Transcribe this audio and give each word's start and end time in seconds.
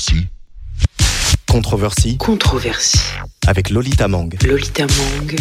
Controversie. 0.00 0.28
Controversie 1.46 2.16
Controversie. 2.16 2.98
avec 3.46 3.68
Lolita 3.68 4.08
Mang 4.08 4.34
Lolita 4.42 4.86
Mang 4.86 5.36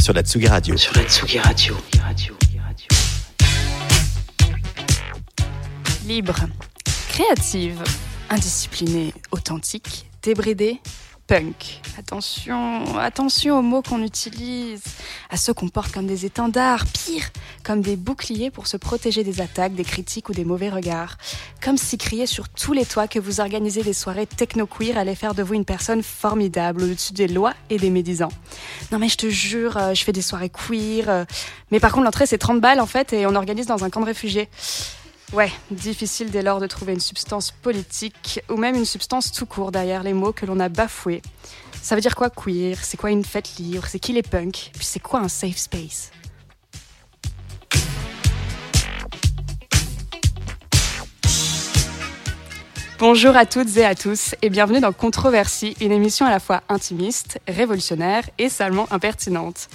sur 0.00 0.12
la 0.14 0.22
Tsugi 0.22 0.48
Radio. 0.48 0.76
sur 0.76 0.92
la 0.96 1.04
Tsugi 1.04 1.38
Radio. 1.38 1.76
Radio. 2.02 2.34
Libre, 6.08 6.40
créative, 7.10 7.84
indisciplinée, 8.30 9.14
authentique, 9.30 10.10
débridée, 10.24 10.80
Attention, 11.96 12.98
attention 12.98 13.60
aux 13.60 13.62
mots 13.62 13.82
qu'on 13.82 14.02
utilise, 14.02 14.82
à 15.28 15.36
ceux 15.36 15.54
qu'on 15.54 15.68
porte 15.68 15.92
comme 15.92 16.06
des 16.08 16.26
étendards, 16.26 16.86
pire, 16.86 17.30
comme 17.62 17.82
des 17.82 17.94
boucliers 17.94 18.50
pour 18.50 18.66
se 18.66 18.76
protéger 18.76 19.22
des 19.22 19.40
attaques, 19.40 19.74
des 19.74 19.84
critiques 19.84 20.28
ou 20.28 20.32
des 20.32 20.44
mauvais 20.44 20.70
regards. 20.70 21.18
Comme 21.62 21.76
si 21.76 21.98
crier 21.98 22.26
sur 22.26 22.48
tous 22.48 22.72
les 22.72 22.84
toits 22.84 23.06
que 23.06 23.20
vous 23.20 23.40
organisez 23.40 23.84
des 23.84 23.92
soirées 23.92 24.26
techno-queer 24.26 24.98
allait 24.98 25.14
faire 25.14 25.36
de 25.36 25.44
vous 25.44 25.54
une 25.54 25.64
personne 25.64 26.02
formidable 26.02 26.82
au-dessus 26.82 27.12
des 27.12 27.28
lois 27.28 27.54
et 27.68 27.78
des 27.78 27.90
médisants. 27.90 28.32
Non 28.90 28.98
mais 28.98 29.08
je 29.08 29.16
te 29.16 29.28
jure, 29.28 29.76
euh, 29.76 29.94
je 29.94 30.02
fais 30.02 30.12
des 30.12 30.22
soirées 30.22 30.50
queer, 30.50 31.08
euh, 31.08 31.24
mais 31.70 31.78
par 31.78 31.92
contre 31.92 32.06
l'entrée 32.06 32.26
c'est 32.26 32.38
30 32.38 32.60
balles 32.60 32.80
en 32.80 32.86
fait 32.86 33.12
et 33.12 33.24
on 33.26 33.36
organise 33.36 33.66
dans 33.66 33.84
un 33.84 33.90
camp 33.90 34.00
de 34.00 34.06
réfugiés. 34.06 34.48
Ouais, 35.32 35.52
difficile 35.70 36.32
dès 36.32 36.42
lors 36.42 36.58
de 36.58 36.66
trouver 36.66 36.92
une 36.92 37.00
substance 37.00 37.52
politique 37.52 38.40
ou 38.48 38.56
même 38.56 38.74
une 38.74 38.84
substance 38.84 39.30
tout 39.30 39.46
court 39.46 39.70
derrière 39.70 40.02
les 40.02 40.12
mots 40.12 40.32
que 40.32 40.44
l'on 40.44 40.58
a 40.58 40.68
bafoués. 40.68 41.22
Ça 41.80 41.94
veut 41.94 42.00
dire 42.00 42.16
quoi 42.16 42.30
queer? 42.30 42.76
C'est 42.82 42.96
quoi 42.96 43.12
une 43.12 43.24
fête 43.24 43.54
libre? 43.56 43.86
C'est 43.86 44.00
qui 44.00 44.12
les 44.12 44.24
punks? 44.24 44.72
Puis 44.74 44.84
c'est 44.84 44.98
quoi 44.98 45.20
un 45.20 45.28
safe 45.28 45.56
space? 45.56 46.10
Bonjour 52.98 53.36
à 53.36 53.46
toutes 53.46 53.76
et 53.76 53.84
à 53.84 53.94
tous 53.94 54.34
et 54.42 54.50
bienvenue 54.50 54.80
dans 54.80 54.92
Controversie, 54.92 55.76
une 55.80 55.92
émission 55.92 56.26
à 56.26 56.30
la 56.30 56.40
fois 56.40 56.62
intimiste, 56.68 57.38
révolutionnaire 57.46 58.28
et 58.36 58.48
salement 58.48 58.88
impertinente. 58.90 59.68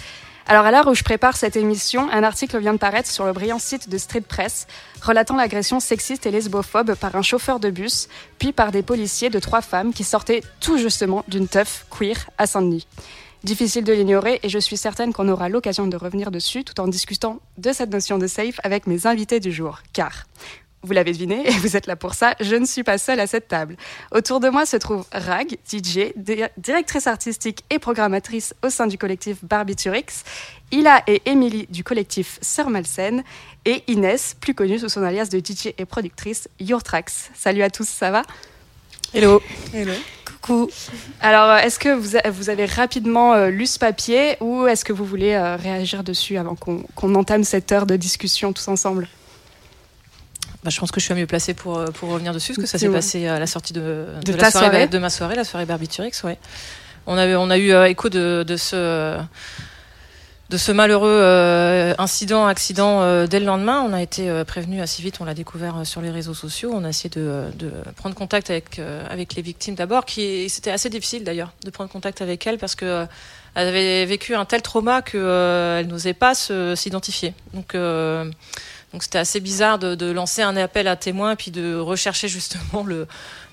Alors 0.48 0.64
à 0.64 0.70
l'heure 0.70 0.86
où 0.86 0.94
je 0.94 1.02
prépare 1.02 1.36
cette 1.36 1.56
émission, 1.56 2.08
un 2.12 2.22
article 2.22 2.60
vient 2.60 2.74
de 2.74 2.78
paraître 2.78 3.10
sur 3.10 3.26
le 3.26 3.34
brillant 3.34 3.58
site 3.58 3.90
de 3.90 3.98
Street 3.98 4.22
Press 4.22 4.68
relatant 5.02 5.36
l'agression 5.36 5.80
sexiste 5.80 6.28
et 6.28 6.32
lesbophobe 6.32 6.94
par 6.94 7.16
un 7.16 7.24
chauffeur 7.24 7.60
de 7.60 7.72
bus, 7.72 8.10
puis 8.38 8.54
par 8.54 8.72
des 8.72 8.84
policiers 8.84 9.32
de 9.32 9.40
trois 9.40 9.64
femmes 9.64 9.92
qui 9.92 10.04
sortaient 10.04 10.44
tout 10.60 10.78
justement 10.78 11.26
d'une 11.28 11.48
teuf 11.48 11.88
queer 11.90 12.30
à 12.38 12.46
Saint-Denis. 12.46 12.86
Difficile 13.44 13.84
de 13.84 13.94
l'ignorer 13.94 14.40
et 14.44 14.50
je 14.50 14.60
suis 14.60 14.78
certaine 14.78 15.14
qu'on 15.14 15.30
aura 15.30 15.50
l'occasion 15.50 15.88
de 15.88 15.98
revenir 15.98 16.30
dessus 16.30 16.64
tout 16.64 16.80
en 16.80 16.88
discutant 16.88 17.40
de 17.58 17.72
cette 17.72 17.92
notion 17.92 18.20
de 18.20 18.28
safe 18.28 18.60
avec 18.64 18.86
mes 18.86 19.08
invités 19.08 19.40
du 19.40 19.52
jour. 19.52 19.80
Car, 19.94 20.26
vous 20.86 20.94
l'avez 20.94 21.12
deviné 21.12 21.48
et 21.48 21.52
vous 21.60 21.76
êtes 21.76 21.88
là 21.88 21.96
pour 21.96 22.14
ça, 22.14 22.36
je 22.40 22.56
ne 22.56 22.66
suis 22.66 22.84
pas 22.84 22.98
seule 22.98 23.20
à 23.20 23.28
cette 23.28 23.48
table. 23.48 23.76
Autour 24.12 24.40
de 24.40 24.50
moi 24.50 24.66
se 24.66 24.78
trouve 24.78 25.06
Rag, 25.12 25.58
DJ, 25.70 26.14
di- 26.16 26.44
directrice 26.58 27.08
artistique 27.08 27.64
et 27.70 27.80
programmatrice 27.80 28.54
au 28.64 28.70
sein 28.70 28.88
du 28.88 28.98
collectif 28.98 29.38
Barbiturix, 29.44 30.24
Ila 30.72 31.04
et 31.08 31.22
Émilie 31.26 31.68
du 31.70 31.84
collectif 31.84 32.40
Sœur 32.42 32.70
Malsaine 32.70 33.24
et 33.66 33.84
Inès, 33.88 34.36
plus 34.40 34.54
connue 34.54 34.80
sous 34.80 34.90
son 34.90 35.04
alias 35.04 35.30
de 35.32 35.40
DJ 35.40 35.74
et 35.78 35.86
productrice 35.86 36.48
Your 36.60 36.82
Tracks. 36.84 37.12
Salut 37.36 37.62
à 37.64 37.70
tous, 37.70 37.88
ça 37.88 38.12
va? 38.12 38.22
Hello. 39.14 39.42
Hello. 39.74 39.94
Coucou. 40.42 40.70
Alors, 41.22 41.50
euh, 41.52 41.58
est-ce 41.60 41.80
que 41.80 41.90
vous, 41.90 42.18
a- 42.18 42.30
vous 42.30 42.50
avez 42.50 42.66
rapidement 42.66 43.34
euh, 43.34 43.50
lu 43.50 43.66
ce 43.66 43.80
papier 43.80 44.36
ou 44.42 44.68
est-ce 44.68 44.84
que 44.84 44.92
vous 44.94 45.06
voulez 45.06 45.34
euh, 45.34 45.56
réagir 45.56 46.04
dessus 46.04 46.38
avant 46.38 46.56
qu'on 46.56 46.84
qu'on 46.96 47.16
entame 47.16 47.44
cette 47.44 47.72
heure 47.72 47.86
de 47.86 47.96
discussion 47.96 48.52
tous 48.52 48.68
ensemble? 48.68 49.08
Bah, 50.66 50.72
je 50.72 50.80
pense 50.80 50.90
que 50.92 51.00
je 51.00 51.06
suis 51.06 51.14
mieux 51.14 51.28
placée 51.28 51.54
pour, 51.54 51.78
euh, 51.78 51.86
pour 51.92 52.10
revenir 52.10 52.34
dessus, 52.34 52.54
parce 52.54 52.64
que 52.64 52.68
ça 52.68 52.80
s'est 52.80 52.90
passé 52.90 53.28
à 53.28 53.38
la 53.38 53.46
sortie 53.46 53.72
de, 53.72 54.08
De 54.26 54.34
la 54.34 54.50
soirée, 54.50 54.70
soirée 54.70 54.88
de 54.88 54.98
ma 54.98 55.12
soirée, 55.12 55.36
la 55.36 55.44
soirée 55.44 55.68
Barbiturix, 55.68 56.24
ouais. 56.24 56.40
On, 57.06 57.20
avait, 57.20 57.36
on 57.36 57.52
a 57.52 57.58
eu 57.60 57.72
euh, 57.72 57.86
écho 57.88 58.10
de, 58.10 58.44
de 58.48 58.58
ce, 58.58 59.16
de 60.50 60.58
ce 60.58 60.72
malheureux 60.72 61.20
euh, 61.22 61.94
incident, 62.00 62.48
accident 62.48 63.04
euh, 63.04 63.28
dès 63.28 63.40
le 63.40 63.46
lendemain. 63.46 63.86
On 63.88 63.94
a 63.94 64.02
été 64.02 64.28
euh, 64.28 64.44
prévenu 64.44 64.82
assez 64.82 65.04
vite, 65.04 65.18
on 65.22 65.26
l'a 65.26 65.36
découvert 65.36 65.78
euh, 65.78 65.84
sur 65.84 66.02
les 66.02 66.10
réseaux 66.10 66.34
sociaux. 66.34 66.72
On 66.74 66.84
a 66.84 66.90
essayé 66.90 67.12
de, 67.12 67.44
de 67.60 67.70
prendre 67.96 68.16
contact 68.16 68.50
avec, 68.50 68.80
euh, 68.80 69.06
avec 69.08 69.36
les 69.36 69.44
victimes 69.44 69.76
d'abord, 69.76 70.04
qui 70.04 70.50
c'était 70.50 70.72
assez 70.72 70.90
difficile 70.90 71.24
d'ailleurs 71.24 71.54
de 71.64 71.70
prendre 71.70 71.92
contact 71.92 72.24
avec 72.24 72.48
elles 72.48 72.58
parce 72.58 72.74
que 72.74 72.86
euh, 72.86 73.06
elles 73.54 73.68
avaient 73.68 74.06
vécu 74.06 74.34
un 74.34 74.46
tel 74.46 74.64
trauma 74.64 75.04
qu'elles 75.04 75.22
euh, 75.22 75.84
n'osaient 75.84 76.16
pas 76.16 76.34
s'identifier. 76.34 77.36
Donc 77.54 77.76
euh, 77.76 78.32
donc 78.96 79.04
c'était 79.04 79.18
assez 79.18 79.42
bizarre 79.42 79.78
de, 79.78 80.10
lancer 80.12 80.42
un 80.42 80.56
appel 80.56 80.88
à 80.88 80.96
témoins 80.96 81.34
et 81.34 81.36
puis 81.36 81.52
de 81.52 81.76
rechercher 81.76 82.30
justement 82.30 82.86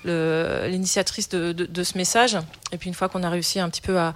l'initiatrice 0.05 1.27
de, 1.27 1.83
ce 1.83 1.97
message. 1.97 2.37
Et 2.71 2.77
puis 2.77 2.87
une 2.87 2.93
fois 2.93 3.09
qu'on 3.09 3.23
a 3.23 3.29
réussi 3.29 3.59
un 3.59 3.69
petit 3.69 3.81
peu 3.81 3.99
à, 3.99 4.13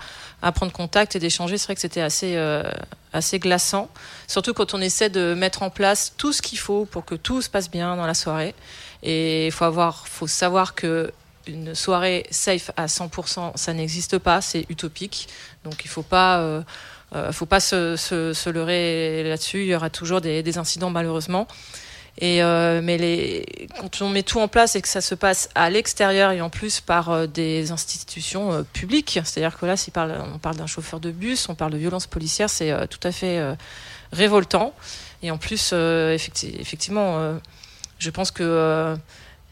prendre 0.53 0.71
contact 0.71 1.17
et 1.17 1.19
d'échanger, 1.19 1.57
c'est 1.57 1.65
vrai 1.65 1.75
que 1.75 1.81
c'était 1.81 1.99
assez, 1.99 2.37
euh, 2.37 2.63
assez 3.11 3.39
glaçant. 3.39 3.89
Surtout 4.29 4.53
quand 4.53 4.73
on 4.73 4.79
essaie 4.79 5.09
de 5.09 5.33
mettre 5.33 5.63
en 5.63 5.69
place 5.69 6.13
tout 6.15 6.31
ce 6.31 6.41
qu'il 6.41 6.59
faut 6.59 6.85
pour 6.85 7.03
que 7.03 7.15
tout 7.15 7.41
se 7.41 7.49
passe 7.49 7.69
bien 7.69 7.97
dans 7.97 8.07
la 8.07 8.13
soirée. 8.13 8.55
Et 9.03 9.47
il 9.47 9.51
faut, 9.51 9.65
avoir, 9.65 10.07
faut 10.07 10.27
savoir 10.27 10.75
que 10.75 11.11
une 11.45 11.75
soirée 11.75 12.25
safe 12.31 12.71
à 12.77 12.85
100%, 12.85 13.57
ça 13.57 13.73
n'existe 13.73 14.17
pas, 14.17 14.39
c'est 14.39 14.65
utopique. 14.69 15.27
Donc 15.65 15.83
il 15.83 15.89
faut 15.89 16.03
pas... 16.03 16.39
euh, 16.39 16.61
euh, 17.15 17.31
faut 17.31 17.45
pas 17.45 17.59
se, 17.59 17.95
se, 17.95 18.49
leurrer 18.49 19.23
là-dessus. 19.23 19.61
Il 19.61 19.67
y 19.67 19.75
aura 19.75 19.89
toujours 19.89 20.21
des, 20.21 20.43
des 20.43 20.57
incidents 20.57 20.89
malheureusement. 20.89 21.47
Et 22.19 22.41
euh, 22.41 22.81
mais 22.83 23.45
quand 23.79 24.01
on 24.01 24.09
met 24.09 24.23
tout 24.23 24.39
en 24.39 24.47
place 24.47 24.75
et 24.75 24.81
que 24.81 24.87
ça 24.87 25.01
se 25.01 25.13
passe 25.13 25.49
à 25.53 25.69
l'extérieur 25.69 26.31
et 26.31 26.41
en 26.41 26.49
plus 26.49 26.81
par 26.81 27.11
euh, 27.11 27.27
des 27.27 27.71
institutions 27.71 28.65
publiques, 28.73 29.19
c'est-à-dire 29.23 29.57
que 29.57 29.65
là, 29.65 29.77
si 29.77 29.91
on 29.95 30.39
parle 30.39 30.55
d'un 30.55 30.67
chauffeur 30.67 30.99
de 30.99 31.11
bus, 31.11 31.47
on 31.47 31.55
parle 31.55 31.73
de 31.73 31.77
violence 31.77 32.07
policière, 32.07 32.49
c'est 32.49 32.73
tout 32.87 32.99
à 33.03 33.11
fait 33.11 33.39
révoltant. 34.11 34.73
Et 35.21 35.31
en 35.31 35.37
plus, 35.37 35.73
effecti- 35.73 36.59
effectivement, 36.59 37.37
je 37.99 38.09
pense 38.09 38.31
que 38.31 38.97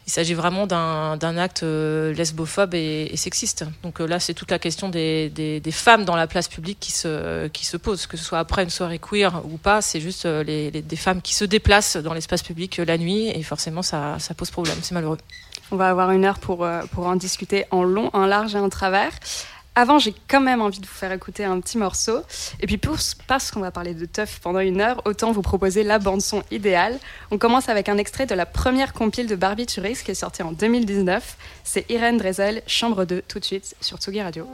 il 0.06 0.12
s'agit 0.12 0.34
vraiment 0.34 0.66
d'un 0.68 1.36
acte 1.36 1.64
euh, 1.64 2.12
lesbophobe 2.14 2.74
et, 2.74 3.08
et 3.12 3.16
sexiste. 3.16 3.64
Donc 3.82 4.00
euh, 4.00 4.06
là, 4.06 4.20
c'est 4.20 4.34
toute 4.34 4.50
la 4.52 4.58
question 4.60 4.88
des, 4.88 5.30
des, 5.30 5.58
des 5.58 5.70
femmes 5.72 6.04
dans 6.04 6.14
la 6.14 6.26
place 6.28 6.46
publique 6.48 6.78
qui 6.78 6.92
se, 6.92 7.48
qui 7.48 7.66
se 7.66 7.76
pose, 7.76 8.06
que 8.06 8.16
ce 8.16 8.24
soit 8.24 8.38
après 8.38 8.62
une 8.62 8.70
soirée 8.70 9.00
queer 9.00 9.42
ou 9.44 9.56
pas, 9.56 9.82
c'est 9.82 10.00
juste 10.00 10.24
euh, 10.26 10.44
les, 10.44 10.70
les- 10.70 10.82
des 10.82 10.96
femmes 10.96 11.20
qui 11.20 11.34
se 11.34 11.44
déplacent 11.44 11.96
dans 11.96 12.14
l'espace 12.14 12.42
public 12.42 12.80
la 12.86 12.98
nuit 12.98 13.28
et 13.28 13.42
forcément 13.42 13.82
ça, 13.82 14.16
ça 14.20 14.32
pose 14.34 14.50
problème, 14.50 14.76
c'est 14.82 14.94
malheureux. 14.94 15.18
On 15.72 15.76
va 15.76 15.88
avoir 15.90 16.12
une 16.12 16.24
heure 16.24 16.38
pour, 16.38 16.64
pour 16.92 17.06
en 17.08 17.16
discuter 17.16 17.64
en 17.72 17.82
long, 17.82 18.10
en 18.12 18.26
large 18.26 18.54
et 18.54 18.58
en 18.60 18.68
travers. 18.68 19.10
Avant, 19.78 19.98
j'ai 19.98 20.14
quand 20.26 20.40
même 20.40 20.62
envie 20.62 20.80
de 20.80 20.86
vous 20.86 20.94
faire 20.94 21.12
écouter 21.12 21.44
un 21.44 21.60
petit 21.60 21.76
morceau. 21.76 22.22
Et 22.60 22.66
puis, 22.66 22.78
pour, 22.78 22.96
parce 23.26 23.50
qu'on 23.50 23.60
va 23.60 23.70
parler 23.70 23.92
de 23.92 24.06
teuf 24.06 24.40
pendant 24.40 24.60
une 24.60 24.80
heure, 24.80 25.02
autant 25.04 25.32
vous 25.32 25.42
proposer 25.42 25.82
la 25.82 25.98
bande-son 25.98 26.42
idéale. 26.50 26.98
On 27.30 27.36
commence 27.36 27.68
avec 27.68 27.90
un 27.90 27.98
extrait 27.98 28.24
de 28.24 28.34
la 28.34 28.46
première 28.46 28.94
compile 28.94 29.26
de 29.26 29.36
Barbiturix 29.36 30.02
qui 30.02 30.12
est 30.12 30.14
sortie 30.14 30.42
en 30.42 30.52
2019. 30.52 31.36
C'est 31.62 31.84
Irène 31.90 32.16
Drezel, 32.16 32.62
Chambre 32.66 33.04
2, 33.04 33.20
tout 33.28 33.38
de 33.38 33.44
suite 33.44 33.76
sur 33.82 33.98
Tsugi 33.98 34.22
Radio. 34.22 34.48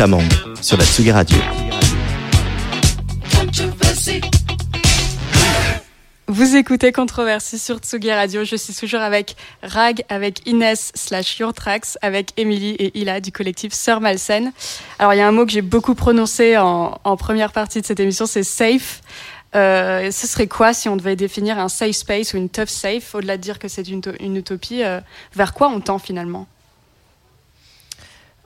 Mang 0.00 0.22
sur 0.60 0.76
la 0.76 0.84
Tsugi 0.84 1.12
Radio. 1.12 1.38
Vous 6.26 6.56
écoutez 6.56 6.90
Controversie 6.90 7.58
sur 7.58 7.78
Tsugi 7.78 8.10
Radio. 8.10 8.44
Je 8.44 8.56
suis 8.56 8.74
toujours 8.74 9.00
avec 9.00 9.36
Rag, 9.62 10.04
avec 10.08 10.46
Inès 10.48 10.90
slash 10.94 11.38
Yourtrax, 11.38 11.96
avec 12.02 12.32
Émilie 12.36 12.74
et 12.78 12.98
Ila 12.98 13.20
du 13.20 13.30
collectif 13.30 13.72
Sœur 13.72 14.00
Malsaine. 14.00 14.52
Alors, 14.98 15.14
il 15.14 15.18
y 15.18 15.20
a 15.20 15.28
un 15.28 15.32
mot 15.32 15.46
que 15.46 15.52
j'ai 15.52 15.62
beaucoup 15.62 15.94
prononcé 15.94 16.56
en, 16.58 17.16
première 17.16 17.52
partie 17.52 17.80
de 17.80 17.86
cette 17.86 18.00
émission, 18.00 18.26
c'est 18.26 18.42
safe. 18.42 19.00
Euh, 19.54 20.10
ce 20.10 20.26
serait 20.26 20.48
quoi 20.48 20.74
si 20.74 20.88
on 20.88 20.96
devait 20.96 21.16
définir 21.16 21.58
un 21.58 21.68
safe 21.68 21.94
space 21.94 22.34
ou 22.34 22.36
une 22.36 22.48
tough 22.48 22.66
safe, 22.66 23.14
au-delà 23.14 23.36
de 23.36 23.42
dire 23.42 23.60
que 23.60 23.68
c'est 23.68 23.86
une, 23.86 24.02
une, 24.18 24.36
utopie, 24.36 24.82
euh, 24.82 25.00
vers 25.34 25.54
quoi 25.54 25.68
on 25.68 25.80
tend 25.80 26.00
finalement? 26.00 26.48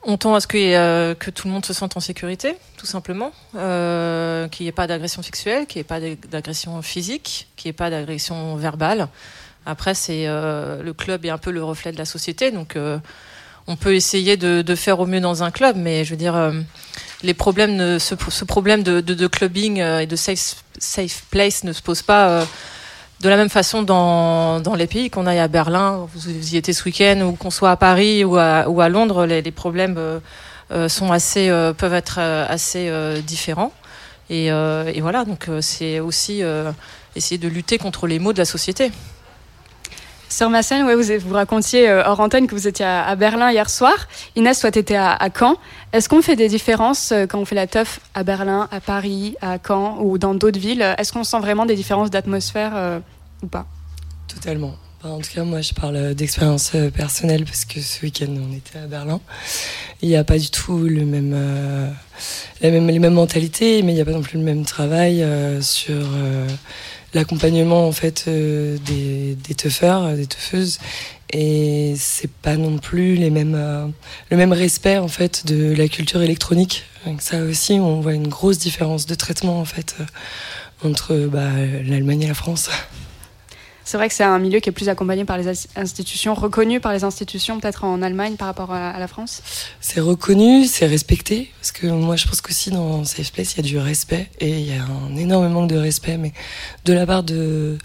On 0.05 0.17
tend 0.17 0.35
à 0.35 0.41
ce 0.41 0.47
que, 0.47 0.57
euh, 0.59 1.15
que, 1.15 1.31
tout 1.31 1.49
le 1.49 1.53
monde 1.53 1.65
se 1.65 1.73
sente 1.73 1.97
en 1.97 2.01
sécurité, 2.01 2.57
tout 2.77 2.87
simplement, 2.87 3.33
euh, 3.57 4.49
qu'il 4.49 4.65
n'y 4.65 4.69
ait 4.69 4.73
pas 4.73 4.87
d'agression 4.87 5.23
sexuelle, 5.23 5.67
qu'il 5.67 5.79
n'y 5.79 5.83
ait 5.83 5.85
pas 5.85 6.01
d'agression 6.31 6.81
physique, 6.83 7.49
qu'il 7.57 7.69
n'y 7.69 7.71
ait 7.71 7.75
pas 7.75 7.91
d'agression 7.91 8.57
verbale. 8.57 9.09
Après, 9.67 9.95
c'est 9.95 10.27
euh, 10.27 10.83
le 10.83 10.93
club 10.93 11.27
est 11.27 11.31
un 11.31 11.39
peu 11.39 11.51
le 11.51 11.63
reflet 11.63 11.93
de 11.93 11.99
la 11.99 12.05
société, 12.05 12.51
donc 12.51 12.77
euh, 12.77 12.99
on 13.67 13.77
peut 13.77 13.95
essayer 13.95 14.37
de, 14.37 14.75
faire 14.75 15.01
au 15.01 15.07
mieux 15.07 15.21
dans 15.21 15.43
un 15.43 15.51
club, 15.51 15.77
mais 15.77 16.05
je 16.05 16.11
veux 16.11 16.17
dire, 16.17 16.53
les 17.23 17.35
problèmes, 17.35 17.99
ce, 17.99 18.15
problème 18.47 18.83
de, 18.83 19.27
clubbing 19.27 19.83
et 19.83 20.07
de 20.07 20.17
safe 20.17 21.25
place 21.31 21.65
ne 21.65 21.75
se 21.75 21.83
pose 21.83 22.01
pas 22.01 22.47
de 23.21 23.29
la 23.29 23.37
même 23.37 23.49
façon 23.49 23.83
dans, 23.83 24.61
dans 24.61 24.75
les 24.75 24.87
pays, 24.87 25.11
qu'on 25.11 25.27
aille 25.27 25.41
à 25.41 25.49
Berlin, 25.49 26.07
vous 26.15 26.31
y 26.31 26.57
étiez 26.57 26.73
ce 26.73 26.85
week-end, 26.85 27.21
ou 27.23 27.33
qu'on 27.33 27.51
soit 27.51 27.73
à 27.73 27.77
Paris 27.77 28.25
ou 28.25 28.37
à, 28.37 28.69
ou 28.69 28.81
à 28.81 28.89
Londres, 28.89 29.27
les, 29.27 29.43
les 29.43 29.51
problèmes 29.51 29.97
euh, 30.71 30.89
sont 30.89 31.13
assez, 31.13 31.49
euh, 31.49 31.73
peuvent 31.73 31.95
être 31.95 32.19
assez 32.19 32.89
euh, 32.91 33.21
différents. 33.21 33.73
Et, 34.31 34.49
et, 34.49 35.01
voilà, 35.01 35.25
donc 35.25 35.49
c'est 35.63 36.01
aussi 36.01 36.43
essayer 37.17 37.39
de 37.39 37.49
lutter 37.49 37.79
contre 37.79 38.07
les 38.07 38.19
maux 38.19 38.35
de 38.35 38.39
la 38.39 38.45
société. 38.45 38.93
Sœur 40.29 40.51
Massène, 40.51 40.85
ouais, 40.85 40.95
vous, 40.95 41.27
vous 41.27 41.35
racontiez 41.35 41.89
euh, 41.89 42.05
hors 42.05 42.21
antenne 42.21 42.47
que 42.47 42.55
vous 42.55 42.69
étiez 42.69 42.85
à, 42.85 43.15
Berlin 43.17 43.51
hier 43.51 43.71
soir. 43.71 44.09
Inès, 44.37 44.61
toi, 44.61 44.71
tu 44.71 44.79
étais 44.79 44.97
à, 44.97 45.29
Caen. 45.37 45.57
Est-ce 45.93 46.09
qu'on 46.09 46.21
fait 46.21 46.37
des 46.37 46.49
différences 46.49 47.13
euh, 47.13 47.27
quand 47.27 47.39
on 47.39 47.45
fait 47.47 47.55
la 47.55 47.67
teuf 47.67 48.01
à 48.15 48.25
Berlin, 48.25 48.69
à 48.71 48.81
Paris, 48.81 49.37
à 49.41 49.57
Caen 49.67 49.99
ou 50.01 50.19
dans 50.19 50.35
d'autres 50.35 50.61
villes? 50.61 50.83
Est-ce 50.99 51.13
qu'on 51.13 51.25
sent 51.25 51.41
vraiment 51.41 51.65
des 51.65 51.77
différences 51.77 52.11
d'atmosphère 52.11 52.73
euh, 52.75 53.01
ou 53.43 53.47
pas? 53.47 53.67
Totalement. 54.27 54.75
En 55.03 55.19
tout 55.19 55.31
cas, 55.33 55.45
moi, 55.45 55.63
je 55.63 55.73
parle 55.73 56.15
d'expérience 56.15 56.73
personnelle 56.95 57.45
parce 57.45 57.65
que 57.65 57.81
ce 57.81 58.03
week-end, 58.03 58.27
on 58.29 58.55
était 58.55 58.81
à 58.81 58.87
Berlin. 58.87 59.21
Il 60.03 60.09
n'y 60.09 60.17
a 60.17 60.25
pas 60.25 60.39
du 60.39 60.51
tout 60.51 60.77
le 60.79 61.05
même, 61.05 61.37
les 62.61 62.99
mêmes 62.99 63.15
mentalités, 63.15 63.83
mais 63.83 63.93
il 63.93 63.95
n'y 63.95 64.01
a 64.01 64.05
pas 64.05 64.11
non 64.11 64.23
plus 64.23 64.39
le 64.39 64.45
même 64.45 64.65
travail 64.65 65.25
sur 65.61 66.03
l'accompagnement 67.15 67.87
en 67.87 67.93
fait 67.93 68.25
euh, 68.29 68.77
des, 68.87 69.35
des 69.35 69.55
teufeurs, 69.55 70.15
des 70.15 70.27
teufeuses. 70.27 70.79
Et 71.31 71.95
c'est 71.97 72.31
pas 72.31 72.57
non 72.57 72.79
plus 72.79 73.15
les 73.17 73.31
mêmes, 73.31 73.55
euh, 73.55 73.87
le 74.31 74.37
même 74.37 74.53
respect 74.53 74.99
en 74.99 75.09
fait 75.09 75.47
de 75.47 75.75
la 75.75 75.89
culture 75.89 76.23
électronique. 76.23 76.85
Ça 77.19 77.43
aussi, 77.43 77.75
on 77.75 78.01
voit 78.01 78.15
une 78.15 78.29
grosse 78.29 78.59
différence 78.59 79.07
de 79.07 79.15
traitement 79.15 79.61
en 79.61 79.65
fait 79.65 79.97
entre 80.85 81.15
bah, 81.31 81.51
l'Allemagne 81.85 82.23
et 82.23 82.29
la 82.29 82.35
France. 82.35 82.71
C'est 83.89 83.97
vrai 83.97 84.09
que 84.09 84.15
c'est 84.15 84.23
un 84.23 84.39
milieu 84.39 84.61
qui 84.61 84.69
est 84.69 84.73
plus 84.73 84.91
accompagné 84.91 85.25
par 85.25 85.39
les 85.39 85.49
institutions, 85.75 86.35
reconnu 86.35 86.79
par 86.79 86.93
les 86.93 87.05
institutions, 87.05 87.59
peut-être 87.59 87.85
en 87.85 88.03
Allemagne 88.03 88.37
par 88.37 88.47
rapport 88.47 88.71
à, 88.71 88.99
la 88.99 89.09
France? 89.09 89.41
C'est 89.81 90.01
reconnu, 90.01 90.67
c'est 90.67 90.85
respecté. 90.85 91.51
Parce 91.59 91.73
que 91.73 91.87
moi, 91.87 92.15
je 92.17 92.29
pense 92.29 92.43
qu'aussi 92.43 92.71
dans 92.71 93.03
Safe 93.05 93.33
Place, 93.33 93.55
il 93.55 93.57
y 93.57 93.61
a 93.61 93.63
du 93.63 93.79
respect. 93.79 94.29
Et 94.41 94.59
il 94.59 94.67
y 94.67 94.75
a 94.75 94.85
un 94.85 95.17
énorme 95.17 95.49
manque 95.49 95.71
de 95.71 95.79
respect, 95.79 96.19
mais 96.19 96.35
de 96.85 96.93
la 96.93 97.07
part 97.07 97.23
de, 97.23 97.79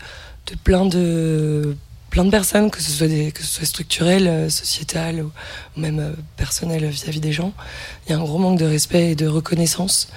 de 0.48 0.55
plein 0.65 0.86
de 0.86 1.77
plein 2.10 2.25
de 2.25 2.29
personnes, 2.29 2.69
que 2.69 2.81
ce 2.81 2.91
soit, 2.91 3.07
des, 3.07 3.31
que 3.31 3.41
ce 3.41 3.48
soit 3.48 3.65
structurel, 3.65 4.51
sociétal 4.51 5.22
ou 5.22 5.31
même 5.77 6.17
personnel 6.36 6.86
vis-à-vis 6.86 7.19
-vis 7.19 7.22
des 7.22 7.31
gens. 7.31 7.53
Il 8.05 8.12
y 8.12 8.13
a 8.13 8.17
un 8.17 8.24
gros 8.24 8.39
manque 8.39 8.60
de 8.60 8.65
respect 8.65 9.12
et 9.12 9.15
de 9.15 9.27
reconnaissance. 9.27 10.10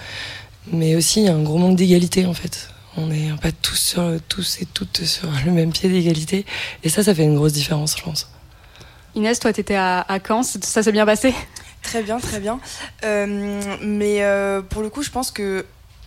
Mais 0.73 0.97
aussi, 0.97 1.21
il 1.21 1.26
y 1.26 1.28
a 1.28 1.35
un 1.35 1.45
gros 1.45 1.59
manque 1.59 1.76
d'égalité, 1.76 2.26
en 2.26 2.35
fait 2.35 2.71
on 2.97 3.07
n'est 3.07 3.33
pas 3.41 3.53
tous, 3.53 3.76
sur, 3.76 4.03
tous 4.29 4.61
et 4.61 4.67
toutes 4.67 5.05
sur 5.05 5.29
le 5.45 5.53
même 5.53 5.73
pied 5.73 5.88
d'égalité. 5.88 6.47
Et 6.83 6.88
ça, 6.88 7.03
ça 7.03 7.15
fait 7.15 7.25
une 7.25 7.37
grosse 7.37 7.53
différence, 7.53 7.97
je 7.97 8.03
pense. 8.03 8.29
Inès, 9.15 9.38
toi, 9.38 9.53
tu 9.53 9.61
étais 9.61 9.76
à, 9.76 10.00
à, 10.00 10.19
Caen, 10.21 10.43
ça 10.43 10.83
s'est 10.83 10.93
bien 10.93 11.07
passé? 11.07 11.35
Très 11.83 12.03
bien, 12.03 12.19
très 12.19 12.41
bien. 12.41 12.59
Euh, 13.05 13.76
mais 13.83 14.23
euh, 14.23 14.61
pour 14.61 14.83
le 14.83 14.91
coup, 14.91 15.03
je 15.03 15.11
pense 15.11 15.31
que 15.31 15.65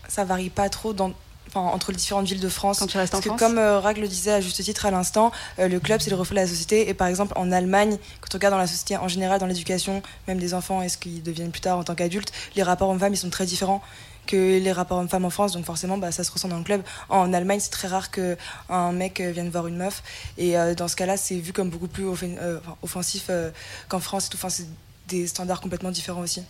ça 0.07 0.25
varie 0.25 0.49
pas 0.49 0.69
trop 0.69 0.93
dans, 0.93 1.13
Enfin, 1.49 1.61
entre 1.61 1.91
les 1.91 1.97
différentes 1.97 2.27
villes 2.27 2.39
de 2.39 2.47
France. 2.49 2.77
Quand 2.77 2.85
tu 2.85 2.97
restes 2.97 3.11
Parce 3.11 3.25
en 3.25 3.31
que 3.33 3.37
France? 3.37 3.49
comme 3.49 3.57
euh, 3.57 3.79
Rag 3.79 3.97
le 3.97 4.07
disait 4.07 4.33
à 4.33 4.39
juste 4.41 4.61
titre 4.63 4.85
à 4.85 4.91
l'instant, 4.91 5.31
euh, 5.57 5.67
le 5.67 5.79
club 5.79 5.99
c'est 5.99 6.11
le 6.11 6.15
reflet 6.15 6.35
de 6.35 6.41
la 6.41 6.47
société. 6.47 6.89
Et 6.89 6.93
par 6.93 7.07
exemple 7.07 7.33
en 7.35 7.51
Allemagne, 7.51 7.97
quand 8.21 8.29
on 8.33 8.37
regarde 8.37 8.53
dans 8.53 8.59
la 8.59 8.67
société 8.67 8.97
en 8.97 9.07
général, 9.07 9.39
dans 9.39 9.47
l'éducation, 9.47 10.03
même 10.27 10.37
des 10.37 10.53
enfants, 10.53 10.83
est-ce 10.83 10.99
qu'ils 10.99 11.23
deviennent 11.23 11.49
plus 11.49 11.61
tard 11.61 11.79
en 11.79 11.83
tant 11.83 11.95
qu'adultes, 11.95 12.31
les 12.55 12.61
rapports 12.61 12.89
hommes-femmes 12.89 13.13
ils 13.13 13.17
sont 13.17 13.31
très 13.31 13.47
différents 13.47 13.81
que 14.29 14.59
les 14.59 14.71
rapports 14.71 14.99
hommes-femmes 14.99 15.25
en 15.25 15.31
France, 15.31 15.53
donc 15.53 15.65
forcément 15.65 15.97
bah, 15.97 16.11
ça 16.11 16.23
se 16.23 16.31
ressent 16.31 16.47
dans 16.47 16.59
le 16.59 16.63
club. 16.63 16.83
En 17.09 17.33
Allemagne, 17.33 17.59
c'est 17.59 17.71
très 17.71 17.87
rare 17.87 18.11
qu'un 18.11 18.91
mec 18.91 19.19
vienne 19.19 19.49
voir 19.49 19.65
une 19.65 19.77
meuf, 19.77 20.03
et 20.37 20.57
euh, 20.57 20.75
dans 20.75 20.87
ce 20.87 20.95
cas-là, 20.95 21.17
c'est 21.17 21.35
vu 21.35 21.51
comme 21.51 21.69
beaucoup 21.69 21.87
plus 21.87 22.05
euh, 22.05 22.59
offensif 22.83 23.25
euh, 23.29 23.49
qu'en 23.87 23.99
France, 23.99 24.27
et 24.27 24.29
tout. 24.29 24.37
Enfin, 24.37 24.49
c'est 24.49 24.67
des 25.07 25.25
standards 25.25 25.61
complètement 25.61 25.89
différents 25.89 26.21
aussi. 26.21 26.43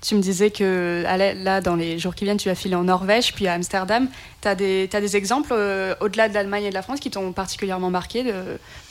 Tu 0.00 0.14
me 0.14 0.20
disais 0.20 0.50
que 0.50 1.04
là, 1.04 1.60
dans 1.60 1.76
les 1.76 1.98
jours 1.98 2.14
qui 2.14 2.24
viennent, 2.24 2.38
tu 2.38 2.48
vas 2.48 2.54
filer 2.54 2.76
en 2.76 2.84
Norvège, 2.84 3.34
puis 3.34 3.46
à 3.46 3.54
Amsterdam. 3.54 4.08
Tu 4.40 4.48
as, 4.48 4.52
as, 4.52 4.54
des 5.00 5.16
exemples 5.16 5.50
euh, 5.52 5.94
au-delà 6.00 6.28
de 6.28 6.34
l'Allemagne 6.34 6.64
et 6.64 6.70
de 6.70 6.74
la 6.74 6.82
France 6.82 7.00
qui 7.00 7.10
t'ont 7.10 7.32
particulièrement 7.32 7.90
marqué 7.90 8.22
de, 8.22 8.32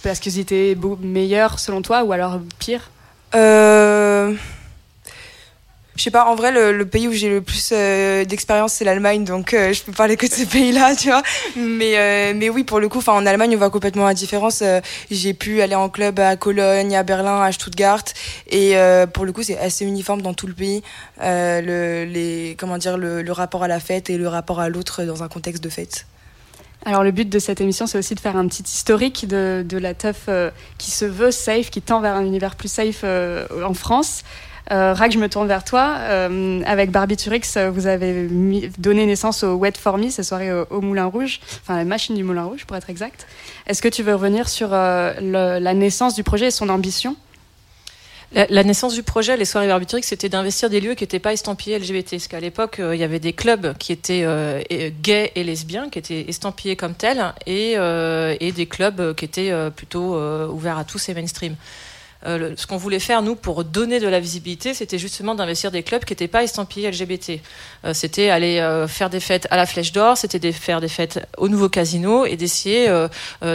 parce 0.04 0.20
qu'ils 0.20 0.38
étaient 0.38 0.78
meilleurs 1.02 1.60
selon 1.60 1.82
toi 1.82 2.04
ou 2.04 2.12
alors 2.12 2.40
pires? 2.60 2.92
Euh 3.36 4.36
je 5.98 6.04
sais 6.04 6.12
pas, 6.12 6.26
en 6.26 6.36
vrai, 6.36 6.52
le, 6.52 6.86
pays 6.86 7.08
où 7.08 7.12
j'ai 7.12 7.30
le 7.30 7.42
plus 7.42 7.72
euh, 7.74 8.24
d'expérience, 8.24 8.74
c'est 8.74 8.86
l'Allemagne, 8.86 9.24
donc 9.24 9.54
euh, 9.54 9.74
je 9.74 9.84
peux 9.84 9.92
parler 9.92 10.16
que 10.16 10.28
de 10.28 10.32
ce 10.32 10.46
pays-là, 10.46 10.96
tu 11.00 11.10
vois. 11.10 11.24
Mais, 11.56 11.98
euh, 11.98 12.34
mais 12.36 12.50
oui, 12.50 12.64
pour 12.64 12.80
le 12.80 12.88
coup, 12.88 13.02
en 13.08 13.26
Allemagne, 13.26 13.56
on 13.56 13.58
voit 13.58 13.70
complètement 13.70 14.06
la 14.06 14.14
différence. 14.14 14.64
j'ai 15.10 15.34
pu 15.34 15.62
aller 15.62 15.76
en 15.76 15.90
club 15.90 16.20
à 16.20 16.36
Cologne, 16.36 16.96
à 16.96 17.04
Berlin, 17.04 17.42
à 17.42 17.52
Stuttgart, 17.52 18.04
et 18.50 18.76
pour 19.14 19.26
le 19.26 19.34
coup, 19.34 19.44
c'est 19.44 19.58
assez 19.58 19.86
uniforme 19.86 20.22
dans 20.22 20.34
tout 20.34 20.48
le 20.48 20.54
pays. 20.54 20.84
le, 21.20 22.54
comment 22.56 22.78
dire, 22.78 22.98
le, 22.98 23.32
rapport 23.32 23.64
à 23.64 23.68
la 23.68 23.80
fête 23.80 24.10
et 24.10 24.18
le 24.18 24.28
rapport 24.28 24.60
à 24.60 24.70
l'autre 24.70 25.04
dans 25.04 25.24
un 25.24 25.28
contexte 25.28 25.64
de 25.64 25.70
fête. 25.70 26.06
Alors 26.86 27.04
le 27.04 27.12
but 27.12 27.28
de 27.28 27.40
cette 27.40 27.60
émission, 27.60 27.86
c'est 27.88 27.98
aussi 27.98 28.16
de 28.16 28.20
faire 28.20 28.38
un 28.38 28.48
petit 28.48 28.64
historique 28.64 29.28
de, 29.28 29.78
la 29.78 29.94
teuf 29.94 30.26
euh, 30.30 30.52
qui 30.78 30.92
se 30.92 31.06
veut 31.06 31.32
safe, 31.32 31.70
qui 31.70 31.82
tend 31.82 32.00
vers 32.00 32.16
un 32.16 32.24
univers 32.24 32.56
plus 32.56 32.72
safe 32.72 33.02
euh, 33.04 33.46
en 33.66 33.74
France. 33.74 34.24
Euh, 34.72 34.94
Rag, 34.94 35.12
je 35.12 35.18
me 35.18 35.30
tourne 35.30 35.48
vers 35.48 35.64
toi. 35.64 35.98
Euh, 36.00 36.62
avec 36.66 36.92
Barbiturix, 36.92 37.58
vous 37.72 37.88
avez 37.88 38.28
donné 38.78 39.06
naissance 39.06 39.44
au 39.44 39.56
Wet 39.56 39.74
for 39.78 39.98
Me, 39.98 40.10
cette 40.10 40.26
soirée 40.26 40.52
au, 40.70 40.82
Moulin 40.82 41.06
Rouge, 41.06 41.40
enfin 41.62 41.78
la 41.78 41.86
machine 41.86 42.16
du 42.16 42.24
Moulin 42.24 42.44
Rouge 42.44 42.66
pour 42.66 42.76
être 42.76 42.90
exact. 42.90 43.28
Est-ce 43.66 43.82
que 43.82 43.88
tu 43.88 44.04
veux 44.04 44.14
revenir 44.14 44.50
sur 44.50 44.70
euh, 44.74 45.14
la 45.22 45.74
naissance 45.74 46.16
du 46.16 46.24
projet 46.24 46.48
et 46.48 46.52
son 46.52 46.70
ambition? 46.70 47.16
La, 48.34 48.64
naissance 48.66 48.94
du 48.94 49.04
projet, 49.04 49.38
les 49.38 49.46
soirées 49.46 49.68
Barbiturix, 49.68 50.04
c'était 50.04 50.28
d'investir 50.28 50.70
des 50.70 50.82
lieux 50.82 50.96
qui 50.96 51.04
n'étaient 51.04 51.20
pas 51.20 51.32
estampillés 51.32 51.80
LGBT. 51.80 52.12
Parce 52.12 52.28
qu'à 52.28 52.42
l'époque, 52.42 52.80
euh, 52.80 52.94
il 52.94 53.00
y 53.00 53.04
avait 53.04 53.22
des 53.22 53.32
clubs 53.32 53.78
qui 53.78 53.94
étaient 53.94 54.24
euh, 54.26 54.62
gays 55.02 55.32
et 55.36 55.46
lesbiens, 55.46 55.90
qui 55.90 55.98
étaient 55.98 56.26
estampillés 56.28 56.76
comme 56.76 56.94
tels, 56.94 57.24
euh, 57.48 58.36
et 58.40 58.52
des 58.52 58.66
clubs 58.66 59.16
qui 59.16 59.24
étaient 59.24 59.54
plutôt 59.76 60.20
ouverts 60.50 60.78
à 60.78 60.84
tous 60.84 61.08
et 61.08 61.14
mainstream. 61.14 61.56
Euh, 62.26 62.54
ce 62.58 62.66
qu'on 62.66 62.78
voulait 62.78 63.00
faire, 63.00 63.22
nous, 63.22 63.36
pour 63.36 63.64
donner 63.64 64.00
de 64.00 64.08
la 64.08 64.20
visibilité, 64.20 64.74
c'était 64.74 64.98
justement 64.98 65.36
d'investir 65.36 65.72
des 65.72 65.84
clubs 65.84 66.04
qui 66.04 66.14
n'étaient 66.14 66.28
pas 66.28 66.44
estampillés 66.44 66.90
LGBT. 66.90 67.42
Euh, 67.86 67.94
c'était 67.94 68.30
aller 68.30 68.60
euh, 68.60 68.88
faire 68.88 69.10
des 69.10 69.20
fêtes 69.20 69.48
à 69.52 69.58
la 69.58 69.66
Flèche 69.66 69.92
d'Or, 69.92 70.18
c'était 70.18 70.40
de 70.40 70.52
faire 70.52 70.82
des 70.82 70.88
fêtes 70.88 71.28
au 71.38 71.48
nouveau 71.48 71.70
casino 71.70 72.26
et 72.26 72.36
d'essayer 72.36 72.88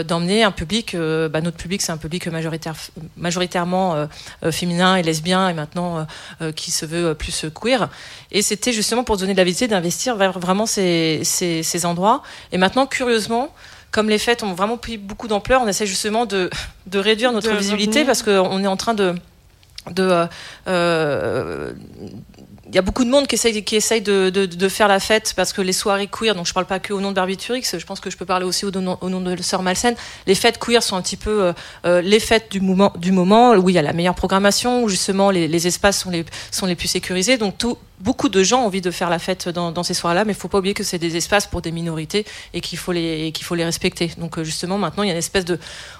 d'emmener 0.07 0.43
un 0.43 0.51
public, 0.51 0.95
bah, 0.95 1.41
notre 1.41 1.57
public, 1.57 1.81
c'est 1.81 1.91
un 1.91 1.97
public 1.97 2.27
majoritaire, 2.27 2.75
majoritairement 3.17 4.07
féminin 4.51 4.95
et 4.95 5.03
lesbien 5.03 5.49
et 5.49 5.53
maintenant 5.53 6.05
qui 6.55 6.71
se 6.71 6.85
veut 6.85 7.13
plus 7.15 7.45
queer. 7.53 7.89
Et 8.31 8.41
c'était 8.41 8.73
justement 8.73 9.03
pour 9.03 9.17
donner 9.17 9.33
de 9.33 9.37
la 9.37 9.43
visibilité 9.43 9.75
d'investir 9.75 10.15
vers 10.15 10.39
vraiment 10.39 10.65
ces 10.65 11.85
endroits. 11.85 12.23
Et 12.51 12.57
maintenant, 12.57 12.85
curieusement, 12.85 13.53
comme 13.93 14.09
les 14.09 14.17
fêtes 14.17 14.43
ont 14.43 14.53
vraiment 14.53 14.77
pris 14.77 14.97
beaucoup 14.97 15.27
d'ampleur, 15.27 15.61
on 15.61 15.67
essaie 15.67 15.85
justement 15.85 16.25
de, 16.25 16.49
de 16.87 16.99
réduire 16.99 17.31
notre 17.31 17.51
de 17.51 17.55
visibilité 17.55 17.99
revenir. 17.99 18.07
parce 18.07 18.23
qu'on 18.23 18.63
est 18.63 18.67
en 18.67 18.75
train 18.75 18.95
de, 18.95 19.13
de, 19.91 20.25
euh, 20.67 21.71
il 22.67 22.75
y 22.75 22.79
a 22.79 22.81
beaucoup 22.81 23.05
de 23.05 23.09
monde 23.11 23.27
qui 23.27 23.35
essaye, 23.35 23.63
qui 23.63 23.75
essaye 23.75 24.01
de, 24.01 24.31
de, 24.31 24.47
de, 24.47 24.67
faire 24.67 24.87
la 24.87 24.99
fête 24.99 25.33
parce 25.35 25.53
que 25.53 25.61
les 25.61 25.73
soirées 25.73 26.07
queer, 26.07 26.33
donc 26.33 26.47
je 26.47 26.53
parle 26.53 26.65
pas 26.65 26.79
que 26.79 26.91
au 26.91 27.01
nom 27.01 27.11
de 27.11 27.15
Barbiturix, 27.15 27.77
je 27.77 27.85
pense 27.85 27.99
que 27.99 28.09
je 28.09 28.17
peux 28.17 28.25
parler 28.25 28.45
aussi 28.45 28.65
au 28.65 28.71
nom, 28.71 28.97
au 29.01 29.09
nom 29.09 29.21
de 29.21 29.39
Sœur 29.43 29.61
Malsaine. 29.61 29.95
Les 30.25 30.33
fêtes 30.33 30.57
queer 30.57 30.81
sont 30.81 30.95
un 30.95 31.03
petit 31.03 31.15
peu 31.15 31.43
euh, 31.43 31.53
euh, 31.85 32.01
les 32.01 32.19
fêtes 32.19 32.51
du 32.51 32.61
moment, 32.61 32.91
du 32.97 33.11
moment 33.11 33.51
où 33.51 33.69
il 33.69 33.75
y 33.75 33.77
a 33.77 33.83
la 33.83 33.93
meilleure 33.93 34.15
programmation, 34.15 34.83
où 34.83 34.89
justement 34.89 35.29
les, 35.29 35.47
les 35.47 35.67
espaces 35.67 35.99
sont 35.99 36.09
les, 36.09 36.25
sont 36.49 36.65
les 36.65 36.75
plus 36.75 36.87
sécurisés. 36.87 37.37
Donc 37.37 37.59
tout, 37.59 37.77
beaucoup 38.03 38.29
de 38.29 38.43
gens 38.43 38.61
ont 38.61 38.65
envie 38.65 38.81
de 38.81 38.91
faire 38.91 39.09
la 39.09 39.19
fête 39.19 39.49
dans, 39.49 39.83
ces 39.83 39.93
soirées-là, 39.93 40.25
mais 40.25 40.33
il 40.33 40.35
faut 40.35 40.47
pas 40.47 40.59
oublier 40.59 40.73
que 40.73 40.83
c'est 40.83 40.99
des 40.99 41.15
espaces 41.15 41.47
pour 41.47 41.61
des 41.61 41.71
minorités 41.71 42.25
et 42.53 42.61
qu'il 42.61 42.77
faut 42.77 42.91
les, 42.91 43.31
respecter. 43.63 44.11
Donc 44.17 44.37
euh, 44.37 44.43
justement 44.43 44.77
maintenant 44.77 45.03
il 45.03 45.07
y 45.07 45.09
a 45.09 45.13
une 45.13 45.19
espèce 45.19 45.45
de, 45.45 45.57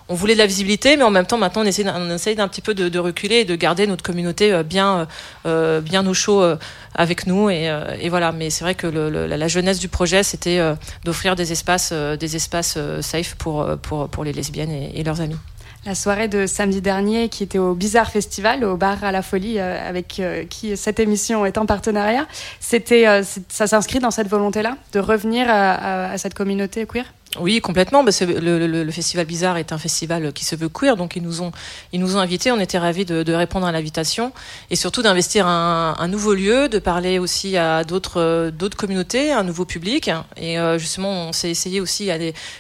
on 0.10 0.16
voulait 0.16 0.34
de 0.34 0.40
la 0.40 0.46
visibilité, 0.46 0.98
mais 0.98 1.04
en 1.04 1.12
même 1.12 1.26
temps 1.26 1.38
maintenant 1.38 1.64
on 1.64 2.10
essaye 2.12 2.36
d'un 2.36 2.48
petit 2.48 2.62
peu 2.62 2.74
de, 2.74 3.00
reculer 3.00 3.38
et 3.38 3.46
de 3.46 3.56
garder 3.56 3.88
notre 3.88 4.04
communauté 4.04 4.64
bien, 4.64 5.08
euh, 5.46 5.82
bien 5.82 6.06
au 6.06 6.14
chaud 6.14 6.42
euh, 6.42 6.58
avec 6.96 7.26
nous 7.26 7.50
et, 7.50 7.70
euh, 7.70 7.98
voilà. 8.10 8.32
Mais 8.32 8.50
c'est 8.50 8.64
vrai 8.64 8.76
que 8.76 8.88
la 8.88 9.48
jeunesse 9.48 9.80
du 9.80 9.88
projet 9.88 10.24
c'était 10.24 10.60
euh, 10.60 10.76
d'offrir 11.04 11.36
des 11.36 11.52
espaces, 11.52 11.92
des 11.92 12.36
espaces 12.36 12.78
safe 13.02 13.36
pour, 13.36 14.24
les 14.24 14.34
lesbiennes 14.34 14.72
et 14.72 15.04
leurs 15.04 15.22
amis. 15.22 15.38
La 15.86 15.96
soirée 15.96 16.30
de 16.30 16.48
samedi 16.48 16.80
dernier 16.80 17.28
qui 17.28 17.44
était 17.44 17.58
au 17.58 17.74
Bizarre 17.74 18.10
Festival, 18.10 18.64
au 18.64 18.78
bar 18.78 19.04
à 19.04 19.12
la 19.12 19.22
folie, 19.22 19.60
euh, 19.60 19.90
avec 19.90 20.18
euh, 20.20 20.46
qui 20.46 20.78
cette 20.78 21.00
émission 21.02 21.46
est 21.46 21.58
en 21.58 21.66
partenariat, 21.66 22.26
c'était, 22.62 23.06
euh, 23.06 23.22
ça 23.50 23.68
s'inscrit 23.68 24.00
dans 24.00 24.12
cette 24.12 24.30
volonté-là 24.30 24.78
de 24.94 25.00
revenir 25.00 25.48
à, 25.50 26.18
cette 26.18 26.36
communauté 26.36 26.86
queer? 26.86 27.06
Oui, 27.40 27.62
complètement. 27.62 28.04
Bah, 28.04 28.12
le, 28.22 28.92
festival 28.92 29.26
Bizarre 29.26 29.58
est 29.58 29.72
un 29.72 29.78
festival 29.78 30.34
qui 30.34 30.46
se 30.46 30.56
veut 30.56 30.70
queer, 30.70 30.96
donc 30.96 31.16
ils 31.16 31.24
nous 31.24 31.42
ont, 31.42 31.52
ils 31.92 32.00
nous 32.00 32.16
ont 32.16 32.20
invités. 32.20 32.52
On 32.52 32.60
était 32.60 32.78
ravis 32.78 33.06
de, 33.06 33.34
répondre 33.34 33.66
à 33.66 33.72
l'invitation 33.72 34.32
et 34.70 34.76
surtout 34.76 35.02
d'investir 35.02 35.48
un, 35.48 36.08
nouveau 36.08 36.34
lieu, 36.34 36.70
de 36.70 36.80
parler 36.80 37.18
aussi 37.18 37.58
à 37.58 37.84
d'autres, 37.84 38.52
d'autres 38.52 38.78
communautés, 38.78 39.32
un 39.32 39.44
nouveau 39.44 39.66
public. 39.66 40.12
Et 40.38 40.60
euh, 40.60 40.78
justement, 40.78 41.30
on 41.30 41.34
s'est 41.34 41.50
essayé 41.50 41.82
aussi 41.82 42.12
à 42.12 42.18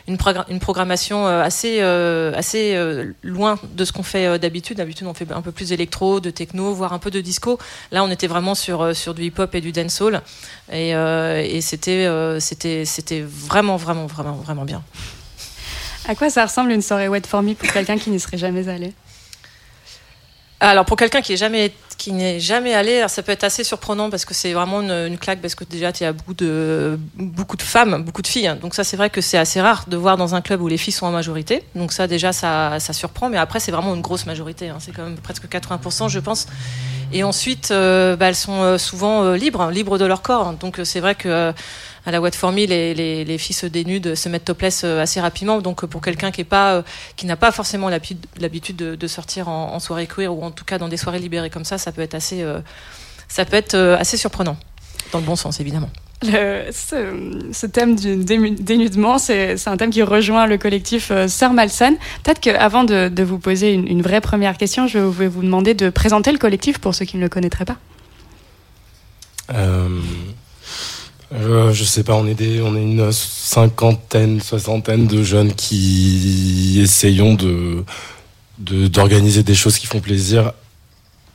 une, 0.07 0.17
programmation 0.59 1.27
assez, 1.27 1.77
euh, 1.81 2.33
assez 2.35 2.73
euh, 2.75 3.13
loin 3.21 3.59
de 3.75 3.85
ce 3.85 3.91
qu'on 3.91 4.03
fait 4.03 4.39
d'habitude. 4.39 4.77
D'habitude, 4.77 5.05
on 5.07 5.13
fait 5.13 5.31
un 5.31 5.41
peu 5.41 5.51
plus 5.51 5.69
d'électro, 5.69 6.19
de 6.19 6.31
techno, 6.31 6.73
voire 6.73 6.93
un 6.93 6.99
peu 6.99 7.11
de 7.11 7.21
disco. 7.21 7.59
Là, 7.91 8.03
on 8.03 8.09
était 8.09 8.27
vraiment 8.27 8.55
sur, 8.55 8.95
sur 8.95 9.13
du 9.13 9.23
hip-hop 9.25 9.53
et 9.53 9.61
du 9.61 9.71
dancehall. 9.71 10.21
Et, 10.71 10.95
euh, 10.95 11.43
et 11.45 11.61
c'était, 11.61 12.07
c'était, 12.39 12.85
c'était 12.85 13.21
vraiment, 13.21 13.77
vraiment, 13.77 14.07
vraiment, 14.07 14.33
vraiment 14.33 14.62
bien. 14.65 14.83
À 16.07 16.15
quoi 16.15 16.29
ça 16.29 16.45
ressemble 16.45 16.71
une 16.71 16.81
soirée 16.81 17.07
wet 17.07 17.25
for 17.25 17.41
me 17.41 17.53
pour 17.53 17.71
quelqu'un 17.71 17.97
qui 17.97 18.09
n'y 18.09 18.19
serait 18.19 18.37
jamais 18.37 18.67
allé? 18.67 18.93
Alors 20.59 20.85
pour 20.85 20.95
quelqu'un 20.95 21.21
qui 21.21 21.33
est 21.33 21.37
jamais 21.37 21.73
qui 21.97 22.11
n'est 22.11 22.39
jamais 22.39 22.73
allé, 22.73 22.97
alors 22.97 23.09
ça 23.09 23.21
peut 23.21 23.31
être 23.31 23.43
assez 23.43 23.63
surprenant 23.63 24.09
parce 24.09 24.25
que 24.25 24.33
c'est 24.33 24.53
vraiment 24.53 24.81
une, 24.81 24.91
une, 24.91 25.17
claque 25.17 25.41
parce 25.41 25.55
que 25.55 25.63
déjà 25.63 25.91
il 25.91 26.03
y 26.03 26.05
a 26.05 26.13
beaucoup 26.13 26.33
de 26.33 26.97
beaucoup 27.15 27.57
de 27.57 27.61
femmes, 27.61 28.03
beaucoup 28.03 28.21
de 28.21 28.27
filles. 28.27 28.53
Donc 28.61 28.73
ça 28.73 28.83
c'est 28.83 28.97
vrai 28.97 29.09
que 29.09 29.21
c'est 29.21 29.37
assez 29.37 29.61
rare 29.61 29.85
de 29.87 29.97
voir 29.97 30.15
dans 30.17 30.35
un 30.35 30.41
club 30.41 30.61
où 30.61 30.67
les 30.67 30.77
filles 30.77 30.93
sont 30.93 31.05
en 31.05 31.11
majorité. 31.11 31.63
Donc 31.75 31.91
ça 31.91 32.07
déjà 32.07 32.31
ça, 32.31 32.79
ça 32.79 32.93
surprend, 32.93 33.29
mais 33.29 33.37
après 33.37 33.59
c'est 33.59 33.71
vraiment 33.71 33.93
une 33.93 34.01
grosse 34.01 34.25
majorité. 34.25 34.69
Hein. 34.69 34.77
C'est 34.79 34.93
quand 34.93 35.03
même 35.03 35.17
presque 35.17 35.47
80% 35.47 36.09
je 36.09 36.19
pense. 36.19 36.47
Et 37.11 37.23
ensuite 37.23 37.71
euh, 37.71 38.15
bah, 38.15 38.27
elles 38.27 38.35
sont 38.35 38.77
souvent 38.77 39.23
euh, 39.23 39.35
libres, 39.35 39.69
libres 39.69 39.97
de 39.97 40.05
leur 40.05 40.21
corps. 40.21 40.53
Donc 40.53 40.79
c'est 40.83 41.01
vrai 41.01 41.15
que 41.15 41.27
euh, 41.27 41.51
à 42.05 42.11
la 42.11 42.21
Wet 42.21 42.31
for 42.31 42.51
Me, 42.51 42.65
les, 42.65 42.93
les, 42.93 43.23
les, 43.23 43.37
filles 43.37 43.55
se 43.55 43.65
dénudent, 43.65 44.15
se 44.15 44.29
mettent 44.29 44.45
topless 44.45 44.83
assez 44.83 45.21
rapidement. 45.21 45.61
Donc 45.61 45.85
pour 45.85 46.01
quelqu'un 46.01 46.31
qui 46.31 46.41
est 46.41 46.45
pas, 46.45 46.83
qui 47.15 47.25
n'a 47.25 47.35
pas 47.35 47.51
forcément 47.51 47.89
l'habitude 47.89 48.75
de, 48.75 48.95
de, 48.95 49.07
sortir 49.07 49.47
en, 49.47 49.73
en, 49.73 49.79
soirée 49.79 50.07
queer 50.07 50.33
ou 50.33 50.43
en 50.43 50.51
tout 50.51 50.65
cas 50.65 50.77
dans 50.77 50.89
des 50.89 50.97
soirées 50.97 51.19
libérées 51.19 51.49
comme 51.49 51.65
ça, 51.65 51.77
ça 51.77 51.91
peut 51.91 52.01
être 52.01 52.15
assez, 52.15 52.41
euh, 52.41 52.59
ça 53.27 53.45
peut 53.45 53.57
être 53.57 53.75
assez 53.75 54.17
surprenant, 54.17 54.57
dans 55.11 55.19
le 55.19 55.25
bon 55.25 55.35
sens 55.35 55.59
évidemment. 55.59 55.89
Le, 56.25 56.71
ce, 56.71 57.49
ce, 57.51 57.65
thème 57.65 57.95
du 57.95 58.23
dénudement, 58.23 59.17
c'est 59.17 59.67
un 59.67 59.77
thème 59.77 59.89
qui 59.89 60.01
rejoint 60.03 60.47
le 60.47 60.57
collectif 60.57 61.11
euh, 61.11 61.27
Sœur. 61.27 61.51
Peut-être 61.53 62.39
qu'avant 62.39 62.85
de, 62.85 63.09
de, 63.09 63.23
vous 63.23 63.39
poser 63.39 63.73
une, 63.73 63.87
une, 63.87 64.01
vraie 64.01 64.21
première 64.21 64.57
question, 64.57 64.87
je 64.87 64.99
vais 64.99 65.27
vous 65.27 65.41
demander 65.41 65.73
de 65.73 65.89
présenter 65.89 66.31
le 66.31 66.37
collectif 66.37 66.77
pour 66.77 66.95
ceux 66.95 67.03
qui 67.05 67.17
ne 67.17 67.21
le 67.21 67.29
connaîtraient 67.29 67.65
pas. 67.65 67.77
Euh, 69.53 69.99
euh, 71.33 71.73
je 71.73 71.83
sais 71.83 72.03
pas, 72.03 72.13
on 72.15 72.27
est, 72.27 72.35
des, 72.35 72.61
on 72.61 72.75
est 72.75 72.81
une 72.81 73.11
cinquantaine, 73.11 74.41
soixantaine 74.41 75.07
de 75.07 75.23
jeunes 75.23 75.53
qui 75.53 76.79
essayons 76.81 77.33
de 77.33 77.83
d'organiser 78.59 79.41
des 79.41 79.55
choses 79.55 79.79
qui 79.79 79.87
font 79.87 79.99
plaisir 79.99 80.53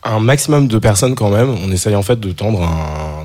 un 0.04 0.20
maximum 0.20 0.68
de 0.68 0.78
personnes 0.78 1.14
quand 1.14 1.30
même. 1.30 1.50
On 1.50 1.70
essaye 1.70 1.96
en 1.96 2.02
fait 2.02 2.18
de 2.18 2.32
tendre 2.32 2.60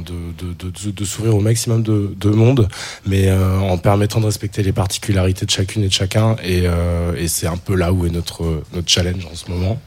de, 0.06 0.13
de, 0.53 0.92
de, 0.92 1.06
s'ouvrir 1.06 1.36
au 1.36 1.39
maximum 1.39 1.84
de, 1.84 2.13
de 2.20 2.30
monde, 2.30 2.68
mais 3.06 3.30
euh, 3.30 3.60
en 3.60 3.77
permettant 3.77 4.20
de 4.20 4.25
respecter 4.25 4.63
les 4.63 4.74
particularités 4.74 5.46
de 5.46 5.51
chacune 5.51 5.84
et 5.84 5.88
de 5.88 5.94
chacun. 5.94 6.36
Et, 6.44 6.63
euh, 6.65 7.13
et 7.18 7.27
c'est 7.27 7.48
un 7.48 7.58
peu 7.58 7.75
là 7.75 7.94
où 7.94 8.06
est 8.06 8.10
notre, 8.10 8.63
notre 8.74 8.89
challenge 8.89 9.25
en 9.32 9.36
ce 9.36 9.50
moment. 9.50 9.80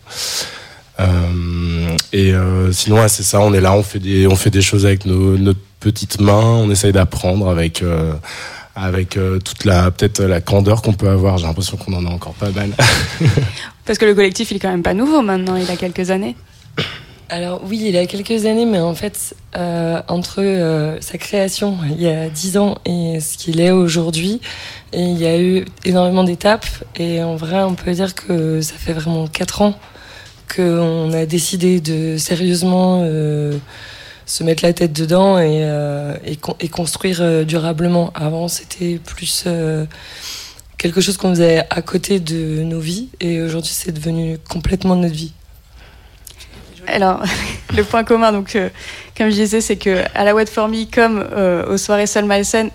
Euh, 1.01 1.97
et 2.13 2.33
sinon, 2.73 3.07
c'est 3.09 3.23
ça. 3.25 3.41
On 3.41 3.53
est 3.53 3.61
là, 3.61 3.75
on 3.75 3.83
fait 3.83 3.99
des, 3.99 4.27
on 4.27 4.37
fait 4.37 4.51
des 4.51 4.63
choses 4.63 4.87
avec 4.87 5.05
nos, 5.05 5.37
notre 5.37 5.61
petites 5.81 6.21
mains. 6.21 6.43
On 6.43 6.71
essaye 6.71 6.93
d'apprendre 6.93 7.49
avec 7.49 7.83
euh, 7.83 8.13
avec 8.75 9.17
euh, 9.17 9.39
toute 9.39 9.65
la 9.65 9.91
peut-être 9.91 10.23
la 10.23 10.41
candeur 10.41 10.83
qu'on 10.83 10.93
peut 10.93 11.09
avoir. 11.09 11.39
J'ai 11.39 11.47
l'impression 11.47 11.77
qu'on 11.77 11.95
en 11.95 12.05
a 12.07 12.11
encore 12.11 12.35
pas 12.35 12.51
mal. 12.51 12.73
Parce 13.85 13.99
que 13.99 14.05
le 14.05 14.15
collectif, 14.15 14.51
il 14.51 14.57
est 14.57 14.61
quand 14.61 14.71
même 14.71 14.83
pas 14.83 14.95
nouveau 14.95 15.23
maintenant. 15.23 15.57
Il 15.57 15.71
a 15.71 15.77
quelques 15.77 16.11
années. 16.11 16.37
Alors 17.29 17.61
oui, 17.65 17.83
il 17.87 17.97
a 17.97 18.07
quelques 18.07 18.47
années, 18.47 18.67
mais 18.67 18.79
en 18.79 18.95
fait, 18.95 19.35
euh, 19.57 20.01
entre 20.07 20.43
euh, 20.43 20.97
sa 21.01 21.19
création 21.19 21.77
il 21.91 22.01
y 22.01 22.09
a 22.09 22.29
dix 22.29 22.57
ans 22.57 22.77
et 22.85 23.19
ce 23.19 23.37
qu'il 23.37 23.61
est 23.61 23.73
aujourd'hui, 23.73 24.41
il 24.93 25.19
y 25.19 25.27
a 25.27 25.41
eu 25.41 25.65
énormément 25.85 26.23
d'étapes. 26.23 26.67
Et 26.97 27.23
en 27.25 27.35
vrai, 27.35 27.63
on 27.63 27.75
peut 27.75 27.93
dire 27.93 28.15
que 28.15 28.61
ça 28.61 28.75
fait 28.75 28.93
vraiment 28.93 29.27
quatre 29.27 29.63
ans 29.63 29.77
qu'on 30.55 31.13
a 31.13 31.27
décidé 31.27 31.81
de 31.81 32.17
sérieusement 32.17 33.03
euh, 33.05 33.57
se 34.27 34.43
mettre 34.43 34.65
la 34.65 34.73
tête 34.73 34.93
dedans 34.93 35.39
et, 35.39 35.61
euh, 35.63 36.17
et, 36.25 36.69
construire 36.69 37.19
euh, 37.23 37.45
durablement. 37.45 38.11
Avant, 38.15 38.49
c'était 38.49 38.99
plus 38.99 39.45
euh, 39.47 39.87
quelque 40.79 41.01
chose 41.01 41.17
qu'on 41.17 41.31
faisait 41.31 41.65
à 41.71 41.81
côté 41.81 42.19
de 42.19 42.63
nos 42.63 42.81
vies, 42.81 43.09
et 43.21 43.41
aujourd'hui, 43.41 43.73
c'est 43.73 43.93
devenu 43.93 44.37
complètement 44.51 44.97
notre 44.97 45.15
vie. 45.15 45.33
Alors, 46.87 47.23
le 47.77 47.85
point 47.85 48.05
commun, 48.05 48.33
donc, 48.33 48.57
euh, 48.57 48.69
comme 49.17 49.31
je 49.31 49.35
disais, 49.35 49.61
c'est 49.61 49.77
que 49.77 50.05
à 50.15 50.25
la 50.25 50.35
Wet 50.35 50.47
for 50.47 50.69
Me, 50.69 50.85
comme 50.85 51.25
euh, 51.33 51.73
aux 51.73 51.79
soirées 51.79 52.07
Sœur 52.07 52.25
Malsaine, 52.27 52.71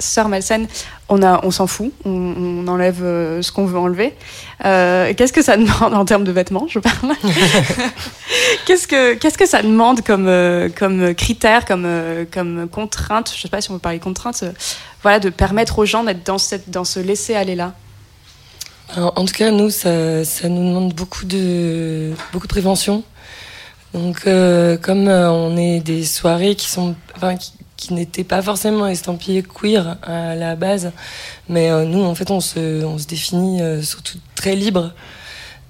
on, 1.08 1.22
on 1.24 1.52
s'en 1.52 1.68
fout, 1.68 1.92
on, 2.04 2.68
enlève 2.68 3.04
euh, 3.04 3.42
ce 3.42 3.52
qu'on 3.52 3.66
veut 3.66 3.78
enlever. 3.78 4.16
Euh, 4.66 5.14
qu'est-ce 5.16 5.34
que 5.34 5.44
ça 5.44 5.58
demande 5.58 5.94
en 5.94 6.06
termes 6.06 6.24
de 6.24 6.32
vêtements, 6.32 6.68
je 6.68 6.80
parle 6.80 7.14
Qu'est-ce 8.66 8.88
que 8.88 9.16
qu'est-ce 9.16 9.38
que 9.38 9.48
ça 9.48 9.62
demande 9.62 10.02
comme 10.02 10.30
comme 10.78 11.14
critère, 11.16 11.66
comme 11.66 11.88
comme 12.32 12.68
contrainte 12.70 13.32
Je 13.36 13.42
sais 13.42 13.50
pas 13.50 13.62
si 13.62 13.70
on 13.72 13.74
peut 13.74 13.80
parler 13.80 14.00
contrainte. 14.00 14.44
voilà, 15.04 15.20
de 15.20 15.30
permettre 15.30 15.80
aux 15.80 15.86
gens 15.86 16.04
d'être 16.04 16.26
dans 16.26 16.38
cette 16.38 16.70
dans 16.70 16.86
ce 16.86 17.00
laisser 17.00 17.36
aller 17.36 17.56
là. 17.56 17.74
En 18.98 19.24
tout 19.26 19.34
cas, 19.34 19.52
nous, 19.52 19.70
ça, 19.70 20.26
ça 20.26 20.50
nous 20.50 20.68
demande 20.68 20.94
beaucoup 20.94 21.26
de 21.26 22.12
beaucoup 22.34 22.48
de 22.48 22.52
prévention. 22.52 23.04
Donc, 23.94 24.26
euh, 24.26 24.78
comme 24.78 25.08
euh, 25.08 25.30
on 25.30 25.58
est 25.58 25.82
des 25.82 26.06
soirées 26.06 26.56
qui 26.56 26.70
sont, 26.70 26.96
enfin, 27.16 27.36
qui, 27.36 27.94
n'étaient 27.94 28.24
pas 28.24 28.44
forcément 28.44 28.86
estampillées 28.88 29.44
queer 29.44 29.98
à 30.04 30.36
la 30.36 30.56
base, 30.56 30.92
mais 31.50 31.72
euh, 31.72 31.84
nous, 31.84 32.04
en 32.04 32.14
fait, 32.14 32.30
on 32.30 32.40
se, 32.40 33.08
définit 33.08 33.60
surtout 33.84 34.20
très 34.36 34.56
libre. 34.56 34.94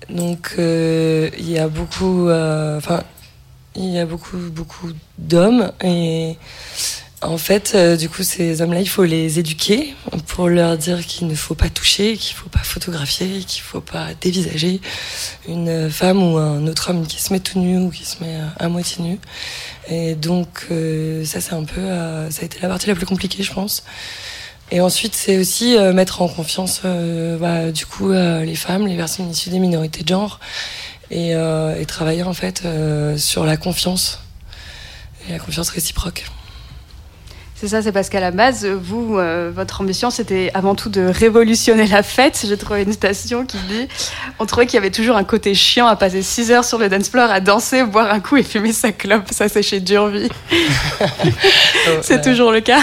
Donc, 0.09 0.55
il 0.57 1.49
y 1.49 1.57
a 1.57 1.69
beaucoup, 1.69 2.29
enfin, 2.29 3.03
il 3.75 3.89
y 3.89 3.97
a 3.97 4.05
beaucoup, 4.05 4.37
beaucoup 4.51 4.91
d'hommes 5.17 5.71
et 5.81 6.37
en 7.21 7.37
fait, 7.37 7.73
euh, 7.75 7.97
du 7.97 8.09
coup, 8.09 8.23
ces 8.23 8.61
hommes-là, 8.61 8.81
il 8.81 8.89
faut 8.89 9.03
les 9.03 9.37
éduquer 9.37 9.93
pour 10.27 10.47
leur 10.47 10.75
dire 10.77 11.05
qu'il 11.05 11.27
ne 11.27 11.35
faut 11.35 11.53
pas 11.53 11.69
toucher, 11.69 12.17
qu'il 12.17 12.35
ne 12.35 12.41
faut 12.41 12.49
pas 12.49 12.63
photographier, 12.63 13.27
qu'il 13.45 13.61
ne 13.61 13.67
faut 13.67 13.81
pas 13.81 14.07
dévisager 14.19 14.81
une 15.47 15.89
femme 15.91 16.23
ou 16.23 16.37
un 16.37 16.65
autre 16.65 16.89
homme 16.89 17.05
qui 17.05 17.21
se 17.21 17.31
met 17.31 17.39
tout 17.39 17.59
nu 17.59 17.77
ou 17.77 17.91
qui 17.91 18.05
se 18.05 18.23
met 18.23 18.39
à 18.59 18.69
moitié 18.69 19.03
nu. 19.03 19.19
Et 19.87 20.15
donc, 20.15 20.67
euh, 20.71 21.23
ça, 21.23 21.41
c'est 21.41 21.53
un 21.53 21.63
peu, 21.63 21.81
euh, 21.81 22.31
ça 22.31 22.41
a 22.41 22.45
été 22.45 22.59
la 22.59 22.69
partie 22.69 22.87
la 22.87 22.95
plus 22.95 23.05
compliquée, 23.05 23.43
je 23.43 23.53
pense. 23.53 23.83
Et 24.71 24.81
ensuite, 24.81 25.13
c'est 25.13 25.37
aussi 25.37 25.77
euh, 25.77 25.93
mettre 25.93 26.21
en 26.23 26.27
confiance, 26.27 26.81
bah, 27.39 27.71
du 27.71 27.85
coup, 27.85 28.11
les 28.11 28.55
femmes, 28.55 28.87
les 28.87 28.97
personnes 28.97 29.29
issues 29.29 29.51
des 29.51 29.59
minorités 29.59 30.03
de 30.03 30.07
genre, 30.07 30.39
et, 31.11 31.31
et 31.31 31.85
travailler 31.85 32.23
en 32.23 32.33
fait 32.33 32.63
sur 33.17 33.45
la 33.45 33.57
confiance 33.57 34.19
et 35.27 35.33
la 35.33 35.39
confiance 35.39 35.69
réciproque. 35.69 36.25
C'est 37.61 37.67
ça, 37.67 37.83
c'est 37.83 37.91
parce 37.91 38.09
qu'à 38.09 38.19
la 38.19 38.31
base, 38.31 38.65
vous, 38.65 39.19
euh, 39.19 39.51
votre 39.53 39.81
ambition, 39.81 40.09
c'était 40.09 40.49
avant 40.55 40.73
tout 40.73 40.89
de 40.89 41.01
révolutionner 41.01 41.85
la 41.85 42.01
fête. 42.01 42.43
J'ai 42.43 42.57
trouvé 42.57 42.81
une 42.81 42.91
citation 42.91 43.45
qui 43.45 43.57
dit 43.69 43.87
On 44.39 44.47
trouvait 44.47 44.65
qu'il 44.65 44.73
y 44.73 44.77
avait 44.79 44.89
toujours 44.89 45.15
un 45.15 45.23
côté 45.23 45.53
chiant 45.53 45.85
à 45.85 45.95
passer 45.95 46.23
6 46.23 46.51
heures 46.51 46.65
sur 46.65 46.79
le 46.79 46.89
dance 46.89 47.09
floor, 47.09 47.29
à 47.29 47.39
danser, 47.39 47.83
boire 47.83 48.11
un 48.11 48.19
coup 48.19 48.37
et 48.37 48.41
fumer 48.41 48.73
sa 48.73 48.91
clope. 48.91 49.27
Ça, 49.29 49.47
c'est 49.47 49.61
chez 49.61 49.79
Durvie. 49.79 50.27
c'est 52.01 52.21
toujours 52.21 52.51
le 52.51 52.61
cas 52.61 52.79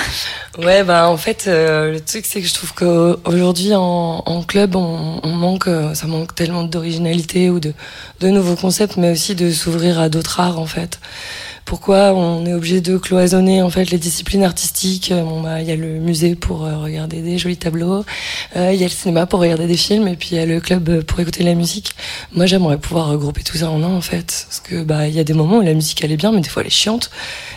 Ouais, 0.59 0.85
bah 0.85 1.09
en 1.09 1.17
fait, 1.17 1.47
euh, 1.49 1.95
le 1.95 2.01
truc, 2.01 2.25
c'est 2.25 2.41
que 2.41 2.47
je 2.47 2.55
trouve 2.55 2.73
qu'aujourd'hui, 2.75 3.75
en, 3.75 4.23
en 4.25 4.43
club, 4.45 4.77
on, 4.77 5.19
on 5.25 5.33
manque, 5.33 5.67
euh, 5.67 5.93
ça 5.95 6.07
manque 6.07 6.37
tellement 6.37 6.63
d'originalité 6.63 7.51
ou 7.51 7.59
de, 7.59 7.75
de 8.21 8.29
nouveaux 8.29 8.55
concepts, 8.57 8.97
mais 8.97 9.11
aussi 9.11 9.35
de 9.35 9.51
s'ouvrir 9.51 9.99
à 9.99 10.09
d'autres 10.09 10.39
arts, 10.39 10.61
en 10.61 10.67
fait 10.67 11.01
pourquoi 11.69 12.15
on 12.15 12.47
est 12.47 12.55
obligé 12.55 12.81
de 12.81 12.97
cloisonner 12.97 13.61
en 13.61 13.69
fait 13.69 13.91
les 13.91 13.99
disciplines 13.99 14.43
artistiques. 14.43 15.13
Euh, 15.13 15.23
bah, 15.43 15.61
il 15.61 15.69
y 15.69 15.71
a 15.71 15.77
le 15.77 16.01
musée 16.01 16.35
pour 16.35 16.65
euh, 16.65 16.79
regarder 16.79 17.21
des 17.21 17.37
jolis 17.37 17.59
tableaux, 17.59 18.07
euh, 18.57 18.73
il 18.73 18.81
y 18.81 18.85
a 18.85 18.87
le 18.87 18.93
cinéma 18.93 19.27
pour 19.27 19.41
regarder 19.41 19.67
des 19.67 19.77
films, 19.77 20.09
et 20.09 20.17
puis 20.17 20.31
il 20.33 20.37
y 20.39 20.41
a 20.41 20.47
le 20.47 20.61
club 20.61 21.03
pour 21.03 21.21
écouter 21.21 21.45
la 21.45 21.53
musique. 21.53 21.91
Moi, 22.33 22.47
j'aimerais 22.47 22.79
pouvoir 22.79 23.09
regrouper 23.09 23.43
tout 23.43 23.59
ça 23.59 23.69
en 23.69 23.83
un 23.83 23.95
en 23.95 24.01
fait, 24.01 24.47
parce 24.49 24.61
que 24.61 24.83
bah 24.83 25.09
il 25.09 25.15
y 25.15 25.21
a 25.21 25.25
des 25.25 25.35
moments 25.35 25.59
où 25.59 25.61
la 25.61 25.75
musique 25.75 26.03
elle 26.03 26.11
est 26.11 26.17
bien, 26.17 26.33
mais 26.33 26.41
des 26.41 26.49
fois 26.49 26.63
elle 26.63 26.69
est 26.69 26.71
chiante. 26.71 27.11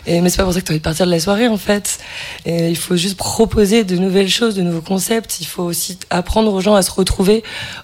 Et 0.06 0.20
mais 0.20 0.30
c'est 0.30 0.38
pas 0.38 0.44
pour 0.44 0.54
ça 0.54 0.60
que 0.60 0.66
tu 0.66 0.74
envie 0.74 0.80
de 0.80 0.84
partir 0.84 1.06
de 1.06 1.12
la 1.12 1.20
soirée 1.22 1.48
en 1.48 1.58
fait. 1.58 2.00
Et 2.46 2.68
il 2.68 2.78
faut 2.78 2.98
juste 2.98 3.16
proposer 3.16 3.86
de 3.86 3.96
nouvelles 3.96 4.30
choses, 4.30 4.56
de 4.56 4.62
nouveaux 4.62 4.82
concepts. 4.82 5.40
Il 5.40 5.48
faut 5.48 5.64
aussi 5.64 5.98
apprendre 6.10 6.54
aux 6.54 6.60
gens 6.60 6.76
à 6.76 6.82
se 6.82 6.92
retrouver 6.92 7.44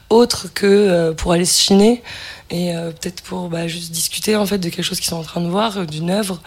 autre 0.09 0.47
que 0.53 1.13
pour 1.13 1.31
aller 1.31 1.45
se 1.45 1.61
chiner 1.61 2.03
et 2.49 2.75
euh, 2.75 2.91
peut-être 2.91 3.21
pour 3.21 3.49
bah, 3.49 3.67
juste 3.67 3.91
discuter 3.91 4.35
en 4.35 4.45
fait 4.45 4.57
de 4.57 4.69
quelque 4.69 4.83
chose 4.83 4.99
qu'ils 4.99 5.09
sont 5.09 5.17
en 5.17 5.23
train 5.23 5.41
de 5.41 5.49
voir, 5.49 5.85
d'une 5.85 6.09
œuvre 6.09 6.41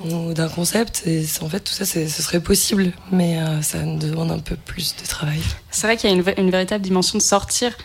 ou 0.00 0.32
d'un 0.32 0.48
concept. 0.48 1.02
Et 1.06 1.24
en 1.40 1.48
fait, 1.48 1.60
tout 1.60 1.72
ça, 1.72 1.84
ce 1.84 2.06
serait 2.06 2.40
possible, 2.40 2.92
mais 3.10 3.38
euh, 3.38 3.62
ça 3.62 3.78
demande 3.78 4.30
un 4.30 4.38
peu 4.38 4.56
plus 4.56 4.94
de 4.96 5.06
travail. 5.06 5.40
C'est 5.70 5.86
vrai 5.86 5.96
qu'il 5.96 6.10
y 6.10 6.12
a 6.12 6.16
une, 6.16 6.50
véritable 6.50 6.82
dimension 6.82 7.18
de 7.18 7.22
sortir 7.22 7.76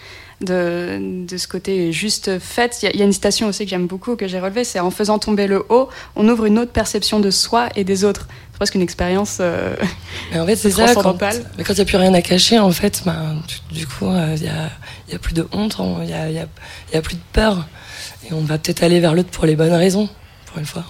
de, 0.44 1.26
de 1.26 1.38
ce 1.38 1.48
côté 1.48 1.92
juste 1.92 2.40
fait. 2.40 2.80
Il 2.84 3.00
y, 3.00 3.02
a 3.02 3.06
une 3.06 3.14
citation 3.14 3.48
aussi 3.48 3.64
que 3.66 3.70
j'aime 3.70 3.88
beaucoup, 3.88 4.16
que 4.16 4.28
j'ai 4.28 4.40
relevée, 4.40 4.64
c'est 4.64 4.80
en 4.80 4.92
faisant 4.92 5.20
tomber 5.20 5.48
le 5.48 5.66
haut, 5.70 5.90
on 6.16 6.28
ouvre 6.28 6.46
une 6.46 6.60
autre 6.60 6.72
perception 6.72 7.20
de 7.20 7.32
soi 7.32 7.70
et 7.76 7.84
des 7.84 8.04
autres. 8.04 8.28
C'est 8.52 8.58
presque 8.58 8.76
une 8.76 8.82
expérience 8.82 9.38
euh, 9.40 9.76
mais 10.32 10.40
en 10.40 10.46
fait, 10.46 10.56
c'est 10.56 10.72
ça, 10.72 10.94
quand 10.94 11.14
il 11.14 11.76
n'y 11.76 11.82
a 11.82 11.86
plus 11.86 11.98
rien 11.98 12.14
à 12.14 12.22
cacher, 12.22 12.60
en 12.60 12.72
fait, 12.72 13.02
ben, 13.06 13.38
du, 13.72 13.88
coup, 13.88 14.06
il 14.06 14.42
n'y 14.42 14.50
a, 14.50 14.70
y 15.12 15.16
a, 15.16 15.20
plus 15.20 15.34
de 15.34 15.48
honte, 15.52 15.78
il 15.80 16.06
n'y 16.06 16.14
a, 16.14 16.30
y 16.30 16.40
a, 16.40 16.46
y 16.94 16.98
a, 16.98 17.02
plus 17.02 17.16
de 17.16 17.22
peur. 17.32 17.66
Et 18.30 18.34
on 18.34 18.42
va 18.42 18.58
peut-être 18.58 18.84
aller 18.84 19.00
vers 19.00 19.14
l'autre 19.14 19.30
pour 19.30 19.46
les 19.46 19.56
bonnes 19.56 19.74
raisons, 19.74 20.08
pour 20.46 20.60
une 20.60 20.66
fois. 20.66 20.84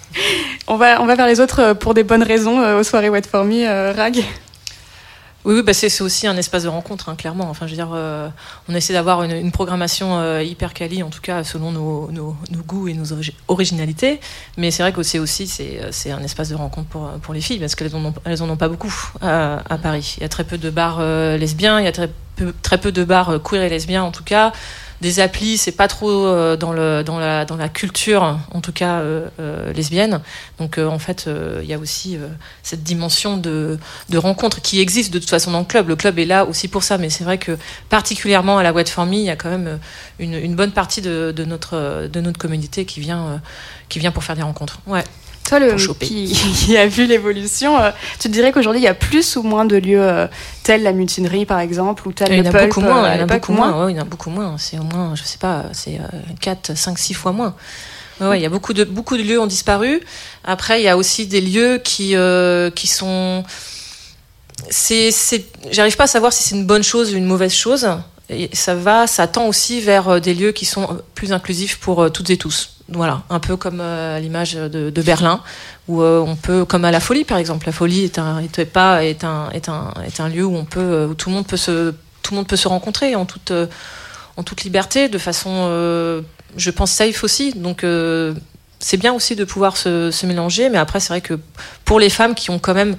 on, 0.66 0.76
va, 0.76 1.00
on 1.00 1.06
va 1.06 1.14
vers 1.14 1.26
les 1.26 1.40
autres 1.40 1.72
pour 1.72 1.94
des 1.94 2.04
bonnes 2.04 2.22
raisons 2.22 2.60
aux 2.78 2.82
soirées 2.82 3.08
Wet 3.08 3.22
For 3.22 3.44
Me, 3.44 3.92
Rag 3.96 4.22
oui, 5.44 5.62
bah 5.62 5.72
c'est 5.72 6.02
aussi 6.02 6.26
un 6.26 6.36
espace 6.36 6.64
de 6.64 6.68
rencontre, 6.68 7.08
hein, 7.08 7.16
clairement. 7.16 7.48
Enfin, 7.48 7.66
je 7.66 7.70
veux 7.70 7.76
dire, 7.76 7.90
euh, 7.94 8.28
on 8.68 8.74
essaie 8.74 8.92
d'avoir 8.92 9.22
une, 9.22 9.50
programmation 9.52 10.18
euh, 10.18 10.42
hyper 10.42 10.74
quali, 10.74 11.02
en 11.02 11.08
tout 11.08 11.22
cas 11.22 11.44
selon 11.44 11.72
nos, 11.72 12.36
goûts 12.66 12.88
et 12.88 12.94
nos 12.94 13.06
originalités. 13.48 14.20
Mais 14.58 14.70
c'est 14.70 14.82
vrai 14.82 14.92
que 14.92 15.02
c'est 15.02 15.18
aussi 15.18 15.46
c'est 15.46 16.10
un 16.10 16.22
espace 16.22 16.50
de 16.50 16.54
rencontre 16.56 16.88
pour, 17.22 17.32
les 17.32 17.40
filles 17.40 17.58
parce 17.58 17.74
qu'elles 17.74 17.94
en 17.96 18.04
ont, 18.50 18.56
pas 18.56 18.68
beaucoup 18.68 18.94
à, 19.22 19.78
Paris. 19.82 20.14
Il 20.18 20.22
y 20.22 20.26
a 20.26 20.28
très 20.28 20.44
peu 20.44 20.58
de 20.58 20.68
bars 20.68 20.98
euh, 21.00 21.38
lesbiens, 21.38 21.80
il 21.80 21.84
y 21.84 21.88
a 21.88 21.92
très 21.92 22.10
peu, 22.36 22.52
très 22.62 22.78
peu 22.78 22.92
de 22.92 23.04
bars 23.04 23.42
queer 23.42 23.62
et 23.62 23.68
lesbiens 23.70 24.02
en 24.02 24.12
tout 24.12 24.24
cas 24.24 24.52
des 25.00 25.20
applis, 25.20 25.56
c'est 25.56 25.72
pas 25.72 25.88
trop 25.88 26.10
euh, 26.10 26.56
dans, 26.56 26.72
le, 26.72 27.02
dans, 27.02 27.18
la, 27.18 27.44
dans 27.44 27.56
la 27.56 27.68
culture, 27.68 28.38
en 28.52 28.60
tout 28.60 28.72
cas 28.72 29.00
euh, 29.00 29.28
euh, 29.40 29.72
lesbienne. 29.72 30.20
Donc 30.58 30.78
en 30.78 30.98
fait, 30.98 31.28
il 31.62 31.68
y 31.68 31.74
a 31.74 31.78
aussi 31.78 32.18
cette 32.62 32.82
dimension 32.82 33.36
de, 33.36 33.78
de 34.08 34.18
rencontre 34.18 34.60
qui 34.60 34.80
existe 34.80 35.12
de 35.12 35.18
toute 35.18 35.30
façon 35.30 35.50
dans 35.50 35.60
le 35.60 35.64
club. 35.64 35.88
Le 35.88 35.96
club 35.96 36.18
est 36.18 36.24
là 36.24 36.44
aussi 36.44 36.68
pour 36.68 36.82
ça, 36.82 36.98
mais 36.98 37.10
c'est 37.10 37.24
vrai 37.24 37.38
que 37.38 37.56
particulièrement 37.88 38.58
à 38.58 38.62
la 38.62 38.72
Wet 38.72 38.86
For 38.86 39.06
Me, 39.06 39.14
il 39.14 39.20
y 39.22 39.30
a 39.30 39.36
quand 39.36 39.50
même 39.50 39.78
une, 40.18 40.34
une 40.34 40.54
bonne 40.54 40.72
partie 40.72 41.00
de, 41.00 41.32
de, 41.34 41.44
notre, 41.44 42.08
de 42.08 42.20
notre 42.20 42.38
communauté 42.38 42.84
qui 42.84 43.00
vient, 43.00 43.40
qui 43.88 43.98
vient 43.98 44.12
pour 44.12 44.24
faire 44.24 44.36
des 44.36 44.42
rencontres. 44.42 44.80
Ouais. 44.86 45.04
Toi, 45.50 45.58
le, 45.58 45.74
qui, 45.94 46.28
qui, 46.28 46.76
a 46.76 46.86
vu 46.86 47.06
l'évolution, 47.06 47.76
euh, 47.76 47.90
tu 48.20 48.28
te 48.28 48.32
dirais 48.32 48.52
qu'aujourd'hui, 48.52 48.82
il 48.82 48.84
y 48.84 48.88
a 48.88 48.94
plus 48.94 49.34
ou 49.34 49.42
moins 49.42 49.64
de 49.64 49.74
lieux 49.74 50.00
euh, 50.00 50.28
tels 50.62 50.84
la 50.84 50.92
mutinerie, 50.92 51.44
par 51.44 51.58
exemple, 51.58 52.06
ou 52.06 52.12
tel 52.12 52.32
il 52.32 52.44
le 52.44 52.54
a 52.54 52.66
beaucoup 52.66 52.80
moins, 52.80 53.04
euh, 53.04 53.14
il 53.14 53.18
y 53.18 53.20
en 53.20 53.24
a 53.24 53.26
beaucoup 53.26 53.52
moins. 53.52 53.84
Ouais, 53.84 53.92
il 53.92 53.96
y 53.96 53.98
en 53.98 54.02
a 54.02 54.04
beaucoup 54.04 54.30
moins. 54.30 54.54
C'est 54.58 54.78
au 54.78 54.84
moins, 54.84 55.16
je 55.16 55.24
sais 55.24 55.38
pas, 55.38 55.64
c'est 55.72 55.98
4, 56.40 56.76
5, 56.76 56.96
6 56.96 57.14
fois 57.14 57.32
moins. 57.32 57.56
Ouais, 58.20 58.38
il 58.38 58.42
y 58.42 58.46
a 58.46 58.48
beaucoup 58.48 58.72
de, 58.72 58.84
beaucoup 58.84 59.16
de 59.16 59.24
lieux 59.24 59.40
ont 59.40 59.48
disparu. 59.48 60.00
Après, 60.44 60.80
il 60.80 60.84
y 60.84 60.88
a 60.88 60.96
aussi 60.96 61.26
des 61.26 61.40
lieux 61.40 61.80
qui, 61.82 62.14
qui 62.76 62.86
sont. 62.86 63.42
C'est, 64.70 65.10
j'arrive 65.72 65.96
pas 65.96 66.04
à 66.04 66.06
savoir 66.06 66.32
si 66.32 66.44
c'est 66.44 66.54
une 66.54 66.66
bonne 66.66 66.84
chose 66.84 67.12
ou 67.12 67.16
une 67.16 67.26
mauvaise 67.26 67.54
chose. 67.54 67.88
Et 68.28 68.50
ça 68.52 68.76
va, 68.76 69.08
ça 69.08 69.26
tend 69.26 69.48
aussi 69.48 69.80
vers 69.80 70.20
des 70.20 70.34
lieux 70.34 70.52
qui 70.52 70.64
sont 70.64 71.00
plus 71.16 71.32
inclusifs 71.32 71.78
pour 71.80 72.12
toutes 72.12 72.30
et 72.30 72.36
tous. 72.36 72.76
Voilà, 72.92 73.22
un 73.30 73.38
peu 73.38 73.56
comme 73.56 73.80
euh, 73.80 74.18
l'image 74.18 74.54
de, 74.54 75.02
Berlin, 75.02 75.40
où 75.86 76.02
euh, 76.02 76.18
on 76.18 76.34
peut, 76.34 76.64
comme 76.64 76.84
à 76.84 76.90
la 76.90 76.98
Folie 76.98 77.24
par 77.24 77.38
exemple, 77.38 77.66
la 77.66 77.72
Folie 77.72 78.04
est 78.04 78.18
un, 78.18 78.40
est 78.40 78.58
un, 78.58 79.50
est 79.50 79.68
un, 79.68 79.94
est 80.04 80.20
un 80.20 80.28
lieu 80.28 80.44
où 80.44 80.56
on 80.56 80.64
peut, 80.64 80.80
euh, 80.80 81.06
où 81.06 81.14
tout 81.14 81.28
le 81.28 81.36
monde 81.36 81.46
peut 81.46 81.56
se, 81.56 81.92
tout 82.22 82.32
le 82.32 82.36
monde 82.36 82.48
peut 82.48 82.56
se 82.56 82.66
rencontrer 82.66 83.14
en 83.14 83.26
toute, 83.26 83.52
en 84.36 84.42
toute 84.42 84.64
liberté, 84.64 85.08
de 85.08 85.18
façon, 85.18 85.68
je 86.56 86.70
pense 86.70 86.90
safe 86.90 87.22
aussi. 87.22 87.52
Donc 87.52 87.84
c'est 88.80 88.96
bien 88.96 89.12
aussi 89.12 89.36
de 89.36 89.44
pouvoir 89.44 89.76
se, 89.76 90.10
se 90.10 90.26
mélanger, 90.26 90.68
mais 90.68 90.78
après 90.78 90.98
c'est 90.98 91.10
vrai 91.10 91.20
que 91.20 91.38
pour 91.84 92.00
les 92.00 92.10
femmes 92.10 92.34
qui 92.34 92.50
ont 92.50 92.58
quand 92.58 92.74
même 92.74 92.96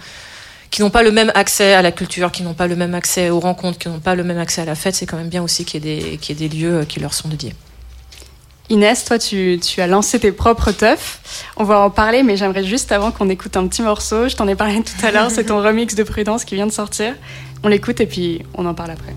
qui 0.69 0.81
n'ont 0.81 0.89
pas 0.89 1.03
le 1.03 1.11
même 1.11 1.33
accès 1.35 1.73
à 1.73 1.81
la 1.81 1.91
culture, 1.91 2.31
qui 2.31 2.43
n'ont 2.43 2.53
pas 2.53 2.67
le 2.67 2.77
même 2.77 2.95
accès 2.95 3.29
aux 3.29 3.41
rencontres, 3.41 3.77
qui 3.77 3.89
n'ont 3.89 3.99
pas 3.99 4.15
le 4.15 4.23
même 4.23 4.37
accès 4.37 4.61
à 4.61 4.65
la 4.65 4.75
fête, 4.75 4.95
c'est 4.95 5.05
quand 5.05 5.17
même 5.17 5.27
bien 5.27 5.43
aussi 5.43 5.65
qu'il 5.65 5.85
y, 5.85 5.89
ait 5.89 6.17
qu'il 6.17 6.39
y 6.39 6.45
ait 6.45 6.47
des 6.47 6.55
lieux 6.55 6.85
qui 6.85 7.01
leur 7.01 7.13
sont 7.13 7.27
dédiés. 7.27 7.53
Inès, 8.71 9.03
toi, 9.03 9.19
tu, 9.19 9.59
as 9.79 9.87
lancé 9.87 10.17
tes 10.17 10.31
propres 10.31 10.71
teufs. 10.71 11.19
On 11.57 11.65
va 11.65 11.81
en 11.81 11.89
parler, 11.89 12.23
mais 12.23 12.37
j'aimerais 12.37 12.63
juste 12.63 12.93
avant 12.93 13.11
qu'on 13.11 13.27
écoute 13.27 13.57
un 13.57 13.67
petit 13.67 13.81
morceau. 13.81 14.29
Je 14.29 14.35
t'en 14.37 14.47
ai 14.47 14.55
parlé 14.55 14.81
tout 14.81 15.05
à 15.05 15.11
l'heure, 15.11 15.29
c'est 15.29 15.43
ton 15.43 15.61
remix 15.61 15.93
de 15.93 16.03
Prudence 16.03 16.45
qui 16.45 16.55
vient 16.55 16.67
de 16.67 16.71
sortir. 16.71 17.13
On 17.63 17.67
l'écoute 17.67 17.99
et 17.99 18.05
puis 18.05 18.43
on 18.53 18.65
en 18.65 18.73
parle 18.73 18.91
après. 18.91 19.13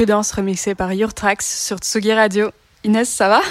Prudence 0.00 0.32
remixée 0.32 0.74
par 0.74 0.94
Your 0.94 1.12
Tracks 1.12 1.42
sur 1.42 1.76
Tsugi 1.76 2.14
Radio. 2.14 2.50
Inès, 2.84 3.06
ça 3.06 3.28
va? 3.28 3.42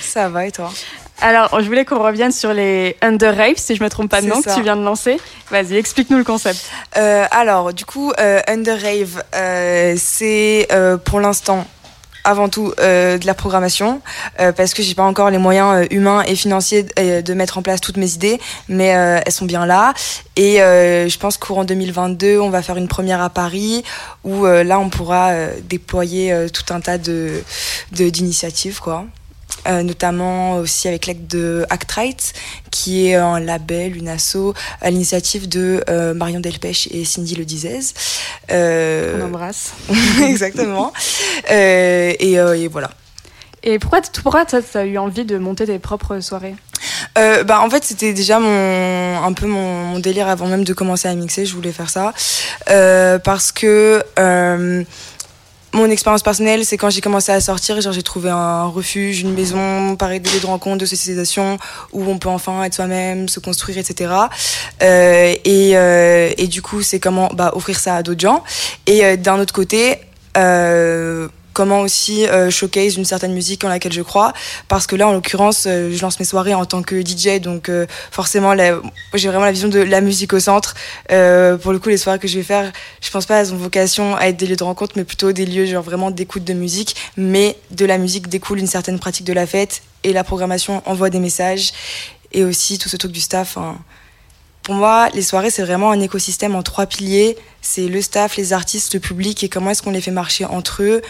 Ça 0.00 0.28
va 0.28 0.46
et 0.46 0.52
toi? 0.52 0.72
Alors, 1.20 1.60
je 1.60 1.66
voulais 1.66 1.84
qu'on 1.84 2.00
revienne 2.00 2.30
sur 2.30 2.54
les 2.54 2.96
Under 3.02 3.36
Rave, 3.36 3.56
si 3.56 3.74
je 3.74 3.82
me 3.82 3.90
trompe 3.90 4.08
pas 4.08 4.20
de 4.20 4.28
nom, 4.28 4.40
que 4.40 4.54
tu 4.54 4.62
viens 4.62 4.76
de 4.76 4.84
lancer. 4.84 5.18
Vas-y, 5.50 5.74
explique-nous 5.74 6.18
le 6.18 6.22
concept. 6.22 6.70
Euh, 6.96 7.24
alors, 7.32 7.72
du 7.72 7.84
coup, 7.84 8.12
euh, 8.20 8.40
Under 8.46 8.80
Rave, 8.80 9.24
euh, 9.34 9.94
c'est 9.98 10.68
pour 11.04 11.18
l'instant 11.18 11.66
avant 12.26 12.48
tout 12.50 12.72
euh, 12.80 13.16
de 13.18 13.24
la 13.26 13.34
programmation 13.34 14.02
euh, 14.40 14.52
parce 14.52 14.74
que 14.74 14.82
j'ai 14.82 14.94
pas 14.94 15.04
encore 15.04 15.30
les 15.30 15.38
moyens 15.38 15.84
euh, 15.84 15.86
humains 15.90 16.22
et 16.26 16.34
financiers 16.34 16.84
euh, 16.98 17.22
de 17.22 17.32
mettre 17.34 17.56
en 17.58 17.62
place 17.62 17.80
toutes 17.80 17.96
mes 17.96 18.12
idées 18.12 18.38
mais 18.68 18.94
euh, 18.96 19.20
elles 19.24 19.32
sont 19.32 19.46
bien 19.46 19.64
là. 19.64 19.94
Et 20.36 20.56
je 20.58 21.18
pense 21.18 21.38
qu'courant 21.38 21.64
2022 21.64 22.38
on 22.40 22.50
va 22.50 22.60
faire 22.62 22.76
une 22.76 22.88
première 22.88 23.22
à 23.22 23.30
Paris 23.30 23.82
où 24.24 24.44
là 24.44 24.78
on 24.78 24.90
pourra 24.90 25.30
déployer 25.68 26.46
tout 26.52 26.74
un 26.74 26.80
tas 26.80 26.98
de- 26.98 27.40
d'initiatives 27.92 28.80
quoi 28.80 29.06
Euh, 29.66 29.82
notamment 29.82 30.58
aussi 30.58 30.86
avec 30.86 31.06
l'aide 31.06 31.26
de 31.26 31.66
Actrite, 31.70 32.34
qui 32.70 33.08
est 33.08 33.16
un 33.16 33.40
label, 33.40 33.96
une 33.96 34.08
asso, 34.08 34.54
à 34.80 34.90
l'initiative 34.90 35.48
de 35.48 35.82
euh, 35.88 36.14
Marion 36.14 36.38
Delpech 36.38 36.88
et 36.92 37.04
Cindy 37.04 37.34
Le 37.34 37.44
Dizez. 37.44 37.80
Euh, 38.52 39.18
On 39.20 39.26
embrasse. 39.26 39.72
exactement. 40.22 40.92
Euh, 41.50 42.12
et, 42.20 42.34
et 42.34 42.68
voilà. 42.68 42.90
Et 43.64 43.80
pourquoi, 43.80 44.00
pourquoi 44.22 44.44
tu 44.46 44.56
as 44.56 44.84
eu 44.84 44.98
envie 44.98 45.24
de 45.24 45.38
monter 45.38 45.66
tes 45.66 45.80
propres 45.80 46.20
soirées? 46.20 46.54
Euh, 47.18 47.44
bah, 47.44 47.60
en 47.60 47.70
fait, 47.70 47.82
c'était 47.82 48.12
déjà 48.12 48.38
mon, 48.38 49.22
un 49.22 49.32
peu 49.32 49.46
mon, 49.46 49.84
mon 49.84 49.98
délire 49.98 50.28
avant 50.28 50.46
même 50.46 50.64
de 50.64 50.72
commencer 50.72 51.08
à 51.08 51.14
mixer. 51.14 51.46
Je 51.46 51.54
voulais 51.54 51.72
faire 51.72 51.90
ça. 51.90 52.12
Euh, 52.70 53.18
parce 53.18 53.52
que 53.52 54.02
euh, 54.18 54.84
mon 55.76 55.90
expérience 55.90 56.22
personnelle, 56.22 56.64
c'est 56.64 56.76
quand 56.76 56.90
j'ai 56.90 57.00
commencé 57.00 57.30
à 57.30 57.40
sortir, 57.40 57.80
genre 57.80 57.92
j'ai 57.92 58.02
trouvé 58.02 58.30
un 58.30 58.64
refuge, 58.64 59.20
une 59.20 59.32
maison, 59.32 59.94
pareil, 59.96 60.20
des 60.20 60.30
lieux 60.30 60.40
de 60.40 60.46
rencontre, 60.46 60.78
de 60.78 60.86
socialisation, 60.86 61.58
où 61.92 62.04
on 62.10 62.18
peut 62.18 62.28
enfin 62.28 62.64
être 62.64 62.74
soi-même, 62.74 63.28
se 63.28 63.40
construire, 63.40 63.78
etc. 63.78 64.12
Euh, 64.82 65.34
et, 65.44 65.76
euh, 65.76 66.30
et 66.36 66.46
du 66.46 66.62
coup, 66.62 66.82
c'est 66.82 66.98
comment 66.98 67.28
bah, 67.34 67.52
offrir 67.54 67.78
ça 67.78 67.96
à 67.96 68.02
d'autres 68.02 68.20
gens. 68.20 68.42
Et 68.86 69.04
euh, 69.04 69.16
d'un 69.16 69.38
autre 69.38 69.52
côté, 69.52 70.00
comment 71.56 71.80
aussi 71.80 72.26
euh, 72.26 72.50
showcase 72.50 72.96
une 72.98 73.06
certaine 73.06 73.32
musique 73.32 73.64
en 73.64 73.68
laquelle 73.68 73.94
je 73.94 74.02
crois. 74.02 74.34
Parce 74.68 74.86
que 74.86 74.94
là 74.94 75.08
en 75.08 75.12
l'occurrence 75.12 75.64
euh, 75.66 75.90
je 75.90 76.02
lance 76.02 76.20
mes 76.20 76.26
soirées 76.26 76.52
en 76.52 76.66
tant 76.66 76.82
que 76.82 77.00
DJ 77.00 77.40
donc 77.40 77.70
euh, 77.70 77.86
forcément 78.10 78.54
j'ai 79.14 79.28
vraiment 79.28 79.46
la 79.46 79.52
vision 79.52 79.68
de 79.68 79.78
la 79.78 80.02
musique 80.02 80.34
au 80.34 80.38
centre. 80.38 80.74
Pour 81.08 81.72
le 81.72 81.78
coup 81.78 81.88
les 81.88 81.96
soirées 81.96 82.18
que 82.18 82.28
je 82.28 82.36
vais 82.36 82.44
faire 82.44 82.70
je 83.00 83.10
pense 83.10 83.24
pas 83.24 83.40
elles 83.40 83.54
ont 83.54 83.56
vocation 83.56 84.14
à 84.16 84.26
être 84.26 84.36
des 84.36 84.46
lieux 84.46 84.56
de 84.56 84.64
rencontre 84.64 84.92
mais 84.96 85.04
plutôt 85.04 85.32
des 85.32 85.46
lieux 85.46 85.64
genre 85.64 85.82
vraiment 85.82 86.10
d'écoute 86.10 86.44
de 86.44 86.52
musique. 86.52 86.94
Mais 87.16 87.56
de 87.70 87.86
la 87.86 87.96
musique 87.96 88.28
découle 88.28 88.58
une 88.58 88.66
certaine 88.66 88.98
pratique 88.98 89.24
de 89.24 89.32
la 89.32 89.46
fête 89.46 89.80
et 90.04 90.12
la 90.12 90.24
programmation 90.24 90.82
envoie 90.84 91.08
des 91.08 91.20
messages. 91.20 91.72
Et 92.32 92.44
aussi 92.44 92.76
tout 92.76 92.90
ce 92.90 92.98
truc 92.98 93.12
du 93.12 93.20
staff 93.20 93.56
hein. 93.56 93.78
Pour 94.66 94.74
moi, 94.74 95.08
les 95.14 95.22
soirées, 95.22 95.50
c'est 95.50 95.62
vraiment 95.62 95.92
un 95.92 96.00
écosystème 96.00 96.56
en 96.56 96.64
trois 96.64 96.86
piliers. 96.86 97.36
C'est 97.62 97.86
le 97.86 98.02
staff, 98.02 98.36
les 98.36 98.52
artistes, 98.52 98.94
le 98.94 98.98
public 98.98 99.44
et 99.44 99.48
comment 99.48 99.70
est-ce 99.70 99.80
qu'on 99.80 99.92
les 99.92 100.00
fait 100.00 100.10
marcher 100.10 100.44
entre 100.44 100.82
eux. 100.82 101.02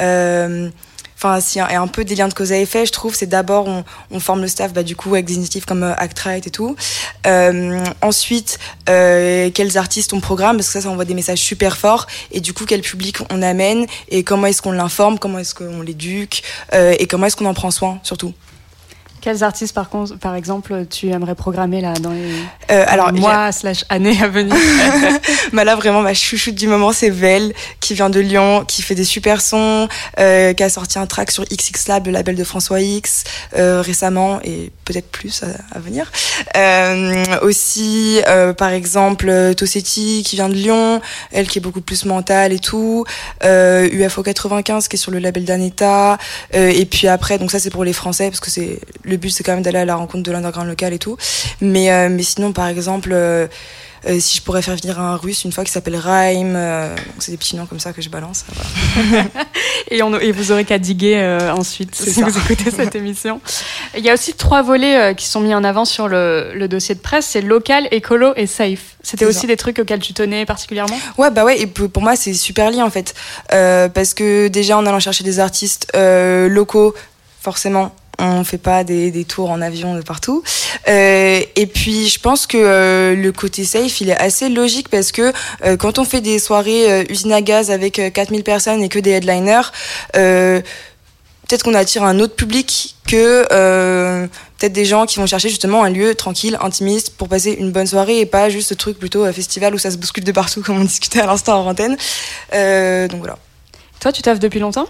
Euh, 0.00 0.70
Enfin, 1.24 1.38
a 1.60 1.80
un 1.80 1.86
peu 1.86 2.04
des 2.04 2.16
liens 2.16 2.26
de 2.26 2.34
cause 2.34 2.50
à 2.50 2.58
effet, 2.58 2.84
je 2.84 2.90
trouve, 2.90 3.14
c'est 3.14 3.28
d'abord 3.28 3.68
on, 3.68 3.84
on 4.10 4.18
forme 4.18 4.40
le 4.40 4.48
staff, 4.48 4.72
bah, 4.72 4.82
du 4.82 4.96
coup, 4.96 5.10
avec 5.10 5.26
des 5.26 5.34
initiatives 5.34 5.66
comme 5.66 5.84
euh, 5.84 5.94
Actrite 5.96 6.48
et 6.48 6.50
tout. 6.50 6.74
Euh, 7.28 7.84
ensuite, 8.00 8.58
euh, 8.88 9.48
quels 9.54 9.78
artistes 9.78 10.12
on 10.14 10.20
programme, 10.20 10.56
parce 10.56 10.66
que 10.66 10.72
ça, 10.72 10.80
ça 10.80 10.88
envoie 10.88 11.04
des 11.04 11.14
messages 11.14 11.38
super 11.38 11.76
forts. 11.76 12.08
Et 12.32 12.40
du 12.40 12.52
coup, 12.52 12.64
quel 12.64 12.80
public 12.80 13.18
on 13.30 13.40
amène 13.40 13.86
et 14.08 14.24
comment 14.24 14.48
est-ce 14.48 14.62
qu'on 14.62 14.72
l'informe, 14.72 15.20
comment 15.20 15.38
est-ce 15.38 15.54
qu'on 15.54 15.82
l'éduque 15.82 16.42
euh, 16.72 16.96
et 16.98 17.06
comment 17.06 17.26
est-ce 17.26 17.36
qu'on 17.36 17.46
en 17.46 17.54
prend 17.54 17.70
soin, 17.70 18.00
surtout. 18.02 18.34
Quels 19.22 19.44
artistes, 19.44 19.72
par, 19.72 19.88
contre, 19.88 20.18
par 20.18 20.34
exemple, 20.34 20.84
tu 20.90 21.08
aimerais 21.10 21.36
programmer 21.36 21.80
là, 21.80 21.92
dans 21.92 22.10
les 22.10 22.32
Euh, 22.72 22.84
alors, 22.88 23.12
mois 23.12 23.52
slash 23.52 23.84
années 23.88 24.20
à 24.20 24.26
venir? 24.26 24.56
Bah 25.52 25.64
là 25.64 25.76
vraiment 25.76 26.00
ma 26.00 26.14
chouchoute 26.14 26.54
du 26.54 26.66
moment 26.66 26.92
c'est 26.92 27.10
Vel 27.10 27.52
qui 27.80 27.94
vient 27.94 28.08
de 28.08 28.20
Lyon, 28.20 28.64
qui 28.66 28.80
fait 28.80 28.94
des 28.94 29.04
super 29.04 29.40
sons, 29.40 29.88
euh, 30.18 30.52
qui 30.54 30.62
a 30.62 30.68
sorti 30.68 30.98
un 30.98 31.06
track 31.06 31.30
sur 31.30 31.44
XX 31.44 31.88
Lab, 31.88 32.06
le 32.06 32.12
label 32.12 32.36
de 32.36 32.44
François 32.44 32.80
X 32.80 33.24
euh, 33.56 33.82
récemment 33.82 34.40
et 34.44 34.70
peut-être 34.84 35.10
plus 35.10 35.42
à, 35.42 35.76
à 35.76 35.78
venir. 35.78 36.10
Aussi 37.42 38.20
par 38.56 38.70
exemple 38.70 39.54
Tossetti 39.56 40.22
qui 40.24 40.36
vient 40.36 40.48
de 40.48 40.54
Lyon, 40.54 41.00
elle 41.32 41.48
qui 41.48 41.58
est 41.58 41.62
beaucoup 41.62 41.80
plus 41.80 42.04
mentale 42.06 42.52
et 42.52 42.58
tout. 42.58 43.04
UFO 43.44 44.22
95 44.22 44.88
qui 44.88 44.96
est 44.96 44.98
sur 44.98 45.10
le 45.10 45.18
label 45.18 45.44
d'Aneta 45.44 46.18
et 46.52 46.86
puis 46.86 47.08
après 47.08 47.38
donc 47.38 47.50
ça 47.50 47.58
c'est 47.58 47.70
pour 47.70 47.84
les 47.84 47.92
Français 47.92 48.28
parce 48.30 48.40
que 48.40 48.50
c'est 48.50 48.80
le 49.12 49.18
but 49.18 49.30
c'est 49.30 49.44
quand 49.44 49.52
même 49.52 49.62
d'aller 49.62 49.78
à 49.78 49.84
la 49.84 49.96
rencontre 49.96 50.24
de 50.24 50.32
l'underground 50.32 50.68
local 50.68 50.92
et 50.92 50.98
tout. 50.98 51.16
Mais 51.60 51.92
euh, 51.92 52.08
mais 52.10 52.22
sinon 52.22 52.52
par 52.52 52.66
exemple 52.66 53.10
euh, 53.12 53.46
euh, 54.08 54.18
si 54.18 54.36
je 54.36 54.42
pourrais 54.42 54.62
faire 54.62 54.74
venir 54.74 54.98
un 54.98 55.16
russe 55.16 55.44
une 55.44 55.52
fois 55.52 55.64
qui 55.64 55.70
s'appelle 55.70 55.94
Raim, 55.94 56.90
c'est 57.20 57.30
des 57.30 57.38
petits 57.38 57.56
noms 57.56 57.66
comme 57.66 57.78
ça 57.78 57.92
que 57.92 58.02
je 58.02 58.08
balance. 58.08 58.44
voilà. 58.94 59.24
et, 59.90 60.02
on, 60.02 60.18
et 60.18 60.32
vous 60.32 60.50
aurez 60.50 60.64
qu'à 60.64 60.78
diguer 60.78 61.38
ensuite 61.56 61.94
si 61.94 62.12
ça. 62.12 62.26
vous 62.26 62.36
écoutez 62.36 62.72
cette 62.72 62.94
émission. 62.96 63.40
Il 63.96 64.04
y 64.04 64.10
a 64.10 64.14
aussi 64.14 64.34
trois 64.34 64.62
volets 64.62 65.14
qui 65.14 65.26
sont 65.26 65.40
mis 65.40 65.54
en 65.54 65.62
avant 65.62 65.84
sur 65.84 66.08
le, 66.08 66.52
le 66.54 66.66
dossier 66.66 66.96
de 66.96 67.00
presse, 67.00 67.26
c'est 67.26 67.42
local, 67.42 67.86
écolo 67.92 68.32
et 68.36 68.48
safe. 68.48 68.96
C'était 69.02 69.24
aussi 69.24 69.40
ça. 69.40 69.46
des 69.48 69.56
trucs 69.56 69.78
auxquels 69.78 70.00
tu 70.00 70.14
tenais 70.14 70.46
particulièrement? 70.46 70.96
Ouais, 71.18 71.30
bah 71.30 71.44
ouais, 71.44 71.60
et 71.60 71.66
pour 71.66 71.90
pour 71.90 72.02
moi 72.02 72.16
c'est 72.16 72.34
super 72.34 72.70
lié 72.70 72.82
en 72.82 72.90
fait. 72.90 73.14
Euh, 73.52 73.88
parce 73.88 74.14
que 74.14 74.48
déjà 74.48 74.78
en 74.78 74.86
allant 74.86 75.00
chercher 75.00 75.24
des 75.24 75.40
artistes 75.40 75.88
euh, 75.94 76.48
locaux, 76.48 76.94
forcément, 77.40 77.94
on 78.22 78.44
fait 78.44 78.58
pas 78.58 78.84
des, 78.84 79.24
tours 79.24 79.50
en 79.50 79.60
avion 79.60 79.94
de 79.94 80.02
partout. 80.02 80.42
Euh, 80.88 81.40
et 81.56 81.66
puis 81.66 82.08
je 82.08 82.20
pense 82.20 82.46
que 82.46 82.56
euh, 82.56 83.14
le 83.14 83.32
côté 83.32 83.64
safe, 83.64 84.00
il 84.00 84.10
est 84.10 84.16
assez 84.16 84.48
logique 84.48 84.88
parce 84.88 85.12
que 85.12 85.32
euh, 85.64 85.76
quand 85.76 85.98
on 85.98 86.04
fait 86.04 86.20
des 86.20 86.38
soirées 86.38 87.04
usine 87.08 87.32
à 87.32 87.42
gaz 87.42 87.70
avec 87.70 87.98
euh, 87.98 88.10
4000 88.10 88.44
personnes 88.44 88.82
et 88.82 88.88
que 88.88 88.98
des 88.98 89.10
headliners, 89.10 89.72
peut-être 90.12 91.64
qu'on 91.64 91.74
attire 91.74 92.04
un 92.04 92.20
autre 92.20 92.34
public 92.34 92.96
que 93.06 93.42
peut-être 94.58 94.72
des 94.72 94.84
gens 94.84 95.06
qui 95.06 95.18
vont 95.18 95.26
chercher 95.26 95.48
justement 95.48 95.82
un 95.82 95.90
lieu 95.90 96.14
tranquille, 96.14 96.56
intimiste, 96.60 97.16
pour 97.16 97.28
passer 97.28 97.52
une 97.52 97.72
bonne 97.72 97.86
soirée 97.86 98.20
et 98.20 98.26
pas 98.26 98.48
juste 98.48 98.68
ce 98.68 98.74
truc 98.74 98.98
plutôt 98.98 99.30
festival 99.32 99.74
où 99.74 99.78
ça 99.78 99.90
se 99.90 99.96
bouscule 99.96 100.24
de 100.24 100.32
partout, 100.32 100.62
comme 100.66 100.78
on 100.80 100.84
discutait 100.84 101.20
à 101.20 101.26
l'instant 101.26 101.60
en 101.60 101.70
antenne. 101.70 101.96
Donc 103.08 103.20
voilà. 103.20 103.38
Toi, 104.00 104.12
tu 104.12 104.22
taffes 104.22 104.40
depuis 104.40 104.60
longtemps? 104.60 104.86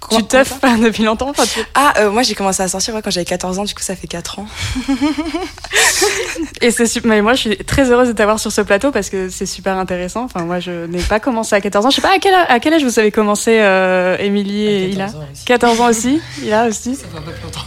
Comment- 0.00 0.20
Tu 0.22 0.26
pas 0.60 0.76
depuis 0.76 1.04
longtemps 1.04 1.30
enfin, 1.30 1.44
tu- 1.46 1.60
Ah, 1.74 1.92
euh, 1.98 2.10
moi 2.10 2.22
j'ai 2.22 2.34
commencé 2.34 2.62
à 2.62 2.68
sortir 2.68 2.94
ouais, 2.94 3.02
quand 3.02 3.10
j'avais 3.10 3.24
14 3.24 3.58
ans, 3.58 3.64
du 3.64 3.74
coup 3.74 3.82
ça 3.82 3.96
fait 3.96 4.06
4 4.06 4.38
ans. 4.38 4.46
Et 6.60 6.70
c'est 6.70 6.86
super. 6.86 7.08
Mais 7.10 7.22
moi, 7.22 7.34
je 7.34 7.40
suis 7.40 7.56
très 7.58 7.90
heureuse 7.90 8.08
de 8.08 8.12
t'avoir 8.12 8.38
sur 8.38 8.52
ce 8.52 8.60
plateau 8.60 8.90
parce 8.90 9.08
que 9.10 9.28
c'est 9.28 9.46
super 9.46 9.76
intéressant. 9.76 10.24
Enfin, 10.24 10.44
moi, 10.44 10.60
je 10.60 10.86
n'ai 10.86 11.02
pas 11.02 11.20
commencé 11.20 11.54
à 11.54 11.60
14 11.60 11.86
ans. 11.86 11.90
Je 11.90 11.96
sais 11.96 12.02
pas 12.02 12.14
à 12.14 12.18
quel, 12.18 12.34
à 12.34 12.60
quel 12.60 12.74
âge 12.74 12.84
vous 12.84 12.98
avez 12.98 13.10
commencé, 13.10 13.58
euh, 13.60 14.16
Émilie 14.18 14.66
et 14.66 14.88
Ila 14.90 15.06
14 15.06 15.20
ans 15.20 15.26
aussi. 15.32 15.44
14 15.44 15.80
ans 15.80 15.88
aussi 15.88 16.20
Ila 16.42 16.66
aussi 16.66 16.94
Ça 16.96 17.06
fait 17.08 17.18
un 17.18 17.22
peu 17.22 17.32
plus 17.32 17.42
longtemps. 17.44 17.60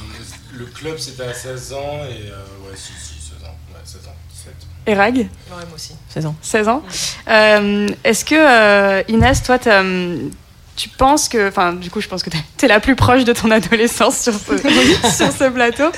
Le 0.55 0.65
club 0.65 0.97
c'était 0.99 1.23
à 1.23 1.33
16 1.33 1.73
ans 1.73 1.77
et 2.07 2.29
euh, 2.29 2.69
ouais, 2.69 2.75
si, 2.75 2.91
si, 2.93 3.15
16 3.21 3.43
ans. 3.47 3.55
Ouais, 3.73 3.79
16 3.83 4.01
ans, 4.07 4.15
17. 4.31 4.53
Et 4.87 4.93
Rag 4.93 5.15
Ouais, 5.17 5.25
moi 5.49 5.65
aussi. 5.75 5.93
16 6.09 6.25
ans. 6.27 6.35
16 6.41 6.67
ans. 6.67 6.83
Euh, 7.29 7.87
Est-ce 8.03 8.23
que, 8.25 8.35
euh, 8.35 9.01
Inès, 9.07 9.41
toi, 9.41 9.57
hum, 9.67 10.29
tu 10.75 10.89
penses 10.89 11.29
que. 11.29 11.47
Enfin, 11.47 11.73
du 11.73 11.89
coup, 11.89 12.01
je 12.01 12.07
pense 12.07 12.23
que 12.23 12.29
tu 12.29 12.65
es 12.65 12.67
la 12.67 12.79
plus 12.79 12.95
proche 12.95 13.23
de 13.23 13.33
ton 13.33 13.51
adolescence 13.51 14.19
sur 14.19 14.33
ce, 14.33 14.57
sur 15.15 15.31
ce 15.31 15.49
plateau. 15.49 15.91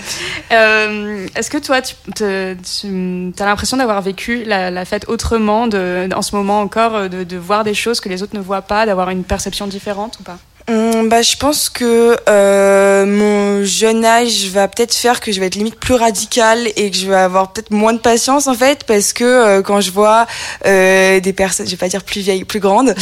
Euh, 0.51 1.27
Est-ce 1.35 1.49
que 1.49 1.57
toi, 1.57 1.81
tu 1.81 2.23
as 2.23 3.45
l'impression 3.45 3.77
d'avoir 3.77 4.01
vécu 4.01 4.43
la, 4.43 4.71
la 4.71 4.85
fête 4.85 5.05
autrement, 5.07 5.67
de, 5.67 6.09
en 6.15 6.21
ce 6.21 6.35
moment 6.35 6.61
encore, 6.61 6.95
euh, 6.95 7.07
de, 7.07 7.23
de 7.23 7.37
voir 7.37 7.63
des 7.63 7.73
choses 7.73 7.99
que 7.99 8.09
les 8.09 8.23
autres 8.23 8.35
ne 8.35 8.41
voient 8.41 8.61
pas, 8.63 8.85
d'avoir 8.85 9.09
une 9.09 9.23
perception 9.23 9.67
différente 9.67 10.17
ou 10.19 10.23
pas? 10.23 10.37
Hum, 10.67 11.09
bah, 11.09 11.21
je 11.21 11.35
pense 11.37 11.69
que 11.69 12.17
euh, 12.27 13.05
mon 13.05 13.63
jeune 13.63 14.03
âge 14.03 14.47
va 14.47 14.67
peut-être 14.67 14.95
faire 14.95 15.19
que 15.19 15.31
je 15.31 15.39
vais 15.39 15.45
être 15.45 15.53
limite 15.55 15.75
plus 15.79 15.93
radicale 15.93 16.67
et 16.75 16.89
que 16.89 16.97
je 16.97 17.07
vais 17.07 17.15
avoir 17.15 17.51
peut-être 17.53 17.69
moins 17.69 17.93
de 17.93 17.99
patience 17.99 18.47
en 18.47 18.55
fait 18.55 18.83
parce 18.83 19.13
que 19.13 19.23
euh, 19.23 19.61
quand 19.61 19.79
je 19.79 19.91
vois 19.91 20.25
euh, 20.65 21.19
des 21.19 21.33
personnes, 21.33 21.67
je 21.67 21.71
vais 21.71 21.77
pas 21.77 21.87
dire 21.87 22.03
plus 22.03 22.21
vieilles, 22.21 22.45
plus 22.45 22.59
grandes, 22.59 22.95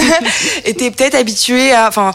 étaient 0.64 0.90
peut-être 0.90 1.14
habituées 1.14 1.72
à, 1.72 1.86
enfin, 1.86 2.12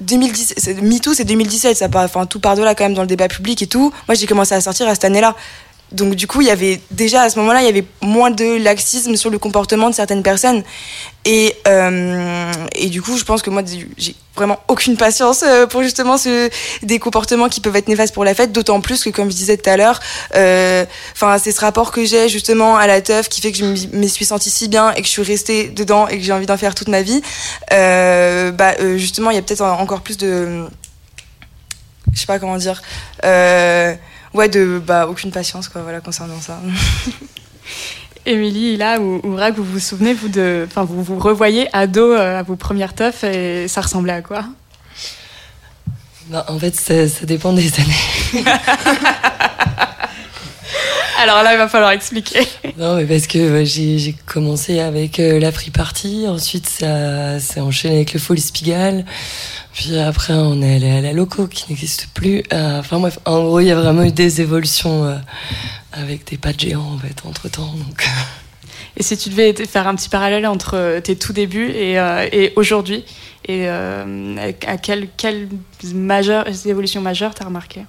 2010, 0.00 0.54
c'est- 0.56 0.82
MeToo 0.82 1.14
c'est 1.14 1.24
2017, 1.24 1.76
ça 1.76 1.88
part, 1.88 2.02
enfin 2.02 2.26
tout 2.26 2.40
par 2.40 2.56
de 2.56 2.62
là 2.64 2.74
quand 2.74 2.84
même 2.84 2.94
dans 2.94 3.02
le 3.02 3.06
débat 3.08 3.28
public 3.28 3.62
et 3.62 3.68
tout. 3.68 3.92
Moi 4.08 4.16
j'ai 4.16 4.26
commencé 4.26 4.52
à 4.54 4.60
sortir 4.60 4.88
à 4.88 4.94
cette 4.94 5.04
année-là. 5.04 5.36
Donc 5.94 6.14
du 6.14 6.26
coup, 6.26 6.40
il 6.40 6.48
y 6.48 6.50
avait 6.50 6.80
déjà 6.90 7.22
à 7.22 7.30
ce 7.30 7.38
moment-là, 7.38 7.60
il 7.62 7.66
y 7.66 7.68
avait 7.68 7.84
moins 8.02 8.30
de 8.30 8.56
laxisme 8.62 9.16
sur 9.16 9.30
le 9.30 9.38
comportement 9.38 9.88
de 9.88 9.94
certaines 9.94 10.22
personnes. 10.22 10.62
Et, 11.24 11.54
euh, 11.68 12.52
et 12.74 12.88
du 12.88 13.00
coup, 13.00 13.16
je 13.16 13.24
pense 13.24 13.40
que 13.40 13.48
moi, 13.48 13.62
j'ai 13.96 14.14
vraiment 14.36 14.58
aucune 14.68 14.96
patience 14.96 15.42
euh, 15.46 15.66
pour 15.66 15.82
justement 15.82 16.18
ce, 16.18 16.50
des 16.82 16.98
comportements 16.98 17.48
qui 17.48 17.60
peuvent 17.60 17.76
être 17.76 17.88
néfastes 17.88 18.12
pour 18.12 18.24
la 18.24 18.34
fête, 18.34 18.52
d'autant 18.52 18.80
plus 18.80 19.02
que, 19.04 19.10
comme 19.10 19.30
je 19.30 19.36
disais 19.36 19.56
tout 19.56 19.70
à 19.70 19.76
l'heure, 19.76 20.00
euh, 20.34 20.84
enfin, 21.12 21.38
c'est 21.38 21.52
ce 21.52 21.60
rapport 21.60 21.92
que 21.92 22.04
j'ai 22.04 22.28
justement 22.28 22.76
à 22.76 22.86
la 22.86 23.00
teuf 23.00 23.28
qui 23.28 23.40
fait 23.40 23.52
que 23.52 23.58
je 23.58 23.64
me 23.96 24.06
suis 24.08 24.24
sentie 24.26 24.50
si 24.50 24.68
bien 24.68 24.92
et 24.92 25.00
que 25.00 25.06
je 25.06 25.12
suis 25.12 25.22
restée 25.22 25.68
dedans 25.68 26.08
et 26.08 26.18
que 26.18 26.24
j'ai 26.24 26.32
envie 26.32 26.46
d'en 26.46 26.58
faire 26.58 26.74
toute 26.74 26.88
ma 26.88 27.00
vie. 27.02 27.22
Euh, 27.72 28.50
bah, 28.50 28.74
euh, 28.80 28.98
justement, 28.98 29.30
il 29.30 29.36
y 29.36 29.38
a 29.38 29.42
peut-être 29.42 29.62
en- 29.62 29.80
encore 29.80 30.00
plus 30.02 30.18
de, 30.18 30.64
je 32.12 32.20
sais 32.20 32.26
pas 32.26 32.38
comment 32.38 32.56
dire. 32.58 32.82
Euh, 33.24 33.94
ouais, 34.34 34.48
de 34.48 34.82
bah 34.84 35.06
aucune 35.08 35.30
patience 35.30 35.68
quoi, 35.68 35.82
voilà 35.82 36.00
concernant 36.00 36.40
ça. 36.40 36.60
Émilie, 38.26 38.74
Ila 38.74 39.00
ou, 39.00 39.20
ou 39.22 39.36
Rag, 39.36 39.54
vous 39.54 39.64
vous 39.64 39.78
souvenez, 39.78 40.14
vous, 40.14 40.28
de. 40.28 40.64
Enfin, 40.66 40.84
vous 40.84 41.02
vous 41.02 41.18
revoyez 41.18 41.68
ado 41.76 42.12
euh, 42.12 42.38
à 42.40 42.42
vos 42.42 42.56
premières 42.56 42.94
teufs 42.94 43.22
et 43.24 43.68
ça 43.68 43.82
ressemblait 43.82 44.14
à 44.14 44.22
quoi? 44.22 44.46
Bah, 46.28 46.46
en 46.48 46.58
fait, 46.58 46.74
ça, 46.74 47.06
ça 47.06 47.26
dépend 47.26 47.52
des 47.52 47.70
années. 47.78 48.46
Alors 51.22 51.42
là, 51.42 51.52
il 51.54 51.58
va 51.58 51.68
falloir 51.68 51.92
expliquer. 51.92 52.40
Non, 52.76 52.96
mais 52.96 53.04
parce 53.04 53.26
que 53.26 53.64
j'ai 53.64 54.14
commencé 54.26 54.80
avec 54.80 55.20
euh, 55.20 55.38
la 55.38 55.52
free 55.52 55.70
party, 55.70 56.26
ensuite 56.28 56.66
ça 56.68 57.38
s'est 57.38 57.60
enchaîné 57.60 57.96
avec 57.96 58.12
le 58.14 58.18
Folie 58.20 58.40
Spigal, 58.40 59.04
puis 59.72 59.96
après 59.98 60.32
on 60.34 60.60
est 60.60 60.76
allé 60.76 60.90
à 60.90 61.00
la 61.00 61.12
Loco 61.12 61.46
qui 61.46 61.66
n'existe 61.70 62.08
plus. 62.14 62.42
Euh, 62.52 62.80
Enfin 62.80 62.98
bref, 62.98 63.18
en 63.24 63.44
gros, 63.44 63.60
il 63.60 63.66
y 63.66 63.70
a 63.70 63.76
vraiment 63.76 64.02
eu 64.02 64.12
des 64.12 64.40
évolutions 64.40 65.04
euh, 65.04 65.16
avec 65.92 66.26
des 66.28 66.36
pas 66.36 66.52
de 66.52 66.60
géants 66.60 66.94
en 66.94 66.98
fait 66.98 67.14
entre 67.26 67.48
temps. 67.48 67.72
Donc, 67.72 68.04
Et 68.96 69.02
si 69.02 69.16
tu 69.16 69.28
devais 69.28 69.54
faire 69.66 69.86
un 69.88 69.94
petit 69.94 70.08
parallèle 70.08 70.46
entre 70.46 71.00
tes 71.00 71.16
tout 71.16 71.32
débuts 71.32 71.70
et, 71.70 71.98
euh, 71.98 72.28
et 72.32 72.52
aujourd'hui, 72.56 73.04
et 73.46 73.68
euh, 73.68 74.36
à 74.66 74.72
à 74.72 74.76
quelle, 74.78 75.08
quelle 75.16 75.48
majeure, 75.94 76.46
évolution 76.66 77.00
majeure 77.00 77.34
t'as 77.34 77.44
remarqué? 77.44 77.82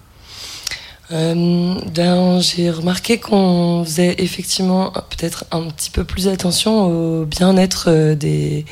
Euh, 1.12 1.76
ben, 1.94 2.40
j'ai 2.40 2.72
remarqué 2.72 3.20
qu'on 3.20 3.84
faisait 3.86 4.16
effectivement 4.18 4.92
peut-être 4.92 5.46
un 5.52 5.64
petit 5.70 5.92
peu 5.92 6.04
plus 6.04 6.28
attention 6.28 6.86
au 7.22 7.26
bien-être 7.26 7.86
euh, 7.90 8.16
des, 8.16 8.66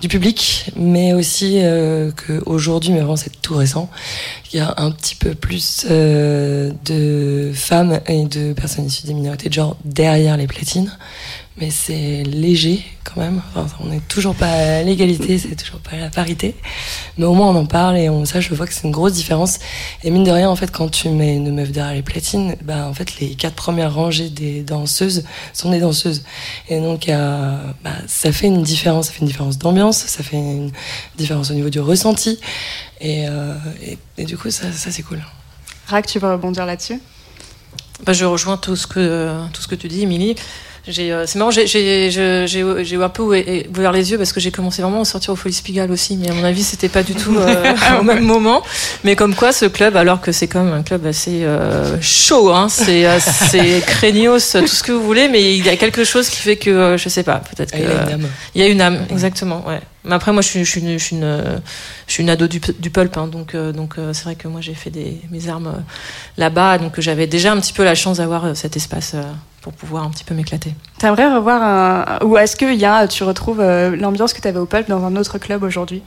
du 0.00 0.06
public, 0.06 0.70
mais 0.76 1.12
aussi 1.12 1.58
euh, 1.60 2.12
qu'aujourd'hui, 2.12 2.92
mais 2.92 3.00
vraiment 3.00 3.16
c'est 3.16 3.42
tout 3.42 3.56
récent, 3.56 3.90
il 4.52 4.58
y 4.58 4.60
a 4.60 4.74
un 4.76 4.92
petit 4.92 5.16
peu 5.16 5.34
plus 5.34 5.86
euh, 5.90 6.70
de 6.84 7.50
femmes 7.52 8.00
et 8.06 8.26
de 8.26 8.52
personnes 8.52 8.86
issues 8.86 9.06
des 9.06 9.14
minorités 9.14 9.48
de 9.48 9.54
genre 9.54 9.76
derrière 9.84 10.36
les 10.36 10.46
platines. 10.46 10.96
Mais 11.58 11.70
c'est 11.70 12.22
léger 12.22 12.82
quand 13.04 13.20
même. 13.20 13.42
Enfin, 13.54 13.76
on 13.80 13.88
n'est 13.88 14.00
toujours 14.00 14.34
pas 14.34 14.48
à 14.48 14.82
l'égalité, 14.82 15.38
c'est 15.38 15.54
toujours 15.54 15.80
pas 15.80 15.96
à 15.96 15.98
la 15.98 16.08
parité. 16.08 16.54
Mais 17.18 17.26
au 17.26 17.34
moins 17.34 17.48
on 17.48 17.56
en 17.56 17.66
parle 17.66 17.98
et 17.98 18.08
on, 18.08 18.24
ça, 18.24 18.40
je 18.40 18.54
vois 18.54 18.66
que 18.66 18.72
c'est 18.72 18.84
une 18.84 18.90
grosse 18.90 19.12
différence. 19.12 19.58
Et 20.02 20.10
mine 20.10 20.24
de 20.24 20.30
rien, 20.30 20.48
en 20.48 20.56
fait, 20.56 20.70
quand 20.70 20.88
tu 20.88 21.10
mets 21.10 21.36
une 21.36 21.54
meuf 21.54 21.70
derrière 21.70 21.94
les 21.94 22.02
platines, 22.02 22.56
bah, 22.62 22.86
en 22.88 22.94
fait, 22.94 23.20
les 23.20 23.34
quatre 23.34 23.54
premières 23.54 23.92
rangées 23.92 24.30
des 24.30 24.62
danseuses 24.62 25.24
sont 25.52 25.70
des 25.70 25.80
danseuses. 25.80 26.24
Et 26.70 26.80
donc, 26.80 27.10
euh, 27.10 27.58
bah, 27.84 27.90
ça 28.06 28.32
fait 28.32 28.46
une 28.46 28.62
différence. 28.62 29.08
Ça 29.08 29.12
fait 29.12 29.20
une 29.20 29.26
différence 29.26 29.58
d'ambiance, 29.58 29.98
ça 29.98 30.22
fait 30.22 30.36
une 30.38 30.72
différence 31.16 31.50
au 31.50 31.54
niveau 31.54 31.68
du 31.68 31.80
ressenti. 31.80 32.40
Et, 33.00 33.28
euh, 33.28 33.54
et, 33.84 33.98
et 34.16 34.24
du 34.24 34.38
coup, 34.38 34.50
ça, 34.50 34.72
ça 34.72 34.90
c'est 34.90 35.02
cool. 35.02 35.22
Rag, 35.86 36.06
tu 36.06 36.18
veux 36.18 36.32
rebondir 36.32 36.64
là-dessus? 36.64 36.98
Bah, 38.06 38.14
je 38.14 38.24
rejoins 38.24 38.56
tout 38.56 38.74
ce 38.74 38.86
que, 38.86 39.36
tout 39.52 39.60
ce 39.60 39.68
que 39.68 39.74
tu 39.74 39.88
dis, 39.88 40.02
Émilie. 40.02 40.34
J'ai, 40.88 41.12
euh, 41.12 41.26
c'est 41.28 41.38
marrant, 41.38 41.52
j'ai, 41.52 41.68
j'ai, 41.68 42.10
je- 42.10 42.44
j'ai, 42.48 42.64
j'ai 42.84 42.96
un 43.00 43.08
peu 43.08 43.22
ouvert 43.22 43.92
les 43.92 44.10
yeux 44.10 44.18
parce 44.18 44.32
que 44.32 44.40
j'ai 44.40 44.50
commencé 44.50 44.82
vraiment 44.82 45.02
à 45.02 45.04
sortir 45.04 45.32
au 45.32 45.36
Folie 45.36 45.54
Spigal 45.54 45.88
aussi, 45.92 46.16
mais 46.16 46.28
à 46.28 46.34
mon 46.34 46.42
avis, 46.42 46.64
c'était 46.64 46.88
pas 46.88 47.04
du 47.04 47.14
tout 47.14 47.36
euh, 47.38 47.72
au 48.00 48.02
même 48.02 48.24
moment. 48.24 48.62
Mais 49.04 49.14
comme 49.14 49.36
quoi, 49.36 49.52
ce 49.52 49.66
club, 49.66 49.96
alors 49.96 50.20
que 50.20 50.32
c'est 50.32 50.48
quand 50.48 50.64
même 50.64 50.74
un 50.74 50.82
club 50.82 51.06
assez 51.06 51.44
euh, 51.44 51.96
chaud, 52.00 52.50
hein, 52.50 52.68
c'est, 52.68 53.06
c'est 53.20 53.80
craignos, 53.86 54.56
tout 54.58 54.66
ce 54.66 54.82
que 54.82 54.90
vous 54.90 55.04
voulez, 55.04 55.28
mais 55.28 55.54
il 55.56 55.64
y 55.64 55.68
a 55.68 55.76
quelque 55.76 56.02
chose 56.02 56.28
qui 56.28 56.38
fait 56.38 56.56
que, 56.56 56.70
euh, 56.70 56.98
je 56.98 57.08
sais 57.08 57.22
pas, 57.22 57.36
peut-être 57.54 57.70
que. 57.70 57.76
Ah, 57.76 57.80
il 57.80 57.86
a 57.90 58.02
une 58.02 58.12
âme. 58.14 58.28
Il 58.56 58.60
y 58.60 58.64
a 58.64 58.68
une 58.68 58.80
âme, 58.80 58.98
exactement, 59.10 59.64
ouais. 59.68 59.80
Mais 60.04 60.14
après, 60.14 60.32
moi, 60.32 60.42
je 60.42 60.48
suis, 60.48 60.58
une, 60.58 60.64
je 60.64 61.04
suis, 61.04 61.16
une, 61.16 61.60
je 62.06 62.12
suis 62.12 62.22
une 62.22 62.30
ado 62.30 62.48
du, 62.48 62.60
du 62.60 62.90
pulp, 62.90 63.16
hein, 63.16 63.28
donc, 63.28 63.54
euh, 63.54 63.72
donc 63.72 63.98
euh, 63.98 64.12
c'est 64.12 64.24
vrai 64.24 64.34
que 64.34 64.48
moi, 64.48 64.60
j'ai 64.60 64.74
fait 64.74 64.90
des, 64.90 65.20
mes 65.30 65.48
armes 65.48 65.68
euh, 65.68 65.80
là-bas, 66.36 66.78
donc 66.78 66.98
j'avais 66.98 67.26
déjà 67.26 67.52
un 67.52 67.60
petit 67.60 67.72
peu 67.72 67.84
la 67.84 67.94
chance 67.94 68.16
d'avoir 68.18 68.56
cet 68.56 68.76
espace 68.76 69.14
pour 69.60 69.72
pouvoir 69.72 70.02
un 70.04 70.10
petit 70.10 70.24
peu 70.24 70.34
m'éclater. 70.34 70.74
T'aimerais 70.98 71.32
revoir 71.32 71.62
un. 71.62 72.24
Ou 72.24 72.36
est-ce 72.36 72.56
que 72.56 72.74
y 72.74 72.84
a, 72.84 73.06
tu 73.06 73.22
retrouves 73.22 73.62
l'ambiance 73.62 74.32
que 74.32 74.40
tu 74.40 74.48
avais 74.48 74.58
au 74.58 74.66
Pulp 74.66 74.88
dans 74.88 75.04
un 75.04 75.14
autre 75.14 75.38
club 75.38 75.62
aujourd'hui? 75.62 76.02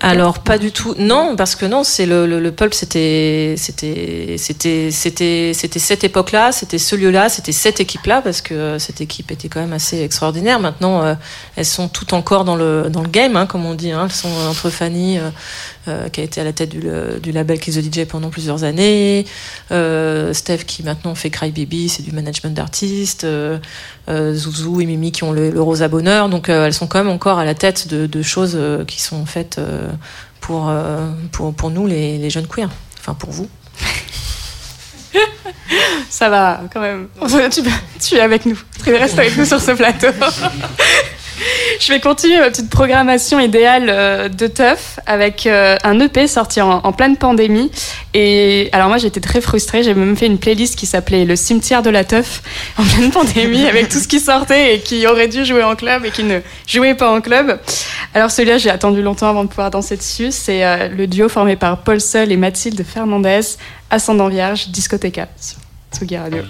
Alors 0.00 0.38
pas 0.38 0.58
du 0.58 0.72
tout. 0.72 0.94
Non, 0.98 1.34
parce 1.36 1.56
que 1.56 1.66
non, 1.66 1.84
c'est 1.84 2.06
le, 2.06 2.26
le, 2.26 2.52
pulp, 2.52 2.74
c'était 2.74 3.54
c'était 3.56 4.36
c'était 4.38 4.90
c'était 4.90 5.78
cette 5.78 6.04
époque-là, 6.04 6.52
c'était 6.52 6.78
ce 6.78 6.96
lieu-là, 6.96 7.28
c'était 7.28 7.52
cette 7.52 7.80
équipe-là, 7.80 8.22
parce 8.22 8.40
que 8.40 8.78
cette 8.78 9.00
équipe 9.00 9.30
était 9.30 9.48
quand 9.48 9.60
même 9.60 9.72
assez 9.72 10.02
extraordinaire. 10.02 10.60
Maintenant, 10.60 11.02
euh, 11.02 11.14
elles 11.56 11.66
sont 11.66 11.88
toutes 11.88 12.12
encore 12.12 12.44
dans 12.44 12.56
le 12.56 12.88
dans 12.90 13.02
le 13.02 13.08
game, 13.08 13.36
hein, 13.36 13.46
comme 13.46 13.66
on 13.66 13.74
dit. 13.74 13.92
Hein. 13.92 14.04
Elles 14.06 14.12
sont 14.12 14.30
entre 14.48 14.70
Fanny, 14.70 15.18
euh, 15.18 15.30
qui 16.12 16.20
a 16.20 16.24
été 16.24 16.40
à 16.40 16.44
la 16.44 16.52
tête 16.52 16.68
du, 16.68 16.82
du 17.22 17.32
label 17.32 17.58
Kiss 17.58 17.76
the 17.76 17.82
DJ 17.82 18.04
pendant 18.06 18.30
plusieurs 18.30 18.64
années, 18.64 19.26
euh, 19.70 20.32
Steph 20.32 20.58
qui 20.66 20.82
maintenant 20.82 21.14
fait 21.14 21.30
Cry 21.30 21.50
Baby, 21.50 21.88
c'est 21.88 22.02
du 22.02 22.12
management 22.12 22.54
d'artistes, 22.54 23.24
euh, 23.24 23.58
euh, 24.08 24.34
Zouzou 24.34 24.80
et 24.80 24.86
Mimi 24.86 25.12
qui 25.12 25.24
ont 25.24 25.32
le, 25.32 25.50
le 25.50 25.62
Rosa 25.62 25.88
Bonheur. 25.88 26.28
Donc 26.28 26.48
euh, 26.48 26.66
elles 26.66 26.74
sont 26.74 26.86
quand 26.86 26.98
même 26.98 27.12
encore 27.12 27.38
à 27.38 27.44
la 27.44 27.54
tête 27.54 27.88
de, 27.88 28.06
de 28.06 28.22
choses 28.22 28.52
euh, 28.54 28.84
qui 28.84 29.00
sont 29.00 29.24
faites 29.26 29.58
euh, 29.58 29.88
pour, 30.40 30.68
euh, 30.68 31.10
pour, 31.32 31.54
pour 31.54 31.70
nous, 31.70 31.86
les, 31.86 32.18
les 32.18 32.30
jeunes 32.30 32.46
queers. 32.46 32.70
Enfin, 32.98 33.14
pour 33.14 33.30
vous. 33.30 33.48
Ça 36.10 36.28
va, 36.28 36.62
quand 36.72 36.80
même. 36.80 37.08
tu, 37.50 37.62
tu 38.00 38.14
es 38.16 38.20
avec 38.20 38.44
nous. 38.46 38.58
Reste 38.84 39.18
avec 39.18 39.36
nous 39.36 39.44
sur 39.44 39.60
ce 39.60 39.72
plateau. 39.72 40.08
Je 41.80 41.94
vais 41.94 42.00
continuer 42.00 42.38
ma 42.38 42.50
petite 42.50 42.68
programmation 42.68 43.40
idéale 43.40 43.86
euh, 43.88 44.28
de 44.28 44.46
teuf 44.46 45.00
avec 45.06 45.46
euh, 45.46 45.78
un 45.82 45.98
EP 45.98 46.26
sorti 46.26 46.60
en, 46.60 46.92
pleine 46.92 47.16
pandémie. 47.16 47.70
Et 48.12 48.68
alors 48.72 48.88
moi 48.88 48.98
j'étais 48.98 49.20
très 49.20 49.40
frustrée, 49.40 49.82
j'ai 49.82 49.94
même 49.94 50.14
fait 50.14 50.26
une 50.26 50.36
playlist 50.36 50.78
qui 50.78 50.84
s'appelait 50.84 51.24
Le 51.24 51.36
cimetière 51.36 51.82
de 51.82 51.88
la 51.88 52.04
teuf 52.04 52.42
en 52.76 52.84
pleine 52.84 53.10
pandémie 53.12 53.64
avec 53.64 53.88
tout 53.88 53.98
ce 53.98 54.08
qui 54.08 54.20
sortait 54.20 54.74
et 54.74 54.80
qui 54.80 55.06
aurait 55.06 55.28
dû 55.28 55.46
jouer 55.46 55.64
en 55.64 55.74
club 55.74 56.04
et 56.04 56.10
qui 56.10 56.22
ne 56.22 56.40
jouait 56.66 56.94
pas 56.94 57.10
en 57.10 57.22
club. 57.22 57.58
Alors 58.12 58.30
celui-là 58.30 58.58
j'ai 58.58 58.70
attendu 58.70 59.00
longtemps 59.00 59.30
avant 59.30 59.44
de 59.44 59.48
pouvoir 59.48 59.70
danser 59.70 59.96
dessus. 59.96 60.32
C'est 60.32 60.66
euh, 60.66 60.88
le 60.88 61.06
duo 61.06 61.30
formé 61.30 61.56
par 61.56 61.78
Paul 61.78 61.98
Seul 61.98 62.30
et 62.30 62.36
Mathilde 62.36 62.84
Fernandez, 62.84 63.56
Ascendant 63.88 64.28
Vierge, 64.28 64.68
Discoteca 64.68 65.28
sur 65.40 65.56
Tsugi 65.94 66.18
Radio. 66.18 66.42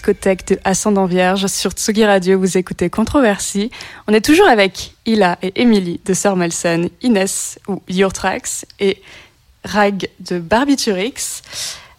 Discothèque 0.00 0.48
de 0.48 0.58
Ascendant 0.64 1.04
Vierge 1.04 1.46
sur 1.46 1.72
Tsugi 1.72 2.06
Radio, 2.06 2.38
vous 2.38 2.56
écoutez 2.56 2.88
Controversie. 2.88 3.70
On 4.08 4.14
est 4.14 4.24
toujours 4.24 4.48
avec 4.48 4.94
Ila 5.04 5.36
et 5.42 5.52
Emily 5.60 6.00
de 6.06 6.14
Sœur 6.14 6.36
Malson, 6.36 6.88
Inès 7.02 7.58
ou 7.68 7.82
Your 7.86 8.10
Tracks 8.10 8.64
et 8.78 9.02
Rag 9.62 10.08
de 10.20 10.38
Barbiturix. 10.38 11.42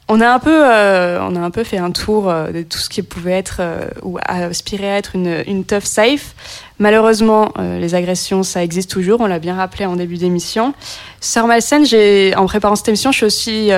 On 0.07 0.19
a 0.19 0.31
un 0.31 0.39
peu, 0.39 0.49
euh, 0.51 1.19
on 1.21 1.35
a 1.35 1.39
un 1.41 1.51
peu 1.51 1.63
fait 1.63 1.77
un 1.77 1.91
tour 1.91 2.27
euh, 2.27 2.51
de 2.51 2.63
tout 2.63 2.79
ce 2.79 2.89
qui 2.89 3.03
pouvait 3.03 3.33
être 3.33 3.57
euh, 3.59 3.85
ou 4.01 4.17
aspirer 4.25 4.91
à 4.91 4.97
être 4.97 5.15
une, 5.15 5.63
tough 5.63 5.83
safe. 5.83 6.33
Malheureusement, 6.79 7.53
les 7.79 7.93
agressions, 7.93 8.41
ça 8.41 8.63
existe 8.63 8.89
toujours. 8.89 9.21
On 9.21 9.27
l'a 9.27 9.37
bien 9.37 9.53
rappelé 9.53 9.85
en 9.85 9.95
début 9.95 10.17
d'émission. 10.17 10.73
Sœur 11.19 11.45
Malsen, 11.45 11.85
j'ai, 11.85 12.33
en 12.35 12.47
préparant 12.47 12.75
cette 12.75 12.87
émission, 12.87 13.11
je 13.11 13.17
suis 13.17 13.25
aussi 13.27 13.71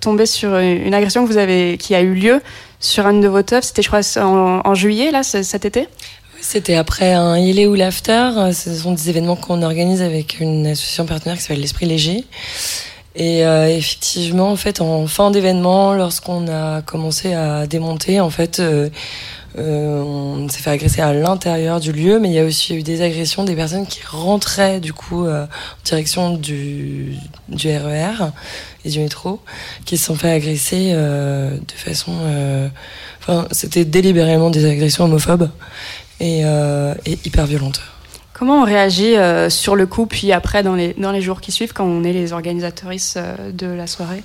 tombée 0.00 0.24
sur 0.24 0.56
une, 0.56 0.86
une 0.86 0.94
agression 0.94 1.26
que 1.26 1.30
vous 1.30 1.36
avez, 1.36 1.76
qui 1.76 1.94
a 1.94 2.00
eu 2.00 2.14
lieu 2.14 2.40
sur 2.80 3.06
un 3.06 3.14
de 3.14 3.28
vos 3.28 3.42
toughs. 3.42 3.62
C'était, 3.62 3.82
je 3.82 3.88
crois, 3.88 4.00
en, 4.22 4.74
juillet 4.74 5.10
là, 5.10 5.22
ce- 5.22 5.42
cet 5.42 5.64
été? 5.64 5.88
C'était 6.40 6.76
après 6.76 7.12
un 7.12 7.36
Il 7.36 7.58
est 7.58 7.66
ou 7.66 7.74
l'after. 7.74 8.30
Ce 8.52 8.74
sont 8.74 8.92
des 8.92 9.10
événements 9.10 9.36
qu'on 9.36 9.62
organise 9.62 10.02
avec 10.02 10.40
une 10.40 10.66
association 10.68 11.04
partenaire 11.06 11.36
qui 11.36 11.42
s'appelle 11.42 11.60
l'Esprit 11.60 11.86
Léger. 11.86 12.24
Et 13.16 13.44
euh, 13.44 13.66
effectivement, 13.68 14.50
en 14.52 14.56
fait, 14.56 14.80
en 14.80 15.06
fin 15.08 15.32
d'événement, 15.32 15.94
lorsqu'on 15.94 16.46
a 16.46 16.82
commencé 16.82 17.34
à 17.34 17.66
démonter, 17.66 18.20
en 18.20 18.30
fait, 18.30 18.60
euh, 18.60 18.88
euh, 19.58 20.02
on 20.02 20.48
s'est 20.48 20.60
fait 20.60 20.70
agresser 20.70 21.00
à 21.00 21.12
l'intérieur 21.12 21.80
du 21.80 21.92
lieu, 21.92 22.18
mais 22.18 22.28
il 22.28 22.34
y 22.34 22.38
a 22.38 22.44
aussi 22.44 22.76
eu 22.76 22.82
des 22.82 23.02
agressions 23.02 23.44
des 23.44 23.54
personnes 23.54 23.86
qui 23.86 24.00
rentraient 24.06 24.80
du 24.80 24.92
coup 24.92 25.24
euh, 25.24 25.44
en 25.44 25.84
direction 25.84 26.36
du, 26.36 27.16
RER 27.52 28.30
et 28.84 28.90
du 28.90 29.00
métro, 29.00 29.40
qui 29.84 29.96
se 29.96 30.06
sont 30.06 30.14
fait 30.14 30.30
agresser 30.30 30.92
euh, 30.92 31.50
de 31.50 31.72
façon, 31.72 32.12
enfin, 33.20 33.46
c'était 33.50 33.84
délibérément 33.84 34.50
des 34.50 34.64
agressions 34.64 35.04
homophobes 35.04 35.50
et, 36.20 36.40
et 36.40 37.18
hyper 37.24 37.46
violentes. 37.46 37.80
Comment 38.32 38.62
on 38.62 38.64
réagit 38.64 39.14
sur 39.48 39.74
le 39.74 39.86
coup, 39.86 40.06
puis 40.06 40.32
après 40.32 40.62
dans 40.62 40.74
les, 40.74 40.94
dans 40.94 41.12
les 41.12 41.20
jours 41.20 41.40
qui 41.40 41.50
suivent, 41.50 41.72
quand 41.72 41.84
on 41.84 42.04
est 42.04 42.12
les 42.12 42.32
organisatrices 42.32 43.18
de 43.52 43.66
la 43.66 43.86
soirée? 43.86 44.22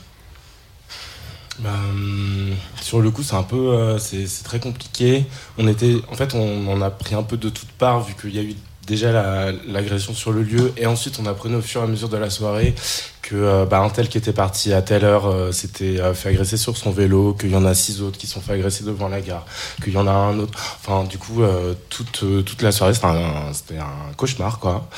Hum, 1.60 2.56
sur 2.82 2.99
le 2.99 3.12
coup, 3.12 3.22
c'est 3.24 3.36
un 3.36 3.43
peu, 3.43 3.56
euh, 3.74 3.97
c'est 3.99 4.26
très 4.43 4.60
compliqué. 4.60 5.26
On 5.58 5.68
était, 5.68 5.95
en 6.12 6.16
fait, 6.16 6.34
on 6.34 6.68
en 6.68 6.82
a 6.82 6.89
pris 6.89 7.16
un 7.16 7.24
peu 7.24 7.38
de 7.38 7.49
toutes 7.49 7.72
parts 7.72 8.01
vu 8.01 8.16
qu'il 8.20 8.36
y 8.36 8.39
a 8.39 8.41
eu 8.43 8.56
déjà 8.88 9.12
la- 9.14 9.51
l'agression 9.68 10.14
sur 10.14 10.32
le 10.34 10.43
lieu 10.43 10.74
et 10.76 10.86
ensuite 10.88 11.18
on 11.18 11.26
apprenait 11.26 11.56
au 11.56 11.62
fur 11.62 11.80
et 11.80 11.86
à 11.86 11.88
mesure 11.88 12.10
de 12.10 12.18
la 12.18 12.30
soirée 12.30 12.76
que 13.22 13.34
euh, 13.36 13.66
bah, 13.66 13.80
un 13.80 13.89
tel 13.89 14.10
qui 14.10 14.18
était 14.18 14.34
parti 14.34 14.74
à 14.74 14.82
telle 14.82 15.06
heure 15.06 15.28
euh, 15.28 15.54
s'était 15.54 16.01
euh, 16.01 16.14
fait 16.14 16.28
agresser 16.30 16.58
sur 16.58 16.76
son 16.76 16.91
vélo, 16.91 17.34
qu'il 17.34 17.51
y 17.51 17.56
en 17.56 17.64
a 17.64 17.74
six 17.76 18.01
autres 18.01 18.18
qui 18.18 18.28
sont 18.28 18.41
fait 18.41 18.51
agresser 18.54 18.84
devant 18.84 19.08
la 19.08 19.22
gare, 19.22 19.45
qu'il 19.82 19.93
y 19.93 19.97
en 19.97 20.06
a 20.08 20.12
un 20.12 20.38
autre. 20.39 20.60
Enfin, 20.86 21.06
du 21.06 21.18
coup, 21.18 21.43
euh, 21.43 21.74
toute, 21.89 22.24
euh, 22.24 22.41
toute 22.41 22.62
la 22.62 22.74
soirée, 22.74 22.93
c'était 22.93 23.78
un, 23.78 23.84
un 23.84 24.14
cauchemar, 24.18 24.60
quoi. 24.60 24.89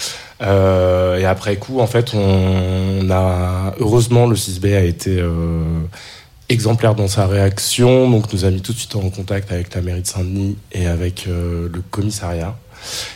Euh, 0.41 1.17
et 1.19 1.25
après 1.25 1.57
coup, 1.57 1.79
en 1.79 1.87
fait, 1.87 2.13
on 2.15 3.07
a 3.11 3.75
heureusement 3.79 4.25
le 4.25 4.35
6B 4.35 4.73
a 4.75 4.81
été 4.83 5.19
euh, 5.19 5.61
exemplaire 6.49 6.95
dans 6.95 7.07
sa 7.07 7.27
réaction, 7.27 8.09
donc 8.09 8.31
nous 8.33 8.45
a 8.45 8.51
mis 8.51 8.61
tout 8.61 8.73
de 8.73 8.77
suite 8.77 8.95
en 8.95 9.09
contact 9.09 9.51
avec 9.51 9.73
la 9.73 9.81
mairie 9.81 10.01
de 10.01 10.07
Saint-Denis 10.07 10.57
et 10.71 10.85
avec 10.87 11.25
euh, 11.27 11.69
le 11.73 11.81
commissariat, 11.91 12.55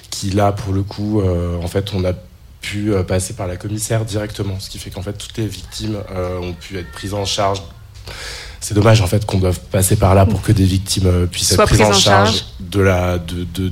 qui 0.09 0.32
là, 0.32 0.51
pour 0.51 0.73
le 0.73 0.84
coup, 0.84 1.21
euh, 1.21 1.57
en 1.61 1.67
fait, 1.67 1.93
on 1.93 2.03
a 2.05 2.13
pu 2.61 2.93
euh, 2.93 3.03
passer 3.03 3.34
par 3.34 3.47
la 3.47 3.55
commissaire 3.55 4.03
directement, 4.03 4.59
ce 4.59 4.69
qui 4.69 4.80
fait 4.80 4.89
qu'en 4.89 5.01
fait 5.01 5.13
toutes 5.13 5.38
les 5.38 5.47
victimes 5.47 5.97
euh, 6.11 6.39
ont 6.39 6.53
pu 6.53 6.77
être 6.77 6.91
prises 6.91 7.13
en 7.13 7.23
charge. 7.25 7.61
C'est 8.59 8.73
dommage 8.73 8.99
en 9.01 9.07
fait 9.07 9.25
qu'on 9.25 9.38
doive 9.38 9.59
passer 9.71 9.95
par 9.95 10.13
là 10.15 10.25
pour 10.25 10.41
que 10.41 10.51
des 10.51 10.65
victimes 10.65 11.27
puissent 11.27 11.53
être 11.53 11.63
prises 11.63 11.80
en 11.82 11.93
charge, 11.93 12.32
charge. 12.34 12.45
de 12.59 12.82
la 12.82 13.17
de, 13.17 13.45
de- 13.45 13.71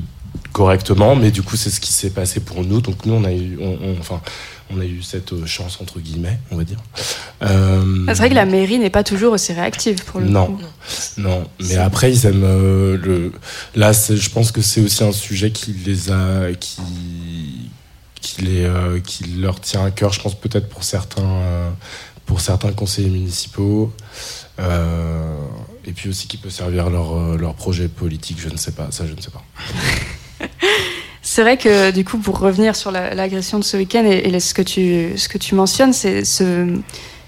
correctement, 0.53 1.15
mais 1.15 1.29
du 1.31 1.41
coup 1.43 1.57
c'est 1.57 1.69
ce 1.69 1.81
qui 1.81 1.91
s'est 1.91 2.11
passé 2.11 2.39
pour 2.39 2.63
nous. 2.63 2.79
Donc 2.79 3.05
nous 3.05 3.13
on 3.13 3.23
a 3.25 3.33
eu 3.33 3.57
on, 3.61 3.77
on- 3.83 3.99
enfin 3.99 4.21
on 4.69 4.79
a 4.81 4.85
eu 4.85 5.01
cette 5.01 5.31
euh, 5.33 5.45
chance 5.45 5.79
entre 5.81 5.99
guillemets, 5.99 6.37
on 6.51 6.57
va 6.57 6.63
dire. 6.63 6.79
Euh, 7.41 8.03
C'est 8.07 8.13
vrai 8.15 8.29
que 8.29 8.35
la 8.35 8.45
mairie 8.45 8.79
n'est 8.79 8.89
pas 8.89 9.03
toujours 9.03 9.33
aussi 9.33 9.53
réactive 9.53 10.03
pour 10.05 10.19
le 10.19 10.27
Non. 10.27 10.47
coup. 10.47 10.61
non, 11.17 11.47
mais 11.61 11.75
après 11.77 12.11
ils 12.11 12.25
aiment 12.25 12.43
euh, 12.43 12.97
le. 12.97 13.31
Là, 13.75 13.91
je 13.93 14.29
pense 14.29 14.51
que 14.51 14.61
c'est 14.61 14.81
aussi 14.81 15.03
un 15.03 15.11
sujet 15.13 15.51
qui 15.51 15.71
les 15.73 16.11
a, 16.11 16.51
qui, 16.59 16.81
qui 18.21 18.41
les, 18.41 18.63
euh, 18.65 18.99
qui 18.99 19.23
leur 19.25 19.59
tient 19.61 19.85
à 19.85 19.91
cœur. 19.91 20.11
Je 20.13 20.21
pense 20.21 20.35
peut-être 20.35 20.67
pour 20.67 20.83
certains, 20.83 21.71
pour 22.25 22.41
certains 22.41 22.73
conseillers 22.73 23.09
municipaux, 23.09 23.93
et 24.59 25.91
puis 25.93 26.09
aussi 26.09 26.27
qui 26.27 26.37
peut 26.37 26.49
servir 26.49 26.89
leur 26.89 27.37
leur 27.37 27.53
projet 27.53 27.87
politique. 27.87 28.37
Je 28.41 28.49
ne 28.49 28.57
sais 28.57 28.71
pas, 28.71 28.87
ça 28.91 29.05
je 29.07 29.13
ne 29.13 29.21
sais 29.21 29.31
pas. 29.31 29.43
C'est 31.37 31.43
vrai 31.43 31.57
que 31.57 31.91
du 31.91 32.03
coup, 32.03 32.17
pour 32.17 32.39
revenir 32.39 32.75
sur 32.75 32.89
la- 32.89 33.13
l'agression 33.13 33.59
de 33.59 33.63
ce 33.63 33.77
week-end 33.77 34.03
et, 34.05 34.39
ce, 34.39 34.55
que 34.55 34.63
tu, 34.63 35.15
ce 35.19 35.29
que 35.29 35.37
tu 35.37 35.53
mentionnes, 35.53 35.93
c'est 35.93 36.25
ce- 36.25 36.79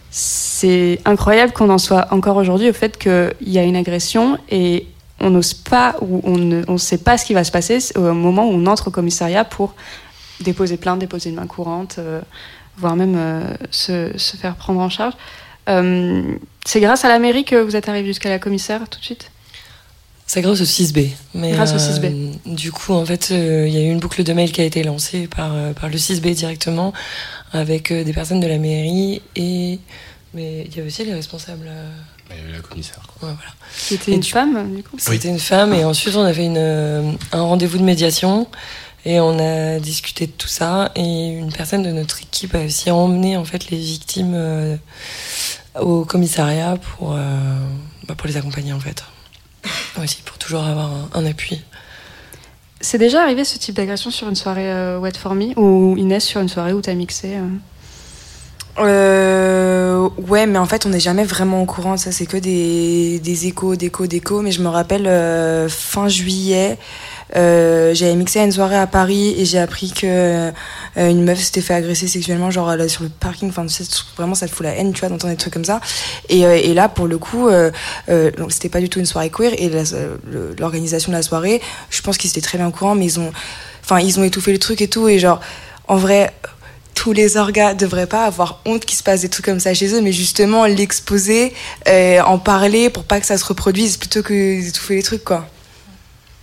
c'est 0.10 0.99
incroyable 1.05 1.53
qu'on 1.53 1.70
en 1.70 1.78
soit 1.78 2.07
encore 2.10 2.38
aujourd'hui 2.38 2.68
au 2.72 2.74
fait 2.74 2.97
qu'il 2.97 3.30
y 3.45 3.60
a 3.60 3.64
une 3.64 3.76
agression 3.76 4.39
et 4.49 4.88
on 5.20 5.30
n'ose 5.30 5.53
pas 5.53 5.95
ou 6.01 6.22
on 6.24 6.39
ne 6.39 6.64
on 6.68 6.80
sait 6.80 6.97
pas 6.97 7.20
ce 7.20 7.26
qui 7.26 7.36
va 7.36 7.43
se 7.43 7.51
passer 7.51 7.78
au 7.95 8.01
moment 8.14 8.47
où 8.49 8.53
on 8.53 8.66
entre 8.66 8.88
au 8.88 8.89
commissariat 8.89 9.45
pour 9.45 9.76
déposer 10.39 10.78
plainte, 10.78 10.97
déposer 10.97 11.30
une 11.30 11.36
main 11.36 11.45
courante, 11.45 11.97
euh, 11.99 12.20
voire 12.80 12.95
même 12.95 13.14
euh, 13.16 13.43
se, 13.70 14.18
se 14.18 14.38
faire 14.38 14.55
prendre 14.55 14.80
en 14.80 14.89
charge. 14.89 15.14
Euh, 15.70 16.24
c'est 16.66 16.80
grâce 16.80 17.05
à 17.05 17.10
la 17.10 17.20
mairie 17.20 17.45
que 17.45 17.57
vous 17.57 17.76
êtes 17.76 17.88
arrivé 17.88 18.07
jusqu'à 18.07 18.30
la 18.30 18.39
commissaire 18.39 18.89
tout 18.89 18.97
de 18.99 19.05
suite? 19.05 19.30
C'est 20.32 20.43
grâce 20.43 20.61
au 20.61 20.63
6B. 20.63 21.09
Mais, 21.34 21.53
Grâce 21.53 21.71
au 21.71 21.77
euh, 21.77 21.80
6B. 21.80 22.53
Du 22.55 22.71
coup, 22.71 22.93
en 22.93 23.03
fait, 23.03 23.30
euh, 23.32 23.65
il 23.67 23.73
y 23.73 23.77
a 23.77 23.82
eu 23.82 23.89
une 23.89 23.97
boucle 23.99 24.23
de 24.23 24.32
mail 24.32 24.51
qui 24.51 24.61
a 24.61 24.63
été 24.63 24.84
lancée 24.84 25.25
par, 25.27 25.53
euh, 25.55 25.73
par 25.73 25.89
le 25.89 25.97
6B 25.97 26.36
directement 26.36 26.93
avec 27.51 27.89
euh, 27.91 28.03
des 28.03 28.13
personnes 28.13 28.39
de 28.39 28.45
la 28.45 28.59
mairie 28.59 29.23
et. 29.36 29.80
Mais 30.36 30.65
il 30.67 30.75
y 30.75 30.80
avait 30.80 30.88
aussi 30.88 31.03
les 31.03 31.15
responsables. 31.15 31.65
euh, 31.67 31.89
Il 32.30 32.38
y 32.38 32.39
avait 32.43 32.51
la 32.51 32.59
commissaire. 32.59 33.01
Quoi. 33.19 33.30
ouais, 33.30 33.36
voilà. 33.36 33.51
Qui 33.75 33.95
était 33.95 34.11
Et 34.11 34.13
une 34.13 34.19
du- 34.19 34.30
femme, 34.30 34.75
du 34.75 34.84
coup 34.84 34.97
C'était 34.99 35.30
une 35.30 35.39
femme 35.39 35.73
et 35.73 35.84
ensuite 35.84 36.15
on 36.15 36.23
a 36.23 36.32
fait 36.32 36.45
une, 36.45 36.57
euh, 36.59 37.11
un 37.32 37.41
rendez-vous 37.41 37.80
de 37.80 37.84
médiation 37.84 38.45
et 39.05 39.19
on 39.19 39.39
a 39.39 39.80
discuté 39.80 40.27
de 40.27 40.32
tout 40.34 40.47
ça 40.47 40.91
et 40.95 41.30
une 41.30 41.51
personne 41.51 41.82
de 41.82 41.89
notre 41.91 42.21
équipe 42.21 42.53
a 42.53 42.59
aussi 42.63 42.91
emmené 42.91 43.36
en 43.38 43.45
fait 43.45 43.71
les 43.71 43.77
victimes 43.80 44.34
euh, 44.36 44.75
au 45.82 46.05
commissariat 46.05 46.77
pour, 46.77 47.13
euh, 47.13 47.17
bah, 48.07 48.13
pour 48.15 48.27
les 48.27 48.38
accompagner 48.38 48.73
en 48.73 48.80
fait. 48.80 49.03
Aussi 50.01 50.22
pour 50.24 50.38
toujours 50.38 50.63
avoir 50.63 50.86
un, 50.88 51.09
un 51.13 51.26
appui. 51.26 51.61
C'est 52.82 52.97
déjà 52.97 53.22
arrivé 53.24 53.43
ce 53.43 53.57
type 53.57 53.76
d'agression 53.76 54.09
sur 54.09 54.30
une 54.30 54.36
soirée 54.36 54.72
euh, 54.72 54.99
Wet 54.99 55.17
for 55.17 55.36
Me 55.36 55.57
ou 55.59 55.97
Inès 55.97 56.24
sur 56.24 56.39
une 56.39 56.47
soirée 56.47 56.72
où 56.74 56.82
t'as 56.82 56.93
mixé 56.93 57.36
euh 57.36 57.47
Euh, 58.80 60.09
ouais, 60.30 60.45
mais 60.45 60.57
en 60.57 60.65
fait, 60.65 60.86
on 60.86 60.89
n'est 60.89 60.99
jamais 61.01 61.26
vraiment 61.26 61.61
au 61.61 61.65
courant. 61.65 61.97
Ça, 61.97 62.13
c'est 62.13 62.26
que 62.26 62.38
des, 62.38 63.20
des 63.20 63.47
échos, 63.47 63.76
d'échos, 63.76 64.07
d'échos. 64.07 64.41
Mais 64.41 64.51
je 64.51 64.61
me 64.61 64.70
rappelle, 64.70 65.07
euh, 65.07 65.67
fin 65.67 66.07
juillet, 66.07 66.78
euh, 67.36 67.93
j'avais 67.93 68.15
mixé 68.15 68.39
à 68.39 68.43
une 68.43 68.51
soirée 68.51 68.77
à 68.77 68.88
Paris 68.88 69.36
et 69.38 69.45
j'ai 69.45 69.59
appris 69.59 69.91
que 69.91 70.05
euh, 70.05 70.51
une 70.97 71.23
meuf 71.23 71.39
s'était 71.39 71.61
fait 71.61 71.73
agresser 71.73 72.07
sexuellement, 72.07 72.51
genre 72.51 72.75
là, 72.75 72.88
sur 72.88 73.03
le 73.03 73.09
parking. 73.09 73.49
Enfin, 73.49 73.65
tu 73.65 73.73
sais, 73.73 73.84
vraiment, 74.17 74.36
ça 74.36 74.47
te 74.47 74.53
fout 74.53 74.65
la 74.65 74.75
haine, 74.75 74.93
tu 74.93 75.01
vois, 75.01 75.09
d'entendre 75.09 75.34
des 75.34 75.38
trucs 75.38 75.53
comme 75.53 75.65
ça. 75.65 75.80
Et, 76.30 76.45
euh, 76.45 76.73
là, 76.73 76.89
pour 76.89 77.07
le 77.07 77.17
coup, 77.17 77.47
euh, 77.47 77.71
euh, 78.09 78.32
donc 78.32 78.51
c'était 78.51 78.69
pas 78.69 78.82
du 78.82 78.89
tout 78.89 78.99
une 78.99 79.05
soirée 79.05 79.30
queer. 79.30 79.53
Et 79.57 79.69
l'organisation 80.57 81.11
de 81.11 81.17
la 81.17 81.23
soirée, 81.23 81.61
je 81.89 82.01
pense 82.01 82.17
qu'ils 82.17 82.30
étaient 82.30 82.41
très 82.41 82.57
bien 82.57 82.67
au 82.67 82.71
courant, 82.71 82.95
mais 82.95 83.05
ils 83.05 83.19
ont, 83.19 83.32
enfin, 83.84 83.99
ils 83.99 84.19
ont 84.19 84.23
étouffé 84.23 84.51
le 84.51 84.59
truc 84.59 84.82
et 84.82 84.88
tout. 84.88 85.07
Et 85.07 85.19
genre, 85.19 85.39
en 85.88 85.97
vrai, 85.97 86.32
tous 86.99 87.13
les 87.13 87.38
orgas 87.38 87.75
devraient 87.75 88.07
pas 88.07 88.25
avoir 88.25 88.61
honte 88.65 88.84
qu'il 88.86 88.97
se 88.97 89.03
passe 89.03 89.21
des 89.21 89.30
trucs 89.30 89.45
comme 89.45 89.61
ça 89.61 89.73
chez 89.73 89.93
eux, 89.93 90.01
mais 90.01 90.11
justement 90.11 90.65
l'exposer, 90.65 91.53
euh, 91.88 92.19
en 92.19 92.39
parler 92.39 92.89
pour 92.89 93.05
pas 93.05 93.21
que 93.21 93.25
ça 93.25 93.38
se 93.38 93.45
reproduise 93.45 93.95
plutôt 93.95 94.21
que 94.21 94.61
d'étouffer 94.61 94.95
les 94.95 95.03
trucs, 95.03 95.23
quoi. 95.23 95.47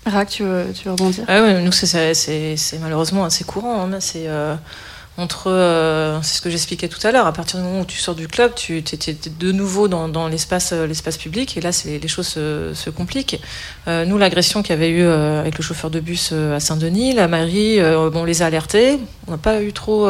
Rack, 0.06 0.28
tu 0.30 0.44
veux, 0.44 0.66
rebondir? 0.86 1.24
Ah 1.28 1.42
ouais, 1.42 1.60
nous, 1.62 1.72
c'est- 1.72 2.78
malheureusement 2.80 3.24
assez 3.24 3.42
courant. 3.44 3.82
hein. 3.92 3.96
C'est 3.98 4.28
euh, 4.28 4.54
entre. 5.18 5.50
euh, 5.50 6.20
c'est 6.22 6.36
ce 6.36 6.42
que 6.42 6.48
j'expliquais 6.48 6.86
tout 6.88 7.04
à 7.04 7.10
l'heure. 7.10 7.26
À 7.26 7.32
partir 7.32 7.58
du 7.58 7.64
moment 7.64 7.80
où 7.80 7.84
tu 7.84 7.98
sors 7.98 8.14
du 8.14 8.28
club, 8.28 8.54
tu 8.54 8.76
es, 8.78 9.16
de 9.40 9.50
nouveau 9.52 9.88
dans, 9.88 10.08
euh, 10.28 10.86
l'espace 10.86 11.16
public. 11.18 11.56
Et 11.56 11.60
là, 11.60 11.72
c'est- 11.72 11.98
les 11.98 12.06
choses 12.08 12.28
se, 12.28 12.90
compliquent. 12.90 13.40
Nous, 13.88 14.16
l'agression 14.16 14.62
qu'il 14.62 14.70
y 14.70 14.74
avait 14.78 14.90
eu 14.90 15.02
avec 15.04 15.58
le 15.58 15.62
chauffeur 15.64 15.90
de 15.90 15.98
bus 15.98 16.32
à 16.32 16.60
Saint-Denis, 16.60 17.12
la 17.14 17.26
mairie, 17.26 17.80
euh, 17.80 18.08
bon, 18.10 18.20
on 18.20 18.24
les 18.24 18.42
a 18.42 18.46
alertés. 18.46 18.98
On 19.26 19.32
n'a 19.32 19.38
pas 19.38 19.60
eu 19.60 19.72
trop, 19.72 20.04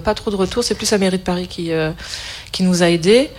pas 0.00 0.14
trop 0.14 0.32
de 0.32 0.36
retours. 0.36 0.64
C'est 0.64 0.74
plus 0.74 0.90
la 0.90 0.98
mairie 0.98 1.18
de 1.18 1.22
Paris 1.22 1.46
qui, 1.46 1.70
qui 2.50 2.62
nous 2.64 2.82
a 2.82 2.88
aidés. 2.90 3.30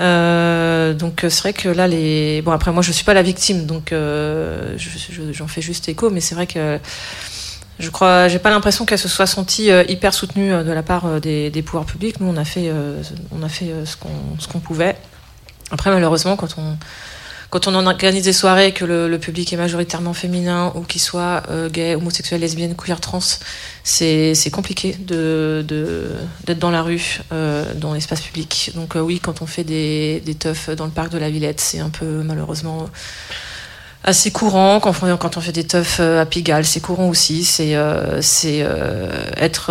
Euh, 0.00 0.92
donc 0.92 1.24
euh, 1.24 1.30
c'est 1.30 1.40
vrai 1.40 1.52
que 1.54 1.68
là 1.70 1.86
les 1.88 2.42
bon 2.42 2.52
après 2.52 2.70
moi 2.70 2.82
je 2.82 2.92
suis 2.92 3.04
pas 3.04 3.14
la 3.14 3.22
victime 3.22 3.64
donc 3.64 3.92
euh, 3.92 4.74
je- 4.76 4.90
je- 5.10 5.32
j'en 5.32 5.46
fais 5.48 5.62
juste 5.62 5.88
écho 5.88 6.10
mais 6.10 6.20
c'est 6.20 6.34
vrai 6.34 6.46
que 6.46 6.78
je 7.78 7.88
crois 7.88 8.28
j'ai 8.28 8.38
pas 8.38 8.50
l'impression 8.50 8.84
qu'elle 8.84 8.98
se 8.98 9.08
soit 9.08 9.26
sentie 9.26 9.70
hyper 9.88 10.12
soutenue 10.12 10.50
de 10.50 10.70
la 10.70 10.82
part 10.82 11.20
des, 11.20 11.48
des 11.50 11.62
pouvoirs 11.62 11.86
publics. 11.86 12.20
Nous 12.20 12.26
on 12.28 12.36
a 12.36 12.44
fait 12.44 12.70
on 13.32 13.42
a 13.42 13.48
fait 13.48 13.70
ce 13.84 13.96
qu'on 13.96 14.08
qu'on 14.52 14.60
pouvait. 14.60 14.96
Après 15.70 15.90
malheureusement 15.90 16.36
quand 16.36 16.54
on 16.58 16.76
quand 17.50 17.68
on 17.68 17.74
organise 17.74 18.24
des 18.24 18.32
soirées 18.32 18.72
que 18.72 18.84
le, 18.84 19.18
public 19.18 19.52
est 19.52 19.56
majoritairement 19.56 20.14
féminin 20.14 20.72
ou 20.74 20.80
qu'il 20.80 21.00
soit 21.00 21.44
euh, 21.48 21.70
gay, 21.70 21.94
homosexuel, 21.94 22.40
lesbienne, 22.40 22.74
queer, 22.74 23.00
trans, 23.00 23.20
c'est 23.84 24.50
compliqué 24.52 24.96
d'être 24.98 26.58
dans 26.58 26.70
la 26.70 26.82
rue, 26.82 27.20
euh, 27.32 27.72
dans 27.74 27.94
l'espace 27.94 28.20
public. 28.20 28.72
Donc 28.74 28.96
euh, 28.96 29.00
oui, 29.00 29.20
quand 29.20 29.42
on 29.42 29.46
fait 29.46 29.64
des, 29.64 30.22
des 30.24 30.34
teufs 30.34 30.70
dans 30.70 30.86
le 30.86 30.90
parc 30.90 31.10
de 31.10 31.18
la 31.18 31.30
Villette, 31.30 31.60
c'est 31.60 31.78
un 31.78 31.90
peu 31.90 32.22
malheureusement 32.22 32.88
assez 34.02 34.32
courant. 34.32 34.80
Quand 34.80 35.36
on, 35.36 35.40
fait 35.40 35.52
des 35.52 35.64
teufs 35.64 36.00
à 36.00 36.26
Pigalle, 36.26 36.64
c'est 36.64 36.80
courant 36.80 37.08
aussi. 37.08 37.44
C'est 37.44 37.70
être, 39.36 39.70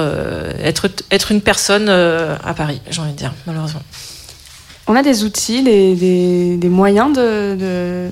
une 1.30 1.42
personne 1.42 1.90
à 1.90 2.54
Paris, 2.54 2.82
j'ai 2.90 3.02
envie 3.02 3.12
de 3.12 3.18
dire, 3.18 3.34
malheureusement. 3.46 3.82
On 4.88 4.96
a 4.96 5.02
des 5.02 5.24
outils, 5.24 5.64
des, 5.64 5.96
des, 5.96 6.58
des 6.58 6.70
moyens 6.70 7.12
de, 7.16 7.56
de, 7.56 8.10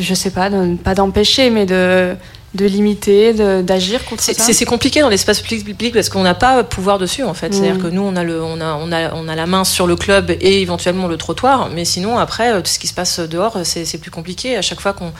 je 0.00 0.14
sais 0.14 0.30
pas, 0.30 0.50
de- 0.50 0.74
pas 0.76 0.94
d'empêcher, 0.94 1.50
mais 1.50 1.66
de, 1.66 2.16
de 2.54 2.66
limiter, 2.66 3.32
d'agir 3.62 4.04
contre 4.04 4.22
ça. 4.24 4.32
C'est 4.34 4.64
compliqué 4.64 5.00
dans 5.00 5.08
l'espace 5.08 5.40
public 5.40 5.94
parce 5.94 6.08
qu'on 6.08 6.22
n'a 6.24 6.34
pas 6.34 6.64
pouvoir 6.64 6.98
dessus 6.98 7.22
en 7.22 7.32
fait. 7.34 7.54
C'est-à-dire 7.54 7.76
Mm. 7.76 7.82
que 7.82 7.86
nous 7.86 8.02
on 8.02 8.16
a 8.16 8.24
le 8.24 8.42
on 8.42 8.60
a 8.60 8.74
on 8.74 8.90
a 8.90 9.14
on 9.14 9.28
a 9.28 9.36
la 9.36 9.46
main 9.46 9.62
sur 9.64 9.86
le 9.86 9.94
club 9.94 10.30
et 10.30 10.60
éventuellement 10.60 11.06
le 11.06 11.16
trottoir, 11.16 11.68
mais 11.72 11.84
sinon 11.84 12.18
après 12.18 12.52
euh, 12.52 12.60
tout 12.60 12.70
ce 12.70 12.80
qui 12.80 12.88
se 12.88 12.94
passe 12.94 13.20
dehors 13.20 13.58
c'est 13.62 13.98
plus 13.98 14.10
compliqué. 14.10 14.56
À 14.56 14.62
chaque 14.62 14.80
fois 14.80 14.92
qu'on 14.92 15.12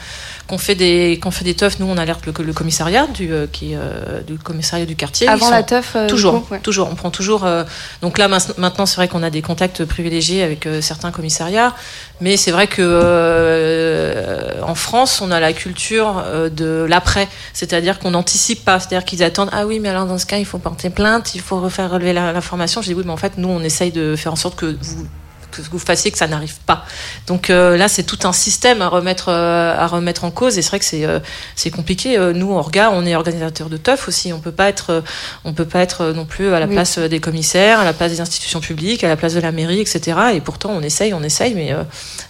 qu'on 0.47 0.57
fait 0.57 0.75
des 0.75 1.19
qu'on 1.23 1.31
fait 1.31 1.45
des 1.45 1.53
teufs, 1.53 1.79
nous 1.79 1.85
on 1.87 1.97
alerte 1.97 2.25
le, 2.25 2.33
le 2.43 2.51
commissariat 2.53 3.07
du 3.07 3.31
euh, 3.31 3.47
qui 3.49 3.75
euh, 3.75 4.19
du 4.27 4.37
commissariat 4.37 4.85
du 4.85 4.97
quartier. 4.97 5.29
Avant 5.29 5.49
la 5.49 5.63
teuf, 5.63 5.93
euh, 5.95 6.07
Toujours, 6.09 6.33
du 6.33 6.39
coup, 6.41 6.53
ouais. 6.53 6.59
toujours. 6.59 6.89
On 6.91 6.95
prend 6.95 7.11
toujours. 7.11 7.45
euh, 7.45 7.63
donc 8.01 8.17
là, 8.17 8.27
maintenant, 8.27 8.85
c'est 8.85 8.95
vrai 8.97 9.07
qu'on 9.07 9.23
a 9.23 9.29
des 9.29 9.41
contacts 9.41 9.85
privilégiés 9.85 10.43
avec 10.43 10.67
certains 10.81 11.11
commissariats, 11.11 11.73
mais 12.21 12.37
c'est 12.37 12.51
vrai 12.51 12.67
que 12.67 12.81
euh, 12.81 14.61
en 14.63 14.75
France, 14.75 15.21
on 15.21 15.31
a 15.31 15.39
la 15.39 15.53
culture 15.53 16.23
euh, 16.25 16.49
de 16.49 16.85
l'après, 16.87 17.27
c'est-à-dire 17.53 17.99
qu'on 17.99 18.11
n'anticipe 18.11 18.63
pas, 18.63 18.79
c'est-à-dire 18.79 19.05
qu'ils 19.05 19.23
attendent. 19.23 19.49
Ah 19.51 19.65
oui, 19.65 19.79
mais 19.79 19.89
alors 19.89 20.05
dans 20.05 20.17
ce 20.17 20.25
cas, 20.25 20.37
il 20.37 20.45
faut 20.45 20.57
porter 20.59 20.89
plainte, 20.89 21.35
il 21.35 21.41
faut 21.41 21.59
refaire 21.59 21.89
relever 21.91 22.13
la- 22.13 22.31
l'information. 22.31 22.81
Je 22.81 22.87
dis 22.87 22.93
oui, 22.93 23.03
mais 23.05 23.11
en 23.11 23.17
fait, 23.17 23.33
nous, 23.37 23.49
on 23.49 23.61
essaye 23.61 23.91
de 23.91 24.15
faire 24.15 24.31
en 24.33 24.37
sorte 24.37 24.55
que 24.57 24.77
vous 24.81 25.05
que 25.51 25.61
vous 25.69 25.79
fassiez 25.79 26.09
que 26.11 26.17
ça 26.17 26.27
n'arrive 26.27 26.55
pas. 26.65 26.85
Donc 27.27 27.49
euh, 27.49 27.77
là, 27.77 27.87
c'est 27.87 28.03
tout 28.03 28.19
un 28.23 28.33
système 28.33 28.81
à 28.81 28.87
remettre 28.87 29.25
euh, 29.29 29.75
à 29.77 29.87
remettre 29.87 30.23
en 30.23 30.31
cause. 30.31 30.57
Et 30.57 30.61
c'est 30.61 30.69
vrai 30.69 30.79
que 30.79 30.85
c'est 30.85 31.05
euh, 31.05 31.19
c'est 31.55 31.69
compliqué. 31.69 32.17
Nous, 32.33 32.51
en 32.53 32.61
regard, 32.61 32.93
on 32.93 33.05
est 33.05 33.15
organisateur 33.15 33.69
de 33.69 33.77
teuf 33.77 34.07
aussi. 34.07 34.33
On 34.33 34.39
peut 34.39 34.51
pas 34.51 34.69
être 34.69 35.03
on 35.45 35.53
peut 35.53 35.65
pas 35.65 35.79
être 35.81 36.07
non 36.13 36.25
plus 36.25 36.53
à 36.53 36.59
la 36.59 36.65
Oui. 36.67 36.73
place 36.73 36.97
des 36.97 37.19
commissaires, 37.19 37.79
à 37.79 37.83
la 37.85 37.93
place 37.93 38.11
des 38.11 38.21
institutions 38.21 38.59
publiques, 38.61 39.03
à 39.03 39.07
la 39.09 39.15
place 39.17 39.33
de 39.33 39.39
la 39.39 39.51
mairie, 39.51 39.79
etc. 39.81 40.17
Et 40.33 40.41
pourtant, 40.41 40.71
on 40.71 40.81
essaye, 40.81 41.13
on 41.13 41.23
essaye, 41.23 41.53
mais 41.53 41.75